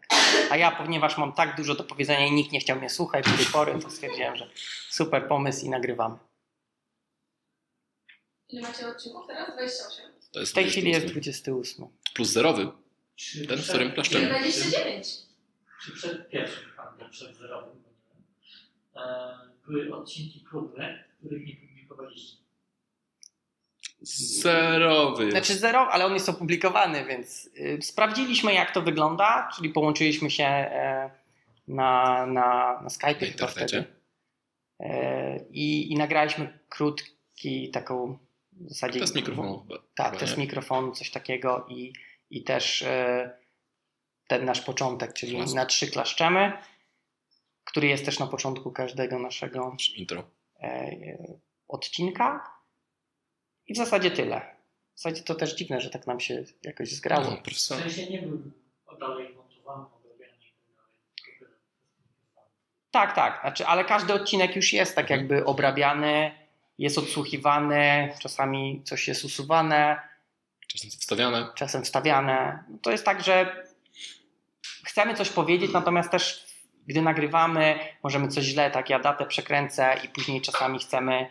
A 0.51 0.57
ja, 0.57 0.71
ponieważ 0.71 1.19
mam 1.19 1.33
tak 1.33 1.57
dużo 1.57 1.75
do 1.75 1.85
powiedzenia 1.85 2.27
i 2.27 2.33
nikt 2.33 2.53
nie 2.53 2.61
chciał 2.61 2.79
mnie 2.79 2.91
słuchać 2.91 3.25
do 3.31 3.37
tej 3.37 3.47
pory, 3.47 3.79
to 3.83 3.91
stwierdziłem, 3.91 4.37
że 4.37 4.51
super 4.89 5.29
pomysł 5.29 5.67
i 5.67 5.69
nagrywamy. 5.69 6.17
Ile 8.49 8.63
macie 8.63 8.89
odcinków 8.89 9.27
teraz? 9.27 9.53
28. 9.53 10.07
To 10.33 10.41
jest 10.41 10.53
W 10.53 10.55
tej 10.55 10.71
chwili 10.71 10.91
jest 10.91 11.07
28. 11.07 11.85
28. 11.85 12.15
Plus 12.15 12.29
zerowy. 12.29 12.69
Czy 13.19 13.47
Ten, 13.47 13.59
w 13.59 13.61
przed- 13.61 13.69
którym 13.75 13.93
klaszczemy. 13.93 14.29
29. 14.29 15.07
Czy 15.85 15.93
przed 15.93 16.31
pierwszym 16.31 16.71
handlem, 16.77 17.11
przed 17.11 17.39
wiem, 17.39 17.83
e, 18.97 19.01
były 19.67 19.95
odcinki 19.97 20.45
próbne, 20.51 21.05
których 21.19 21.47
nie 21.47 21.57
publikowaliście. 21.57 22.37
Zerowy. 24.03 25.31
Znaczy 25.31 25.55
zero, 25.55 25.89
ale 25.93 26.07
on 26.07 26.15
jest 26.15 26.29
opublikowany, 26.29 27.05
więc 27.05 27.47
y, 27.57 27.79
sprawdziliśmy 27.83 28.55
jak 28.55 28.75
to 28.75 28.83
wygląda, 28.83 29.49
czyli 29.57 29.71
połączyliśmy 29.71 30.31
się 30.31 30.45
e, 30.45 31.11
na, 31.69 32.27
na, 32.27 32.81
na 32.83 32.91
Skype 32.91 33.13
Na 33.13 33.19
chyba 33.19 33.27
internecie. 33.33 33.67
wtedy. 33.67 33.85
E, 34.81 35.39
i, 35.51 35.93
I 35.93 35.97
nagraliśmy 35.97 36.59
krótki 36.69 37.71
taką 37.71 38.19
w 38.53 38.69
zasadzie... 38.69 39.01
Test 39.01 39.15
mikrofonu. 39.15 39.67
Tak, 39.95 40.17
test 40.17 40.37
mikrofonu, 40.37 40.93
coś 40.93 41.11
takiego 41.11 41.67
i, 41.69 41.93
i 42.31 42.45
też 42.45 42.83
e, 42.83 43.31
ten 44.27 44.45
nasz 44.45 44.61
początek, 44.61 45.13
czyli 45.13 45.55
na 45.55 45.67
trzy 45.67 45.91
klaszczemy, 45.91 46.53
który 47.65 47.87
jest 47.87 48.05
też 48.05 48.19
na 48.19 48.27
początku 48.27 48.73
każdego 48.73 49.19
naszego 49.19 49.77
Intro. 49.97 50.25
e, 50.61 50.91
odcinka. 51.69 52.51
I 53.67 53.75
w 53.75 53.77
zasadzie 53.77 54.11
tyle. 54.11 54.41
W 54.95 55.01
zasadzie 55.01 55.23
to 55.23 55.35
też 55.35 55.55
dziwne, 55.55 55.81
że 55.81 55.91
tak 55.91 56.07
nam 56.07 56.21
się 56.21 56.45
jakoś 56.63 56.93
zgrało. 56.93 57.25
No, 57.31 57.37
W 57.55 57.59
sensie 57.61 58.07
nie 58.11 58.23
był 58.23 58.43
dalej 59.01 59.35
montowany, 59.35 59.85
tak. 59.91 59.99
Tak, 62.91 63.15
tak. 63.15 63.41
Znaczy, 63.41 63.67
ale 63.67 63.85
każdy 63.85 64.13
odcinek 64.15 64.57
już 64.57 64.73
jest 64.73 64.95
tak 64.97 65.05
Mhm. 65.11 65.21
jakby 65.21 65.45
obrabiany, 65.45 66.31
jest 66.79 66.99
odsłuchiwany, 66.99 68.15
czasami 68.21 68.83
coś 68.85 69.09
jest 69.09 69.25
usuwane, 69.25 70.01
Czasem 70.83 71.01
wstawiane. 71.01 71.49
czasem 71.55 71.83
wstawiane. 71.85 72.65
No 72.69 72.79
To 72.83 72.91
jest 72.91 73.05
tak, 73.05 73.23
że 73.25 73.65
chcemy 74.85 75.15
coś 75.15 75.31
powiedzieć, 75.31 75.73
natomiast 75.73 76.11
też 76.11 76.47
gdy 76.87 77.03
nagrywamy, 77.03 77.79
możemy 78.03 78.29
coś 78.29 78.45
źle, 78.45 78.71
tak 78.71 78.91
ja 78.91 78.99
datę 78.99 79.27
przekręcę 79.27 79.97
i 80.05 80.09
później 80.09 80.41
czasami 80.43 80.79
chcemy 80.79 81.31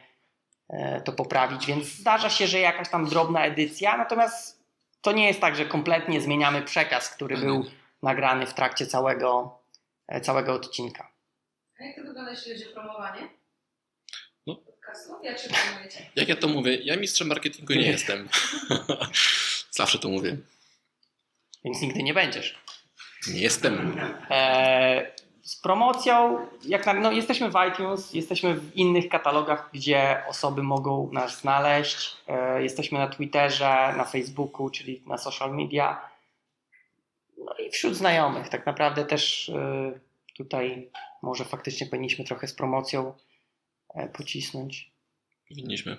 e, 0.70 1.02
to 1.02 1.12
poprawić, 1.14 1.66
więc 1.66 1.86
zdarza 1.88 2.30
się, 2.30 2.48
że 2.48 2.60
jakaś 2.60 2.90
tam 2.90 3.06
drobna 3.10 3.46
edycja, 3.46 3.98
natomiast 3.98 4.64
to 5.02 5.12
nie 5.12 5.28
jest 5.28 5.42
tak, 5.42 5.56
że 5.56 5.66
kompletnie 5.66 6.22
zmieniamy 6.22 6.62
przekaz, 6.62 7.10
który 7.10 7.36
Mhm. 7.36 7.54
był 7.54 7.72
nagrany 8.04 8.46
w 8.46 8.54
trakcie 8.54 8.88
całego, 8.88 9.60
e, 10.08 10.22
całego 10.22 10.54
odcinka. 10.54 11.12
A 11.80 11.84
jak 11.84 11.96
to 11.96 12.02
wygląda, 12.04 12.32
jeśli 12.32 12.52
chodzi 12.54 12.70
o 12.70 12.74
promowanie? 12.74 13.22
Podcastu? 14.88 15.14
Jak 15.24 15.40
się? 15.40 15.50
Jak 16.16 16.30
ja 16.30 16.36
to 16.36 16.48
mówię, 16.48 16.76
ja 16.76 16.96
mistrzem 16.96 17.28
marketingu 17.28 17.74
nie 17.74 17.88
jestem. 17.88 18.30
Zawsze 19.72 20.00
to 20.00 20.10
mówię. 20.10 20.38
Więc 21.66 21.82
nigdy 21.82 22.04
nie 22.04 22.14
będziesz. 22.14 22.60
Nie 23.34 23.42
jestem. 23.42 24.00
E, 24.30 25.12
z 25.44 25.56
promocją, 25.56 26.48
jak 26.66 26.86
na, 26.86 26.94
no, 26.94 27.12
jesteśmy 27.12 27.50
w 27.50 27.54
iTunes, 27.70 28.14
jesteśmy 28.14 28.56
w 28.56 28.76
innych 28.76 29.10
katalogach, 29.10 29.70
gdzie 29.74 30.24
osoby 30.28 30.64
mogą 30.64 31.10
nas 31.12 31.42
znaleźć. 31.42 32.18
E, 32.28 32.64
jesteśmy 32.64 33.00
na 33.00 33.08
Twitterze, 33.08 33.94
na 33.98 34.04
Facebooku, 34.04 34.70
czyli 34.70 35.04
na 35.06 35.18
social 35.18 35.56
media. 35.56 36.10
No 37.38 37.54
i 37.54 37.72
wśród 37.72 37.96
znajomych. 37.96 38.50
Tak 38.50 38.66
naprawdę 38.66 39.06
też 39.06 39.50
e, 39.50 40.00
tutaj 40.38 40.90
może 41.22 41.46
faktycznie 41.46 41.88
powinniśmy 41.88 42.26
trochę 42.26 42.48
z 42.48 42.54
promocją 42.54 43.14
pocisnąć. 44.14 44.92
Powinniśmy. 45.50 45.98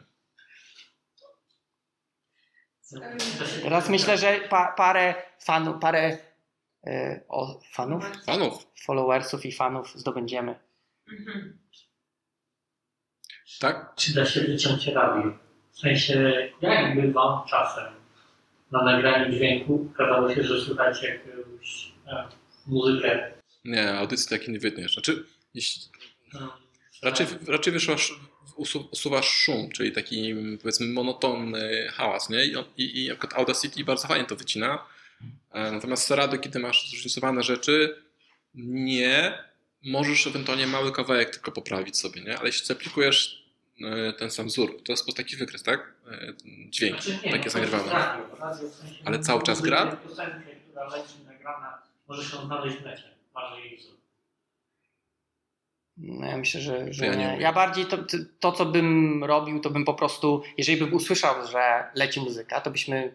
Teraz 3.63 3.89
myślę, 3.89 4.19
że 4.19 4.41
pa, 4.51 4.73
parę 4.77 5.15
fanów, 5.41 5.77
parę 5.81 6.19
e, 6.87 7.21
o, 7.29 7.61
fanów, 7.73 8.05
Fanów. 8.27 8.67
followersów 8.85 9.47
i 9.47 9.53
fanów 9.53 9.93
zdobędziemy. 9.99 10.55
Mhm. 11.13 11.59
Tak? 13.61 13.93
Czy 13.97 14.15
da 14.15 14.27
się 14.27 14.41
wyciąć 14.41 14.87
radio? 14.87 15.39
W 15.73 15.79
sensie, 15.79 16.49
jakby 16.61 17.13
wam 17.13 17.47
czasem 17.49 17.85
na 18.73 18.85
nagraniu 18.85 19.33
dźwięku 19.33 19.93
kazało 19.97 20.35
się, 20.35 20.43
że 20.43 20.61
słychać 20.61 21.03
jakąś 21.03 21.93
e, 22.07 22.29
muzykę. 22.67 23.33
Nie, 23.65 23.91
audycji 23.95 24.39
takiej 24.39 24.55
nie 24.55 24.59
wytniesz. 24.61 24.93
Znaczy, 24.93 25.25
jeśli, 25.55 25.83
e, 26.35 26.39
raczej, 27.03 27.27
raczej 27.47 27.73
usuwasz 28.91 29.29
szum, 29.29 29.71
czyli 29.71 29.93
taki 29.93 30.35
powiedzmy 30.63 30.87
monotonny 30.87 31.89
hałas, 31.93 32.31
nie? 32.31 32.45
I, 32.45 32.55
i, 32.77 33.05
i 33.05 33.11
Audacity 33.35 33.85
bardzo 33.85 34.09
fajnie 34.09 34.27
to 34.27 34.37
wycina. 34.37 34.85
E, 35.53 35.73
Natomiast 35.73 36.11
radio, 36.11 36.39
kiedy 36.39 36.59
masz 36.59 36.91
zróżnicowane 36.91 37.43
rzeczy, 37.43 38.03
nie 38.55 39.39
możesz 39.85 40.27
ewentualnie 40.27 40.67
mały 40.67 40.93
kawałek 40.93 41.31
tylko 41.31 41.53
poprawić 41.53 41.97
sobie, 41.99 42.23
nie? 42.23 42.39
Ale 42.39 42.47
jeśli 42.47 42.67
zaplikujesz 42.67 43.45
e, 43.85 44.13
ten 44.13 44.31
sam 44.31 44.47
wzór, 44.47 44.83
to 44.85 44.93
jest 44.93 45.07
po 45.07 45.13
taki 45.13 45.37
wykres, 45.37 45.63
tak? 45.63 45.95
E, 46.11 46.35
Dźwięk, 46.69 47.03
Znaczy, 47.03 47.19
nie, 47.25 47.33
tak 47.33 47.47
radio 48.41 48.69
w 48.69 48.75
sensie 48.75 48.97
Ale 49.05 49.19
cały 49.19 49.43
czas 49.43 49.61
gra? 49.61 49.97
Piosenkę, 49.97 50.57
która 50.71 50.89
leci 50.89 51.15
nagrana, 51.27 51.83
może 52.09 52.31
się 52.31 52.47
znaleźć 52.47 52.77
w 52.77 52.85
necie. 52.85 53.03
Jej 53.65 53.77
wzór. 53.77 53.95
No 55.99 56.27
ja 56.27 56.37
myślę, 56.37 56.61
że, 56.61 56.93
że 56.93 57.07
ja 57.07 57.15
nie 57.15 57.19
nie. 57.19 57.37
Ja 57.41 57.53
bardziej 57.53 57.87
to, 57.87 57.99
to- 58.41 58.53
co 58.53 58.67
bym 58.67 59.25
robił, 59.25 59.61
to 59.61 59.71
bym 59.71 59.85
po 59.85 59.95
prostu, 59.95 60.43
jeżeli 60.59 60.79
bym 60.79 60.95
usłyszał, 60.95 61.47
że 61.47 61.85
leci 61.95 62.21
muzyka, 62.21 62.61
to 62.61 62.71
byśmy 62.71 63.15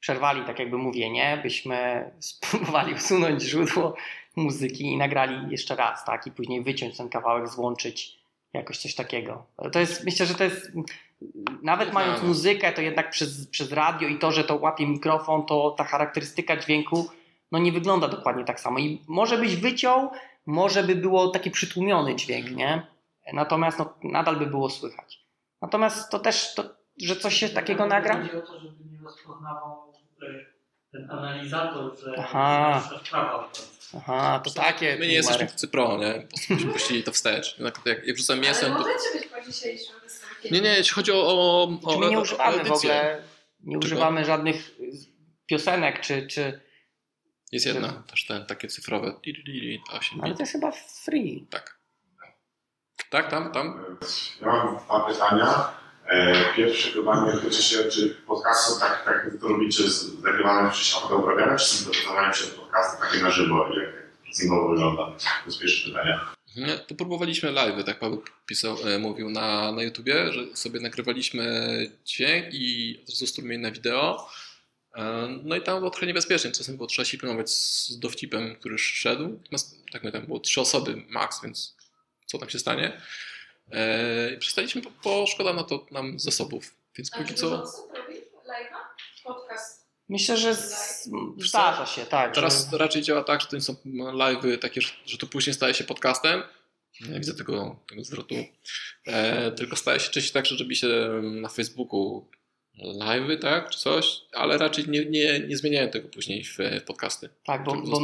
przerwali 0.00 0.42
tak 0.44 0.58
jakby 0.58 0.78
mówienie, 0.78 1.40
byśmy 1.42 2.04
spróbowali 2.20 2.94
usunąć 2.94 3.42
źródło 3.42 3.94
muzyki 4.36 4.84
i 4.84 4.96
nagrali 4.96 5.50
jeszcze 5.50 5.76
raz, 5.76 6.04
tak? 6.04 6.26
I 6.26 6.30
później 6.30 6.62
wyciąć 6.62 6.96
ten 6.96 7.08
kawałek, 7.08 7.48
złączyć 7.48 8.18
jakoś 8.52 8.78
coś 8.78 8.94
takiego. 8.94 9.46
To 9.72 9.78
jest, 9.78 10.04
myślę, 10.04 10.26
że 10.26 10.34
to 10.34 10.44
jest, 10.44 10.72
nawet 11.62 11.88
Nie 11.88 11.94
mając 11.94 12.14
znamy. 12.14 12.28
muzykę, 12.28 12.72
to 12.72 12.82
jednak 12.82 13.10
przez, 13.10 13.46
przez 13.46 13.72
radio 13.72 14.08
i 14.08 14.18
to, 14.18 14.32
że 14.32 14.44
to 14.44 14.56
łapie 14.56 14.86
mikrofon, 14.86 15.46
to 15.46 15.70
ta 15.70 15.84
charakterystyka 15.84 16.56
dźwięku 16.56 17.08
no 17.52 17.58
nie 17.58 17.72
wygląda 17.72 18.08
dokładnie 18.08 18.44
tak 18.44 18.60
samo. 18.60 18.78
I 18.78 19.02
może 19.08 19.38
byś 19.38 19.56
wyciął, 19.56 20.10
może 20.46 20.82
by 20.82 20.94
było 20.94 21.28
taki 21.28 21.50
przytłumiony 21.50 22.16
dźwięk, 22.16 22.50
nie? 22.50 22.86
Natomiast 23.32 23.78
no, 23.78 23.94
nadal 24.02 24.36
by 24.36 24.46
było 24.46 24.70
słychać. 24.70 25.18
Natomiast 25.62 26.10
to 26.10 26.18
też, 26.18 26.54
to, 26.54 26.64
że 27.02 27.16
coś 27.16 27.34
się 27.34 27.48
takiego 27.48 27.86
nagra. 27.86 28.22
Chodzi 28.22 28.36
o 28.36 28.40
to, 28.40 28.60
żeby 28.60 28.84
nie 28.84 28.98
rozpoznawał 29.04 29.92
ten 30.92 31.10
analizator, 31.10 31.98
że 31.98 32.14
Aha. 32.18 32.90
sprawa. 33.06 33.50
Aha, 33.96 34.40
to 34.44 34.50
takie. 34.50 34.96
My 34.96 35.06
nie 35.06 35.14
jesteśmy 35.14 35.38
numery. 35.38 35.52
tacy 35.52 35.68
pro, 35.68 35.98
nie? 35.98 36.12
Po 36.14 36.28
prostu 36.28 36.54
byśmy 36.54 36.72
puścili 36.72 37.02
to 37.02 37.12
wstecz. 37.12 37.58
Jak, 37.58 37.78
jak, 37.84 38.06
jak 38.06 38.16
wrzucam 38.16 38.38
Ale 38.38 38.46
mięsem, 38.46 38.72
to... 38.72 38.78
możecie 38.78 39.18
być 39.18 39.26
po 39.28 39.50
dzisiejszym 39.50 39.94
wystąpieniu. 40.02 40.54
Nie, 40.54 40.60
nie, 40.60 40.76
jeśli 40.76 40.94
chodzi 40.94 41.12
o, 41.12 41.26
o, 41.26 41.62
o, 41.82 41.92
Czy 41.92 41.98
my 41.98 42.10
nie 42.10 42.20
używamy 42.20 42.64
w 42.64 42.72
ogóle, 42.72 43.22
nie 43.60 43.74
Czego? 43.74 43.86
używamy 43.86 44.24
żadnych 44.24 44.70
piosenek, 45.46 46.00
czy, 46.00 46.26
czy 46.26 46.60
Jest 47.52 47.66
jedna, 47.66 48.02
też 48.10 48.26
ten, 48.26 48.46
takie 48.46 48.68
cyfrowe. 48.68 49.14
8 49.92 50.20
ale 50.22 50.34
to 50.34 50.42
jest 50.42 50.52
chyba 50.52 50.72
free. 51.04 51.46
Tak. 51.50 51.78
Tak, 53.10 53.30
tam, 53.30 53.52
tam. 53.52 53.84
Ja 54.40 54.46
mam 54.46 54.78
dwa 54.84 55.00
pytania. 55.00 55.68
E, 56.06 56.34
Pierwsze 56.56 56.90
pytanie 57.00 57.32
dotyczy 57.32 57.62
się, 57.62 57.84
czy 57.84 58.08
podcasty 58.26 58.72
są 58.72 58.80
tak, 58.80 59.04
tak 59.04 59.24
jak 59.24 59.40
to 59.40 59.48
robicie, 59.48 59.82
z- 59.90 60.22
nagrywane 60.22 60.70
wcześniej, 60.70 60.98
a 60.98 61.02
potem 61.08 61.24
obrabiane, 61.24 61.58
czy 61.58 61.64
są 61.64 61.92
dodawane 61.92 62.32
przed 62.32 62.50
podcasty 62.50 63.02
takie 63.02 63.22
na 63.22 63.30
żywo 63.30 63.68
jak 63.80 63.90
procentowo 64.24 64.68
wygląda? 64.68 65.06
To 65.06 65.46
jest 65.46 65.60
pierwsze 65.60 65.88
pytanie. 65.90 66.18
Nie, 66.56 66.78
to 66.78 66.94
próbowaliśmy 66.94 67.50
live, 67.50 67.84
tak 67.84 67.98
Paweł 67.98 68.22
pisał, 68.46 68.76
e, 68.88 68.98
mówił 68.98 69.30
na, 69.30 69.72
na 69.72 69.82
YouTubie, 69.82 70.32
że 70.32 70.56
sobie 70.56 70.80
nagrywaliśmy 70.80 71.44
dźwięk 72.04 72.46
i 72.52 73.00
strumień 73.08 73.60
na 73.60 73.70
wideo. 73.70 74.28
E, 74.94 75.28
No 75.44 75.56
i 75.56 75.62
tam 75.62 75.78
było 75.78 75.90
trochę 75.90 76.06
niebezpiecznie. 76.06 76.52
Czasem 76.52 76.76
było 76.76 76.86
trzeba 76.86 77.06
się 77.06 77.18
pilnować 77.18 77.50
z 77.50 77.98
dowcipem, 77.98 78.56
który 78.56 78.78
szedł. 78.78 79.28
Natomiast 79.28 79.76
tak 79.92 80.04
my 80.04 80.12
tam 80.12 80.26
było 80.26 80.40
trzy 80.40 80.60
osoby 80.60 81.04
max, 81.08 81.42
więc 81.42 81.76
co 82.26 82.38
tam 82.38 82.50
się 82.50 82.58
stanie? 82.58 83.00
E, 83.72 84.34
I 84.34 84.38
przestaliśmy, 84.38 84.82
bo, 85.04 85.26
szkoda 85.26 85.52
na 85.52 85.64
to 85.64 85.86
nam 85.90 86.18
zasobów. 86.20 86.74
Więc 86.98 87.10
A 87.14 87.18
póki 87.18 87.34
co. 87.34 87.62
osób 87.62 87.92
robi 87.96 88.14
live'a? 88.44 88.78
Podcast. 89.24 89.84
Myślę, 90.08 90.36
że 90.36 90.54
z, 90.54 91.08
zdarza 91.38 91.86
się, 91.86 92.06
tak. 92.06 92.34
Teraz 92.34 92.70
że, 92.70 92.78
raczej 92.78 93.02
działa 93.02 93.24
tak, 93.24 93.40
że 93.40 93.46
to 93.46 93.56
nie 93.56 93.62
są 93.62 93.76
live'y 93.96 94.58
takie, 94.58 94.80
że- 94.80 94.92
że 95.06 95.18
to 95.18 95.26
później 95.26 95.54
staje 95.54 95.74
się 95.74 95.84
podcastem. 95.84 96.42
Nie 97.00 97.18
widzę 97.18 97.34
tego, 97.34 97.80
tego 97.88 98.04
zwrotu. 98.04 98.34
E, 99.06 99.52
tylko 99.52 99.76
staje 99.76 100.00
się 100.00 100.10
częściej 100.10 100.32
tak, 100.32 100.46
że 100.46 100.56
robi 100.56 100.76
się 100.76 100.88
na 101.22 101.48
Facebooku 101.48 102.28
live'y, 102.82 103.38
tak, 103.38 103.70
czy 103.70 103.78
coś, 103.78 104.20
ale 104.32 104.58
raczej 104.58 104.88
nie, 104.88 105.04
nie, 105.04 105.40
nie 105.40 105.56
zmieniają 105.56 105.88
tego 105.88 106.08
później 106.08 106.44
w, 106.44 106.58
w 106.80 106.84
podcasty. 106.84 107.28
tak, 107.44 107.64
bo, 107.64 107.72
bo, 107.72 108.00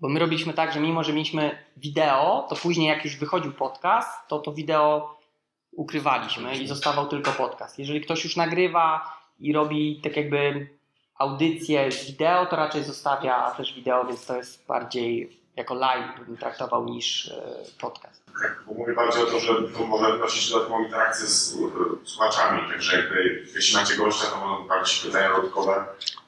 bo 0.00 0.08
my 0.08 0.20
robiliśmy 0.20 0.52
tak, 0.52 0.72
że 0.72 0.80
mimo, 0.80 1.04
że 1.04 1.12
mieliśmy 1.12 1.58
wideo, 1.76 2.46
to 2.48 2.56
później 2.56 2.88
jak 2.88 3.04
już 3.04 3.16
wychodził 3.16 3.52
podcast, 3.52 4.28
to 4.28 4.38
to 4.38 4.52
wideo 4.52 5.18
ukrywaliśmy 5.72 6.56
i 6.56 6.66
zostawał 6.66 7.08
tylko 7.08 7.32
podcast. 7.32 7.78
Jeżeli 7.78 8.00
ktoś 8.00 8.24
już 8.24 8.36
nagrywa 8.36 9.14
i 9.40 9.52
robi 9.52 10.00
tak 10.02 10.16
jakby 10.16 10.68
audycję 11.18 11.92
z 11.92 12.06
wideo, 12.06 12.46
to 12.46 12.56
raczej 12.56 12.84
zostawia 12.84 13.50
też 13.50 13.74
wideo, 13.74 14.04
więc 14.04 14.26
to 14.26 14.36
jest 14.36 14.66
bardziej 14.66 15.40
jako 15.56 15.74
live 15.74 16.26
bym 16.26 16.36
traktował 16.36 16.84
niż 16.84 17.28
e, 17.28 17.42
podcast. 17.80 18.23
Tak, 18.42 18.62
bo 18.66 18.74
mówię 18.74 18.94
bardziej 18.94 19.22
o 19.22 19.26
to, 19.26 19.40
że 19.40 19.54
to 19.78 19.86
może 19.86 20.16
wnosić 20.16 20.50
dodatkową 20.50 20.84
interakcję 20.84 21.26
z 21.26 21.54
e, 21.54 22.06
słuchaczami, 22.06 22.68
także 22.70 22.96
jakby, 22.96 23.46
jeśli 23.54 23.76
macie 23.76 23.96
gościa, 23.96 24.26
to 24.26 24.36
mogą 24.36 24.68
bawić 24.68 24.90
się 24.90 25.06
pytania 25.06 25.36
dodatkowe. 25.36 25.84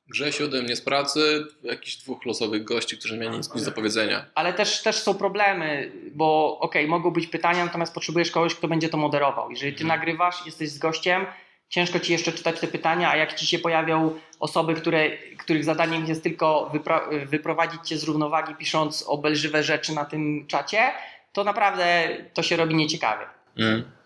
Grzesiu 0.08 0.44
ode 0.44 0.62
mnie 0.62 0.76
z 0.76 0.80
pracy, 0.80 1.46
jakichś 1.62 1.96
dwóch 1.96 2.26
losowych 2.26 2.64
gości, 2.64 2.98
którzy 2.98 3.18
mieli 3.18 3.36
nic, 3.36 3.54
nic 3.54 3.64
do 3.64 3.72
powiedzenia. 3.72 4.26
Ale 4.34 4.52
też, 4.52 4.82
też 4.82 4.96
są 4.96 5.14
problemy, 5.14 5.92
bo 6.12 6.58
okej, 6.60 6.86
mogą 6.86 7.10
być 7.10 7.26
pytania, 7.26 7.64
natomiast 7.64 7.94
potrzebujesz 7.94 8.30
kogoś, 8.30 8.54
kto 8.54 8.68
będzie 8.68 8.88
to 8.88 8.96
moderował. 8.96 9.50
Jeżeli 9.50 9.74
ty 9.74 9.84
nagrywasz, 9.84 10.46
jesteś 10.46 10.70
z 10.70 10.78
gościem, 10.78 11.26
ciężko 11.68 12.00
ci 12.00 12.12
jeszcze 12.12 12.32
czytać 12.32 12.60
te 12.60 12.66
pytania, 12.66 13.10
a 13.10 13.16
jak 13.16 13.34
ci 13.34 13.46
się 13.46 13.58
pojawią 13.58 14.18
osoby, 14.40 14.74
które, 14.74 15.10
których 15.38 15.64
zadaniem 15.64 16.06
jest 16.06 16.22
tylko 16.22 16.70
wypro, 16.72 17.08
wyprowadzić 17.26 17.88
cię 17.88 17.98
z 17.98 18.04
równowagi, 18.04 18.54
pisząc 18.54 19.04
obelżywe 19.06 19.62
rzeczy 19.62 19.94
na 19.94 20.04
tym 20.04 20.46
czacie, 20.46 20.92
to 21.36 21.44
naprawdę 21.44 22.08
to 22.34 22.42
się 22.42 22.56
robi 22.56 22.74
nieciekawie. 22.74 23.26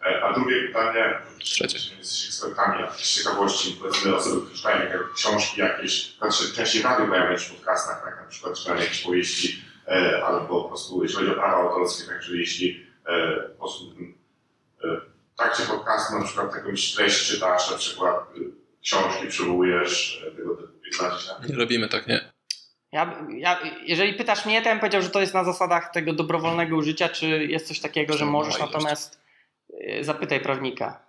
E, 0.07 0.24
A 0.24 0.33
drugie 0.33 0.66
pytanie, 0.66 1.18
Trzecie. 1.39 1.78
jeśli 1.78 1.99
jesteście 1.99 2.28
ekspertami, 2.28 2.83
a 2.83 2.93
z 2.93 3.14
ciekawości, 3.14 3.76
powiedzmy 3.81 4.14
osoby, 4.16 4.41
które 4.41 4.57
czytają 4.57 4.83
jakieś 4.83 5.14
książki 5.16 5.61
jakieś, 5.61 6.16
znaczy 6.16 6.55
częściej 6.55 6.83
radiu 6.83 7.07
pojawiają 7.07 7.39
się 7.39 7.53
w 7.53 7.57
podcastach, 7.57 8.05
tak, 8.05 8.20
na 8.20 8.26
przykład 8.26 8.59
czytają 8.59 8.81
jakieś 8.81 9.03
powieści, 9.03 9.64
e, 9.89 10.24
albo 10.24 10.62
po 10.62 10.68
prostu, 10.68 11.03
jeśli 11.03 11.16
chodzi 11.18 11.31
o 11.31 11.35
prawa 11.35 11.57
autorskie, 11.57 12.09
także 12.09 12.37
jeśli 12.37 12.87
e, 13.07 13.41
po 13.41 13.59
prostu 13.59 13.85
e, 14.85 15.01
w 15.35 15.39
trakcie 15.39 15.62
podcastu 15.62 16.18
na 16.18 16.24
przykład 16.24 16.55
jakąś 16.55 16.93
treść 16.95 17.26
czytasz, 17.26 17.70
na 17.70 17.76
przykład 17.76 18.14
e, 18.14 18.41
książki 18.83 19.26
przywołujesz, 19.26 20.24
e, 20.26 20.31
tego 20.31 20.57
typu, 20.57 20.93
się? 20.95 21.49
Nie 21.49 21.57
robimy 21.57 21.89
tak, 21.89 22.07
nie. 22.07 22.39
Ja, 22.93 23.24
ja, 23.28 23.59
jeżeli 23.86 24.14
pytasz 24.14 24.47
mnie, 24.47 24.62
to 24.62 24.68
ja 24.68 24.74
bym 24.74 24.80
powiedział, 24.80 25.03
że 25.03 25.11
to 25.11 25.20
jest 25.20 25.34
na 25.34 25.45
zasadach 25.45 25.91
tego 25.93 26.12
dobrowolnego 26.12 26.76
użycia, 26.76 27.09
czy 27.09 27.45
jest 27.45 27.68
coś 27.68 27.80
takiego, 27.80 28.16
że 28.16 28.24
możesz, 28.24 28.59
natomiast 28.59 29.20
y, 29.70 30.05
zapytaj 30.05 30.41
prawnika. 30.41 31.03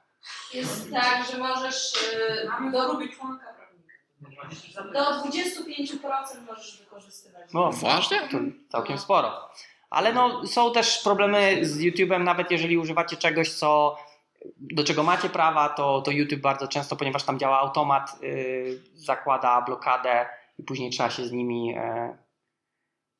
Jest 0.53 0.91
tak, 0.91 1.25
że 1.31 1.37
możesz 1.37 1.93
y, 1.93 2.71
do, 2.71 2.93
lubię 2.93 3.09
członka 3.09 3.45
prawnika. 3.53 4.83
do 4.93 5.29
25% 5.29 6.45
możesz 6.47 6.77
wykorzystywać. 6.79 7.53
No, 7.53 7.71
Ważnie? 7.71 8.21
to 8.31 8.37
całkiem 8.69 8.97
sporo. 8.97 9.49
Ale 9.89 10.13
no, 10.13 10.47
są 10.47 10.73
też 10.73 11.03
problemy 11.03 11.65
z 11.65 11.79
YouTube'em, 11.79 12.23
nawet 12.23 12.51
jeżeli 12.51 12.77
używacie 12.77 13.17
czegoś, 13.17 13.53
co 13.53 13.97
do 14.59 14.83
czego 14.83 15.03
macie 15.03 15.29
prawa, 15.29 15.69
to, 15.69 16.01
to 16.01 16.11
YouTube 16.11 16.41
bardzo 16.41 16.67
często, 16.67 16.95
ponieważ 16.95 17.23
tam 17.23 17.39
działa 17.39 17.59
automat, 17.59 18.21
yy, 18.21 18.81
zakłada 18.95 19.61
blokadę 19.61 20.25
i 20.61 20.63
później 20.63 20.89
trzeba 20.89 21.09
się 21.09 21.25
z 21.25 21.31
nimi, 21.31 21.73
e, 21.77 22.17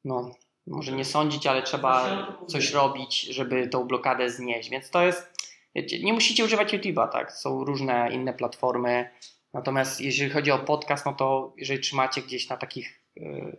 no, 0.06 0.32
może 0.68 0.92
nie 0.92 1.06
sądzić, 1.06 1.48
ale 1.48 1.64
trzeba 1.64 2.28
coś 2.48 2.72
robić, 2.72 3.22
żeby 3.22 3.68
tą 3.68 3.88
blokadę 3.88 4.30
znieść. 4.30 4.70
Więc 4.70 4.90
to 4.90 5.04
jest, 5.04 5.50
wiecie, 5.76 6.04
nie 6.04 6.14
musicie 6.14 6.46
używać 6.46 6.74
YouTube'a, 6.74 7.10
tak? 7.10 7.32
Są 7.32 7.64
różne 7.64 8.10
inne 8.12 8.34
platformy. 8.34 9.10
Natomiast 9.54 10.02
jeżeli 10.02 10.32
chodzi 10.32 10.52
o 10.52 10.60
podcast, 10.60 11.06
no 11.06 11.14
to 11.14 11.54
jeżeli 11.58 11.80
trzymacie 11.80 12.22
gdzieś 12.22 12.50
na 12.50 12.58
takich 12.58 13.02
y, 13.18 13.58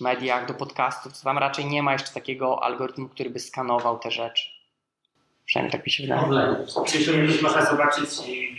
mediach 0.00 0.46
do 0.48 0.54
podcastów, 0.54 1.18
to 1.18 1.24
tam 1.24 1.38
raczej 1.38 1.64
nie 1.64 1.82
ma 1.82 1.92
jeszcze 1.92 2.14
takiego 2.14 2.64
algorytmu, 2.64 3.08
który 3.08 3.30
by 3.30 3.38
skanował 3.38 3.98
te 3.98 4.10
rzeczy. 4.10 4.48
Przynajmniej 5.44 5.72
tak 5.72 5.86
mi 5.86 5.92
się 5.92 6.02
wydaje. 6.02 6.20
Problem. 6.20 6.56
Czyli 6.86 7.42
można 7.42 7.64
zobaczyć 7.64 8.10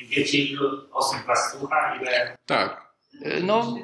wiecie 0.09 0.37
ilu 0.37 0.69
osób 0.91 1.25
was 1.25 1.51
słucha, 1.51 1.95
ile... 2.01 2.37
Tak. 2.45 2.86
Y, 3.25 3.43
No, 3.43 3.75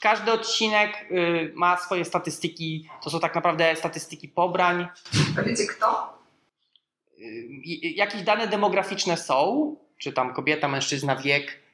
każdy 0.00 0.32
odcinek 0.32 1.06
y, 1.10 1.52
ma 1.54 1.76
swoje 1.76 2.04
statystyki. 2.04 2.88
To 3.02 3.10
są 3.10 3.20
tak 3.20 3.34
naprawdę 3.34 3.76
statystyki 3.76 4.28
pobrań. 4.28 4.88
A 5.38 5.42
wiecie 5.42 5.66
kto? 5.66 6.18
Y, 7.18 7.48
jakieś 7.82 8.22
dane 8.22 8.46
demograficzne 8.48 9.16
są, 9.16 9.76
czy 9.98 10.12
tam 10.12 10.34
kobieta, 10.34 10.68
mężczyzna, 10.68 11.16
wiek. 11.16 11.66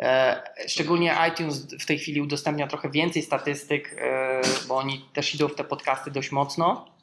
E, 0.00 0.42
Szczególnie 0.68 1.16
iTunes 1.30 1.74
w 1.74 1.86
tej 1.86 1.98
chwili 1.98 2.20
udostępnia 2.20 2.66
trochę 2.66 2.90
więcej 2.90 3.22
statystyk, 3.22 3.96
e, 3.98 4.40
bo 4.68 4.76
oni 4.76 5.08
też 5.12 5.34
idą 5.34 5.48
w 5.48 5.54
te 5.54 5.64
podcasty 5.64 6.10
dość 6.10 6.32
mocno. 6.32 6.94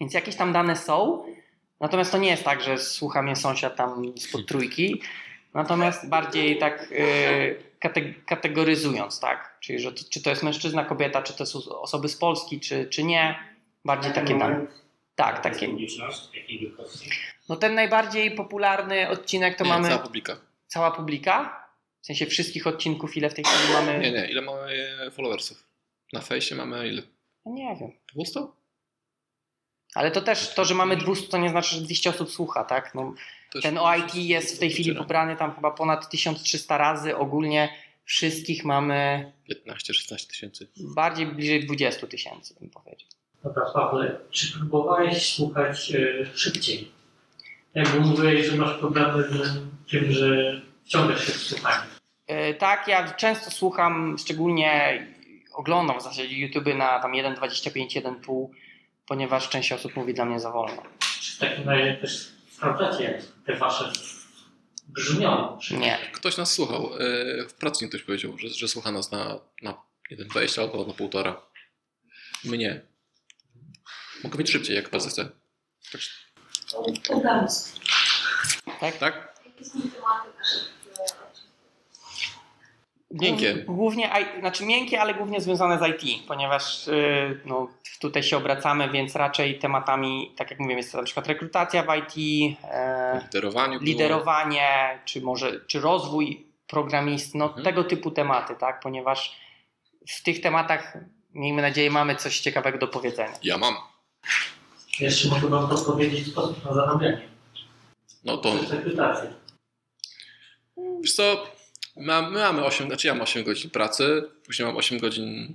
Więc 0.00 0.14
jakieś 0.14 0.36
tam 0.36 0.52
dane 0.52 0.76
są. 0.76 1.24
Natomiast 1.80 2.12
to 2.12 2.18
nie 2.18 2.30
jest 2.30 2.44
tak, 2.44 2.62
że 2.62 2.78
słucha 2.78 3.22
mnie 3.22 3.36
sąsiad 3.36 3.76
tam 3.76 4.12
spod 4.18 4.46
trójki. 4.46 5.02
Natomiast 5.54 6.08
bardziej 6.08 6.58
tak 6.58 6.88
kategoryzując, 8.26 9.20
tak? 9.20 9.56
Czyli, 9.60 9.78
że 9.78 9.92
to, 9.92 10.04
czy 10.10 10.22
to 10.22 10.30
jest 10.30 10.42
mężczyzna, 10.42 10.84
kobieta, 10.84 11.22
czy 11.22 11.36
to 11.36 11.46
są 11.46 11.58
osoby 11.80 12.08
z 12.08 12.16
Polski, 12.16 12.60
czy, 12.60 12.86
czy 12.86 13.04
nie. 13.04 13.38
Bardziej 13.84 14.12
takie 14.12 14.38
dane. 14.38 14.66
Tak, 15.14 15.42
takie. 15.42 15.68
Publiczność, 15.68 16.34
jakiej 16.34 16.58
wielkości? 16.58 17.10
No 17.48 17.56
ten 17.56 17.74
najbardziej 17.74 18.30
popularny 18.30 19.08
odcinek 19.08 19.58
to 19.58 19.64
nie, 19.64 19.70
mamy 19.70 19.88
cała 19.88 20.02
publika. 20.02 20.36
cała 20.66 20.90
publika. 20.90 21.64
W 22.00 22.06
sensie 22.06 22.26
wszystkich 22.26 22.66
odcinków, 22.66 23.16
ile 23.16 23.30
w 23.30 23.34
tej 23.34 23.44
chwili 23.44 23.72
mamy. 23.72 23.98
Nie, 23.98 24.12
nie, 24.12 24.30
ile 24.30 24.42
mamy 24.42 24.72
followersów? 25.10 25.64
Na 26.12 26.20
fejsie 26.20 26.54
mamy 26.54 26.88
ile? 26.88 27.02
No 27.46 27.52
nie 27.52 27.76
wiem. 27.80 27.92
200? 28.14 28.40
Ale 29.94 30.10
to 30.10 30.20
też 30.20 30.54
to, 30.54 30.64
że 30.64 30.74
mamy 30.74 30.96
200, 30.96 31.28
to 31.28 31.38
nie 31.38 31.50
znaczy, 31.50 31.76
że 31.76 31.82
200 31.82 32.10
osób 32.10 32.30
słucha, 32.30 32.64
tak? 32.64 32.94
No, 32.94 33.14
To 33.52 33.60
ten 33.60 33.78
OIT 33.78 34.14
jest 34.14 34.56
w 34.56 34.58
tej 34.58 34.70
chwili 34.70 34.94
pobrany 34.94 35.36
tam 35.36 35.54
chyba 35.54 35.70
ponad 35.70 36.08
1300 36.10 36.78
razy. 36.78 37.16
Ogólnie 37.16 37.68
wszystkich 38.04 38.64
mamy 38.64 39.32
15-16 39.66 40.26
tysięcy. 40.28 40.68
bardziej 40.76 41.26
bliżej 41.26 41.66
20 41.66 42.06
tysięcy, 42.06 42.54
bym 42.60 42.70
powiedział. 42.70 43.08
Dobra, 43.44 43.62
Pawle, 43.74 44.20
czy 44.30 44.52
próbowałeś 44.52 45.34
słuchać 45.34 45.92
e, 45.94 46.26
szybciej? 46.36 46.90
Jakby 47.74 48.00
mówiłeś, 48.00 48.46
że 48.46 48.56
masz 48.56 48.78
problemy 48.78 49.22
z 49.22 49.60
tym, 49.90 50.12
że 50.12 50.60
wciągasz 50.84 51.26
się 51.26 51.32
w 51.32 51.36
słuchanie. 51.36 51.86
E, 52.26 52.54
Tak, 52.54 52.88
ja 52.88 53.12
często 53.12 53.50
słucham, 53.50 54.16
szczególnie 54.18 55.06
oglądam 55.54 55.98
w 55.98 56.02
zasadzie 56.02 56.38
YouTube 56.38 56.74
na 56.76 57.00
tam 57.00 57.12
1.25, 57.12 58.02
1.5, 58.02 58.48
ponieważ 59.06 59.48
część 59.48 59.72
osób 59.72 59.96
mówi 59.96 60.14
dla 60.14 60.24
mnie 60.24 60.40
za 60.40 60.50
wolno. 60.50 60.82
Czy 61.20 61.36
w 61.36 61.38
takim 61.38 61.68
razie 61.68 61.94
też 61.94 62.32
sprawdzacie, 62.58 63.04
jak 63.04 63.22
te 63.46 63.56
wasze 63.56 63.92
brzmią? 64.88 65.58
Nie. 65.70 65.98
Ktoś 66.12 66.36
nas 66.36 66.52
słuchał. 66.52 66.90
e, 66.98 67.48
W 67.48 67.54
pracy 67.54 67.88
ktoś 67.88 68.02
powiedział, 68.02 68.38
że, 68.38 68.48
że 68.48 68.68
słucha 68.68 68.92
nas 68.92 69.10
na, 69.10 69.40
na 69.62 69.74
1,20 70.12 70.60
albo 70.60 70.84
na 70.86 70.92
1,5. 70.92 71.34
My 72.44 72.58
nie. 72.58 72.80
Mogę 74.24 74.38
mieć 74.38 74.50
szybciej, 74.50 74.76
jak 74.76 74.90
bardzo 74.90 75.08
chcę. 75.08 75.28
Pomysł. 77.08 77.80
Tak? 78.80 78.98
Tak? 78.98 79.34
Jakie 79.46 79.64
są 79.64 79.72
tematy 79.80 80.28
naszych 80.38 80.77
Miękkie. 83.10 83.54
Głów- 83.54 83.76
Głównie, 83.76 84.10
znaczy 84.40 84.64
miękkie, 84.66 85.00
ale 85.00 85.14
głównie 85.14 85.40
związane 85.40 85.78
z 85.78 86.02
IT, 86.04 86.26
ponieważ 86.26 86.86
yy, 86.86 87.40
no, 87.44 87.68
tutaj 88.00 88.22
się 88.22 88.36
obracamy, 88.36 88.90
więc 88.90 89.16
raczej 89.16 89.58
tematami, 89.58 90.32
tak 90.36 90.50
jak 90.50 90.60
mówię, 90.60 90.74
jest 90.74 90.92
to 90.92 90.98
na 90.98 91.04
przykład 91.04 91.26
rekrutacja 91.26 91.82
w 91.82 91.86
IT, 91.96 92.14
e, 92.64 93.20
Liderowaniu. 93.24 93.72
było. 93.78 93.84
liderowanie, 93.84 94.98
czy 95.04 95.20
może 95.20 95.60
czy 95.66 95.80
rozwój 95.80 96.46
programisty, 96.66 97.38
no 97.38 97.44
Mhm. 97.46 97.64
tego 97.64 97.84
typu 97.84 98.10
tematy, 98.10 98.54
tak, 98.58 98.80
ponieważ 98.80 99.36
w 100.08 100.22
tych 100.22 100.40
tematach, 100.40 100.98
miejmy 101.34 101.62
nadzieję, 101.62 101.90
mamy 101.90 102.16
coś 102.16 102.40
ciekawego 102.40 102.78
do 102.78 102.88
powiedzenia. 102.88 103.32
Ja 103.42 103.58
mam. 103.58 103.74
Jeszcze 105.00 105.28
mogę 105.28 105.48
wam 105.48 105.68
podpowiedzieć 105.68 106.26
sposób 106.28 106.64
na 106.64 106.74
zarabianie. 106.74 107.28
No 108.24 108.36
to 108.36 108.52
rekrutację. 108.70 109.32
Wiesz 111.00 111.12
co, 111.14 111.46
my 111.98 112.38
mamy 112.38 112.64
8, 112.64 112.86
znaczy 112.86 113.06
ja 113.06 113.14
mam 113.14 113.22
8 113.22 113.44
godzin 113.44 113.70
pracy, 113.70 114.22
później 114.46 114.66
mam 114.66 114.76
8 114.76 114.98
godzin 114.98 115.54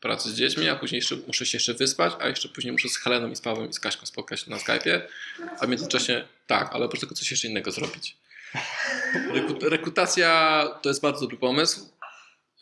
pracy 0.00 0.30
z 0.30 0.34
dziećmi, 0.34 0.68
a 0.68 0.76
później 0.76 0.98
jeszcze, 0.98 1.16
muszę 1.26 1.46
się 1.46 1.56
jeszcze 1.56 1.74
wyspać, 1.74 2.12
a 2.20 2.28
jeszcze 2.28 2.48
później 2.48 2.72
muszę 2.72 2.88
z 2.88 2.96
Heleną 2.96 3.30
i 3.30 3.36
z 3.36 3.40
Pawłem 3.40 3.70
i 3.70 3.72
z 3.72 3.80
Kaśką 3.80 4.06
spotkać 4.06 4.46
na 4.46 4.56
Skype'ie, 4.56 5.00
a 5.60 5.66
w 5.66 5.68
międzyczasie, 5.68 6.24
tak, 6.46 6.74
ale 6.74 6.84
oprócz 6.84 7.00
tego 7.00 7.14
coś 7.14 7.30
jeszcze 7.30 7.48
innego 7.48 7.70
zrobić. 7.70 8.16
Rekrut- 9.32 9.62
Rekrutacja 9.68 10.62
to 10.82 10.88
jest 10.88 11.02
bardzo 11.02 11.20
dobry 11.20 11.36
pomysł, 11.36 11.80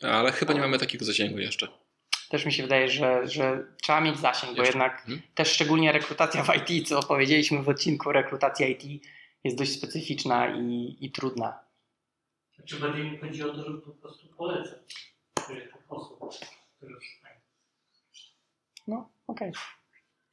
ale 0.01 0.31
chyba 0.31 0.53
nie 0.53 0.59
mamy 0.59 0.79
takiego 0.79 1.05
zasięgu 1.05 1.39
jeszcze. 1.39 1.67
Też 2.29 2.45
mi 2.45 2.53
się 2.53 2.63
wydaje, 2.63 2.89
że, 2.89 3.27
że 3.27 3.63
trzeba 3.83 4.01
mieć 4.01 4.19
zasięg, 4.19 4.55
bo 4.55 4.61
Jeszcze. 4.61 4.77
jednak 4.77 4.99
Mhm. 4.99 5.21
też 5.35 5.51
szczególnie 5.51 5.91
rekrutacja 5.91 6.43
w 6.43 6.69
IT, 6.69 6.87
co 6.87 7.03
powiedzieliśmy 7.03 7.63
w 7.63 7.69
odcinku, 7.69 8.11
rekrutacja 8.11 8.67
IT 8.67 9.03
jest 9.43 9.57
dość 9.57 9.71
specyficzna 9.73 10.55
i, 10.55 10.97
i 11.01 11.11
trudna. 11.11 11.59
Czy 12.65 12.79
bardziej 12.79 13.11
mi 13.11 13.17
chodzi 13.17 13.43
o 13.43 13.53
to, 13.53 13.63
żeby 13.63 13.81
po 13.81 13.91
prostu 13.91 14.27
polecać 14.27 14.79
tych 15.47 15.73
osób, 15.89 16.19
które 16.77 16.95
szukają. 17.01 17.39
No, 18.87 19.09
okej. 19.27 19.51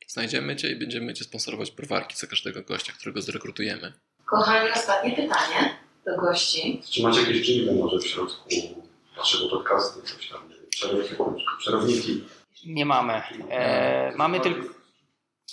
Znajdziemy 0.07 0.57
Cię 0.57 0.71
i 0.73 0.77
będziemy 0.77 1.15
Cię 1.15 1.25
sponsorować 1.25 1.71
browarki 1.71 2.17
za 2.17 2.27
każdego 2.27 2.63
gościa, 2.63 2.93
którego 2.93 3.23
zrekrutujemy. 3.23 3.93
Kochani, 4.25 4.71
ostatnie 4.71 5.11
pytanie 5.11 5.77
do 6.05 6.17
gości. 6.17 6.83
Czy 6.91 7.03
macie 7.03 7.21
jakieś 7.21 7.47
jingle 7.49 7.75
może 7.75 7.99
w 7.99 8.07
środku 8.07 8.49
naszego 9.17 9.49
podcastu, 9.49 10.03
coś 10.03 10.29
tam, 10.29 10.51
przerwniki? 11.59 12.25
Nie 12.67 12.87
mamy. 12.87 13.13
E, 13.51 14.13
mamy 14.17 14.41
tylko. 14.41 14.75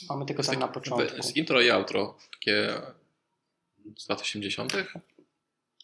Mamy 0.09 0.25
tylko 0.25 0.43
tam 0.43 0.59
na 0.59 0.67
początku. 0.67 1.23
Z 1.23 1.35
intro 1.35 1.61
i 1.61 1.69
outro, 1.69 2.17
takie 2.31 2.81
z 3.97 4.09
lat 4.09 4.21
80. 4.21 4.73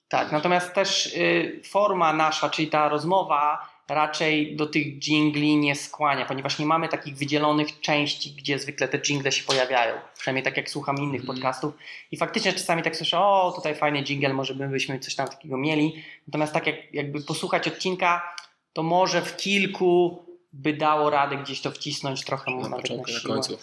Tak, 0.10 0.32
natomiast 0.32 0.74
też 0.74 1.06
y, 1.06 1.62
forma 1.66 2.14
nasza, 2.14 2.50
czyli 2.50 2.68
ta 2.68 2.90
rozmowa, 2.90 3.70
raczej 3.90 4.56
do 4.56 4.66
tych 4.66 5.00
jingli 5.00 5.58
nie 5.58 5.76
skłania, 5.76 6.26
ponieważ 6.26 6.60
nie 6.60 6.66
mamy 6.66 6.90
takich 6.90 7.16
wydzielonych 7.18 7.80
części, 7.80 8.32
gdzie 8.32 8.60
zwykle 8.60 8.88
te 8.88 9.00
jingle 9.00 9.32
się 9.32 9.44
pojawiają. 9.44 9.96
Przynajmniej 10.20 10.44
tak 10.44 10.58
jak 10.58 10.70
słucham 10.70 10.98
innych 10.98 11.22
Mhm. 11.22 11.36
podcastów. 11.36 11.74
I 12.12 12.18
faktycznie 12.18 12.54
czasami 12.54 12.84
tak 12.84 12.96
słyszę, 12.96 13.20
o 13.20 13.54
tutaj 13.56 13.76
fajny 13.76 14.04
jingle, 14.04 14.34
może 14.34 14.54
my 14.54 14.68
byśmy 14.70 15.00
coś 15.00 15.16
tam 15.16 15.28
takiego 15.28 15.58
mieli. 15.58 16.04
Natomiast 16.28 16.54
tak 16.54 16.68
jak 16.68 16.94
jakby 16.94 17.22
posłuchać 17.22 17.68
odcinka, 17.68 18.36
to 18.74 18.84
może 18.84 19.22
w 19.22 19.38
kilku 19.38 20.26
by 20.54 20.74
dało 20.74 21.10
radę 21.10 21.38
gdzieś 21.38 21.62
to 21.62 21.72
wcisnąć 21.72 22.24
trochę 22.26 22.52
mu 22.52 22.62
na 22.62 22.70
nawet 22.70 22.82
początku, 22.82 23.12
na 23.12 23.18
na 23.18 23.24
końcu. 23.36 23.58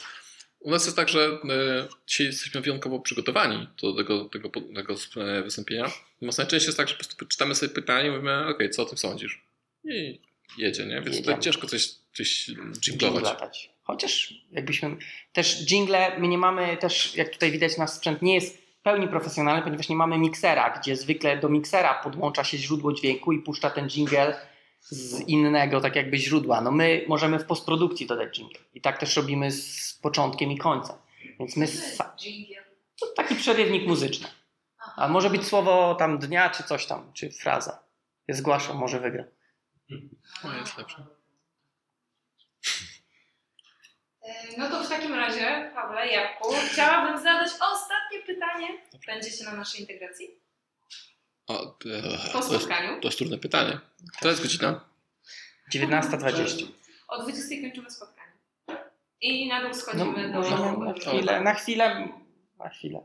U 0.65 0.71
nas 0.71 0.85
jest 0.85 0.97
tak, 0.97 1.09
że 1.09 1.21
e, 1.21 1.39
dzisiaj 2.07 2.27
jesteśmy 2.27 2.61
wyjątkowo 2.61 3.01
przygotowani 3.01 3.69
do 3.83 3.95
tego, 3.95 4.25
tego, 4.25 4.51
tego 4.75 4.95
e, 5.17 5.43
wystąpienia. 5.43 5.83
Natomiast 6.15 6.39
najczęściej 6.39 6.69
jest 6.69 6.79
tak, 6.79 6.89
że 6.89 6.95
po 6.95 6.99
prostu 6.99 7.27
czytamy 7.27 7.55
sobie 7.55 7.75
pytanie 7.75 8.09
i 8.09 8.11
mówimy, 8.11 8.47
okej, 8.49 8.71
co 8.71 8.83
o 8.83 8.87
tym 8.87 8.99
sądzisz? 8.99 9.45
I 9.85 10.21
jedzie, 10.59 10.87
nie? 10.87 11.01
Więc 11.01 11.17
tutaj 11.17 11.41
ciężko 11.41 11.67
coś, 11.67 11.89
coś 12.15 12.51
dżinglować. 12.81 13.71
Chociaż 13.83 14.35
jakbyśmy 14.53 14.97
też 15.33 15.67
jingle, 15.67 16.19
my 16.19 16.29
nie 16.29 16.39
mamy 16.39 16.77
też, 16.77 17.17
jak 17.17 17.29
tutaj 17.29 17.53
widać, 17.53 17.77
nasz 17.77 17.91
sprzęt 17.91 18.23
nie 18.23 18.35
jest 18.35 18.57
w 18.57 18.83
pełni 18.83 19.09
profesjonalny, 19.09 19.63
ponieważ 19.63 19.89
nie 19.89 19.97
mamy 19.97 20.19
miksera, 20.19 20.79
gdzie 20.81 20.97
zwykle 20.97 21.37
do 21.37 21.49
miksera 21.49 21.95
podłącza 21.95 22.45
się 22.45 22.59
źródło 22.59 22.93
dźwięku 22.93 23.33
i 23.33 23.39
puszcza 23.39 23.71
ten 23.71 23.89
jingle 23.89 24.37
z 24.85 25.21
innego, 25.29 25.81
tak 25.81 25.97
jakby 25.97 26.19
źródła. 26.19 26.61
No 26.61 26.71
my 26.71 27.05
możemy 27.09 27.39
w 27.39 27.45
postprodukcji 27.47 28.07
dodać 28.07 28.39
jingle. 28.39 28.61
I 28.75 28.81
tak 28.81 28.99
też 28.99 29.17
robimy 29.17 29.51
z 29.51 29.95
początkiem 30.03 30.51
i 30.51 30.59
końcem. 30.59 30.97
Więc 31.41 31.57
my 31.57 31.67
sa- 31.67 32.17
Dżingiel. 32.17 32.65
to 33.01 33.07
taki 33.07 33.35
przerywnik 33.35 33.87
muzyczny. 33.89 34.29
A 34.97 35.09
może 35.09 35.31
być 35.31 35.47
słowo 35.47 35.95
tam 35.95 36.19
dnia, 36.19 36.51
czy 36.51 36.63
coś 36.63 36.87
tam, 36.87 37.13
czy 37.13 37.31
fraza. 37.31 37.83
Ja 38.29 38.35
zgłaszam, 38.35 38.77
może 38.77 39.01
wygra. 39.01 39.25
O, 40.45 40.53
jest 40.61 40.79
lepsze. 40.79 41.07
E, 44.23 44.59
No 44.59 44.71
to 44.71 44.85
w 44.85 44.89
takim 44.89 45.15
razie, 45.15 45.71
Pawle, 45.75 46.07
Jabłku, 46.09 46.55
chciałabym 46.73 47.19
zadać 47.23 47.49
ostatnie 47.49 48.19
pytanie. 48.27 48.69
Będziecie 49.07 49.45
na 49.45 49.53
naszej 49.53 49.81
integracji? 49.81 50.27
O, 51.47 51.63
e, 51.65 51.73
Po 52.33 52.33
to, 52.33 52.39
jest, 52.39 52.49
spotkaniu? 52.49 53.01
to 53.01 53.09
jest 53.09 53.19
trudne 53.19 53.39
pytanie. 53.39 53.81
To 54.21 54.29
jest 54.29 54.43
godzina. 54.43 54.85
19.20. 55.75 56.67
O 57.09 57.23
20 57.23 57.55
kończymy 57.63 57.91
spotkanie. 57.91 58.33
I 59.21 59.49
na 59.49 59.61
dół 59.61 59.69
No, 59.69 59.75
schodzimy 59.75 60.33
do... 60.33 60.39
możemy 60.41 60.79
na 60.87 60.93
chwilę, 60.95 61.41
na 61.41 61.55
chwilę, 61.55 62.09
na 62.59 62.69
chwilę. 62.69 63.01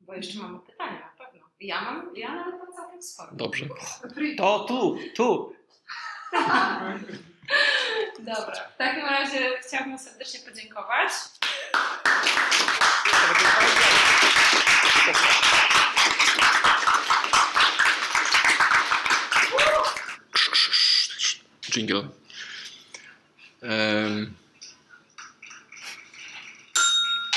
Bo 0.00 0.14
jeszcze 0.14 0.38
mamy 0.38 0.58
pytania, 0.60 1.00
na 1.18 1.24
pewno. 1.24 1.46
Ja 1.60 1.80
mam, 1.80 2.16
ja 2.16 2.34
nawet 2.34 2.54
mam 2.58 2.72
całkiem 2.76 3.02
sporo. 3.02 3.30
Dobrze. 3.32 3.66
To 4.36 4.64
tu, 4.64 4.98
tu. 5.16 5.54
Dobra, 8.18 8.68
w 8.74 8.76
takim 8.76 9.04
razie 9.06 9.50
chciałabym 9.66 9.98
serdecznie 9.98 10.40
podziękować. 10.40 11.10
Jingle. 21.70 22.08
Em. 23.62 24.34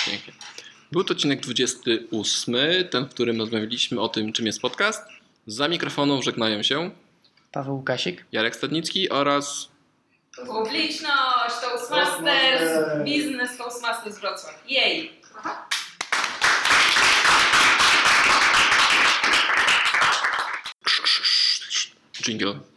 Pięknie. 0.06 0.34
Był 0.92 1.04
to 1.04 1.14
odcinek 1.14 1.40
28, 1.40 2.56
ten, 2.92 3.06
w 3.06 3.10
którym 3.10 3.40
rozmawialiśmy 3.40 4.02
o 4.02 4.10
tym, 4.10 4.34
czym 4.34 4.46
jest 4.46 4.62
podcast. 4.62 5.04
Za 5.48 5.68
mikrofoną 5.68 6.22
żegnają 6.22 6.64
się 6.64 6.92
Paweł 7.52 7.76
Łukasik. 7.76 8.26
Jarek 8.32 8.56
Stadnicki 8.56 9.10
oraz 9.10 9.72
Publiczność, 10.36 11.56
Toastmasters, 11.62 13.04
biznes 13.04 13.58
Toastmasters 13.58 14.20
Wrocław. 14.20 14.64
Jej! 14.68 15.22
Jingle. 22.22 22.62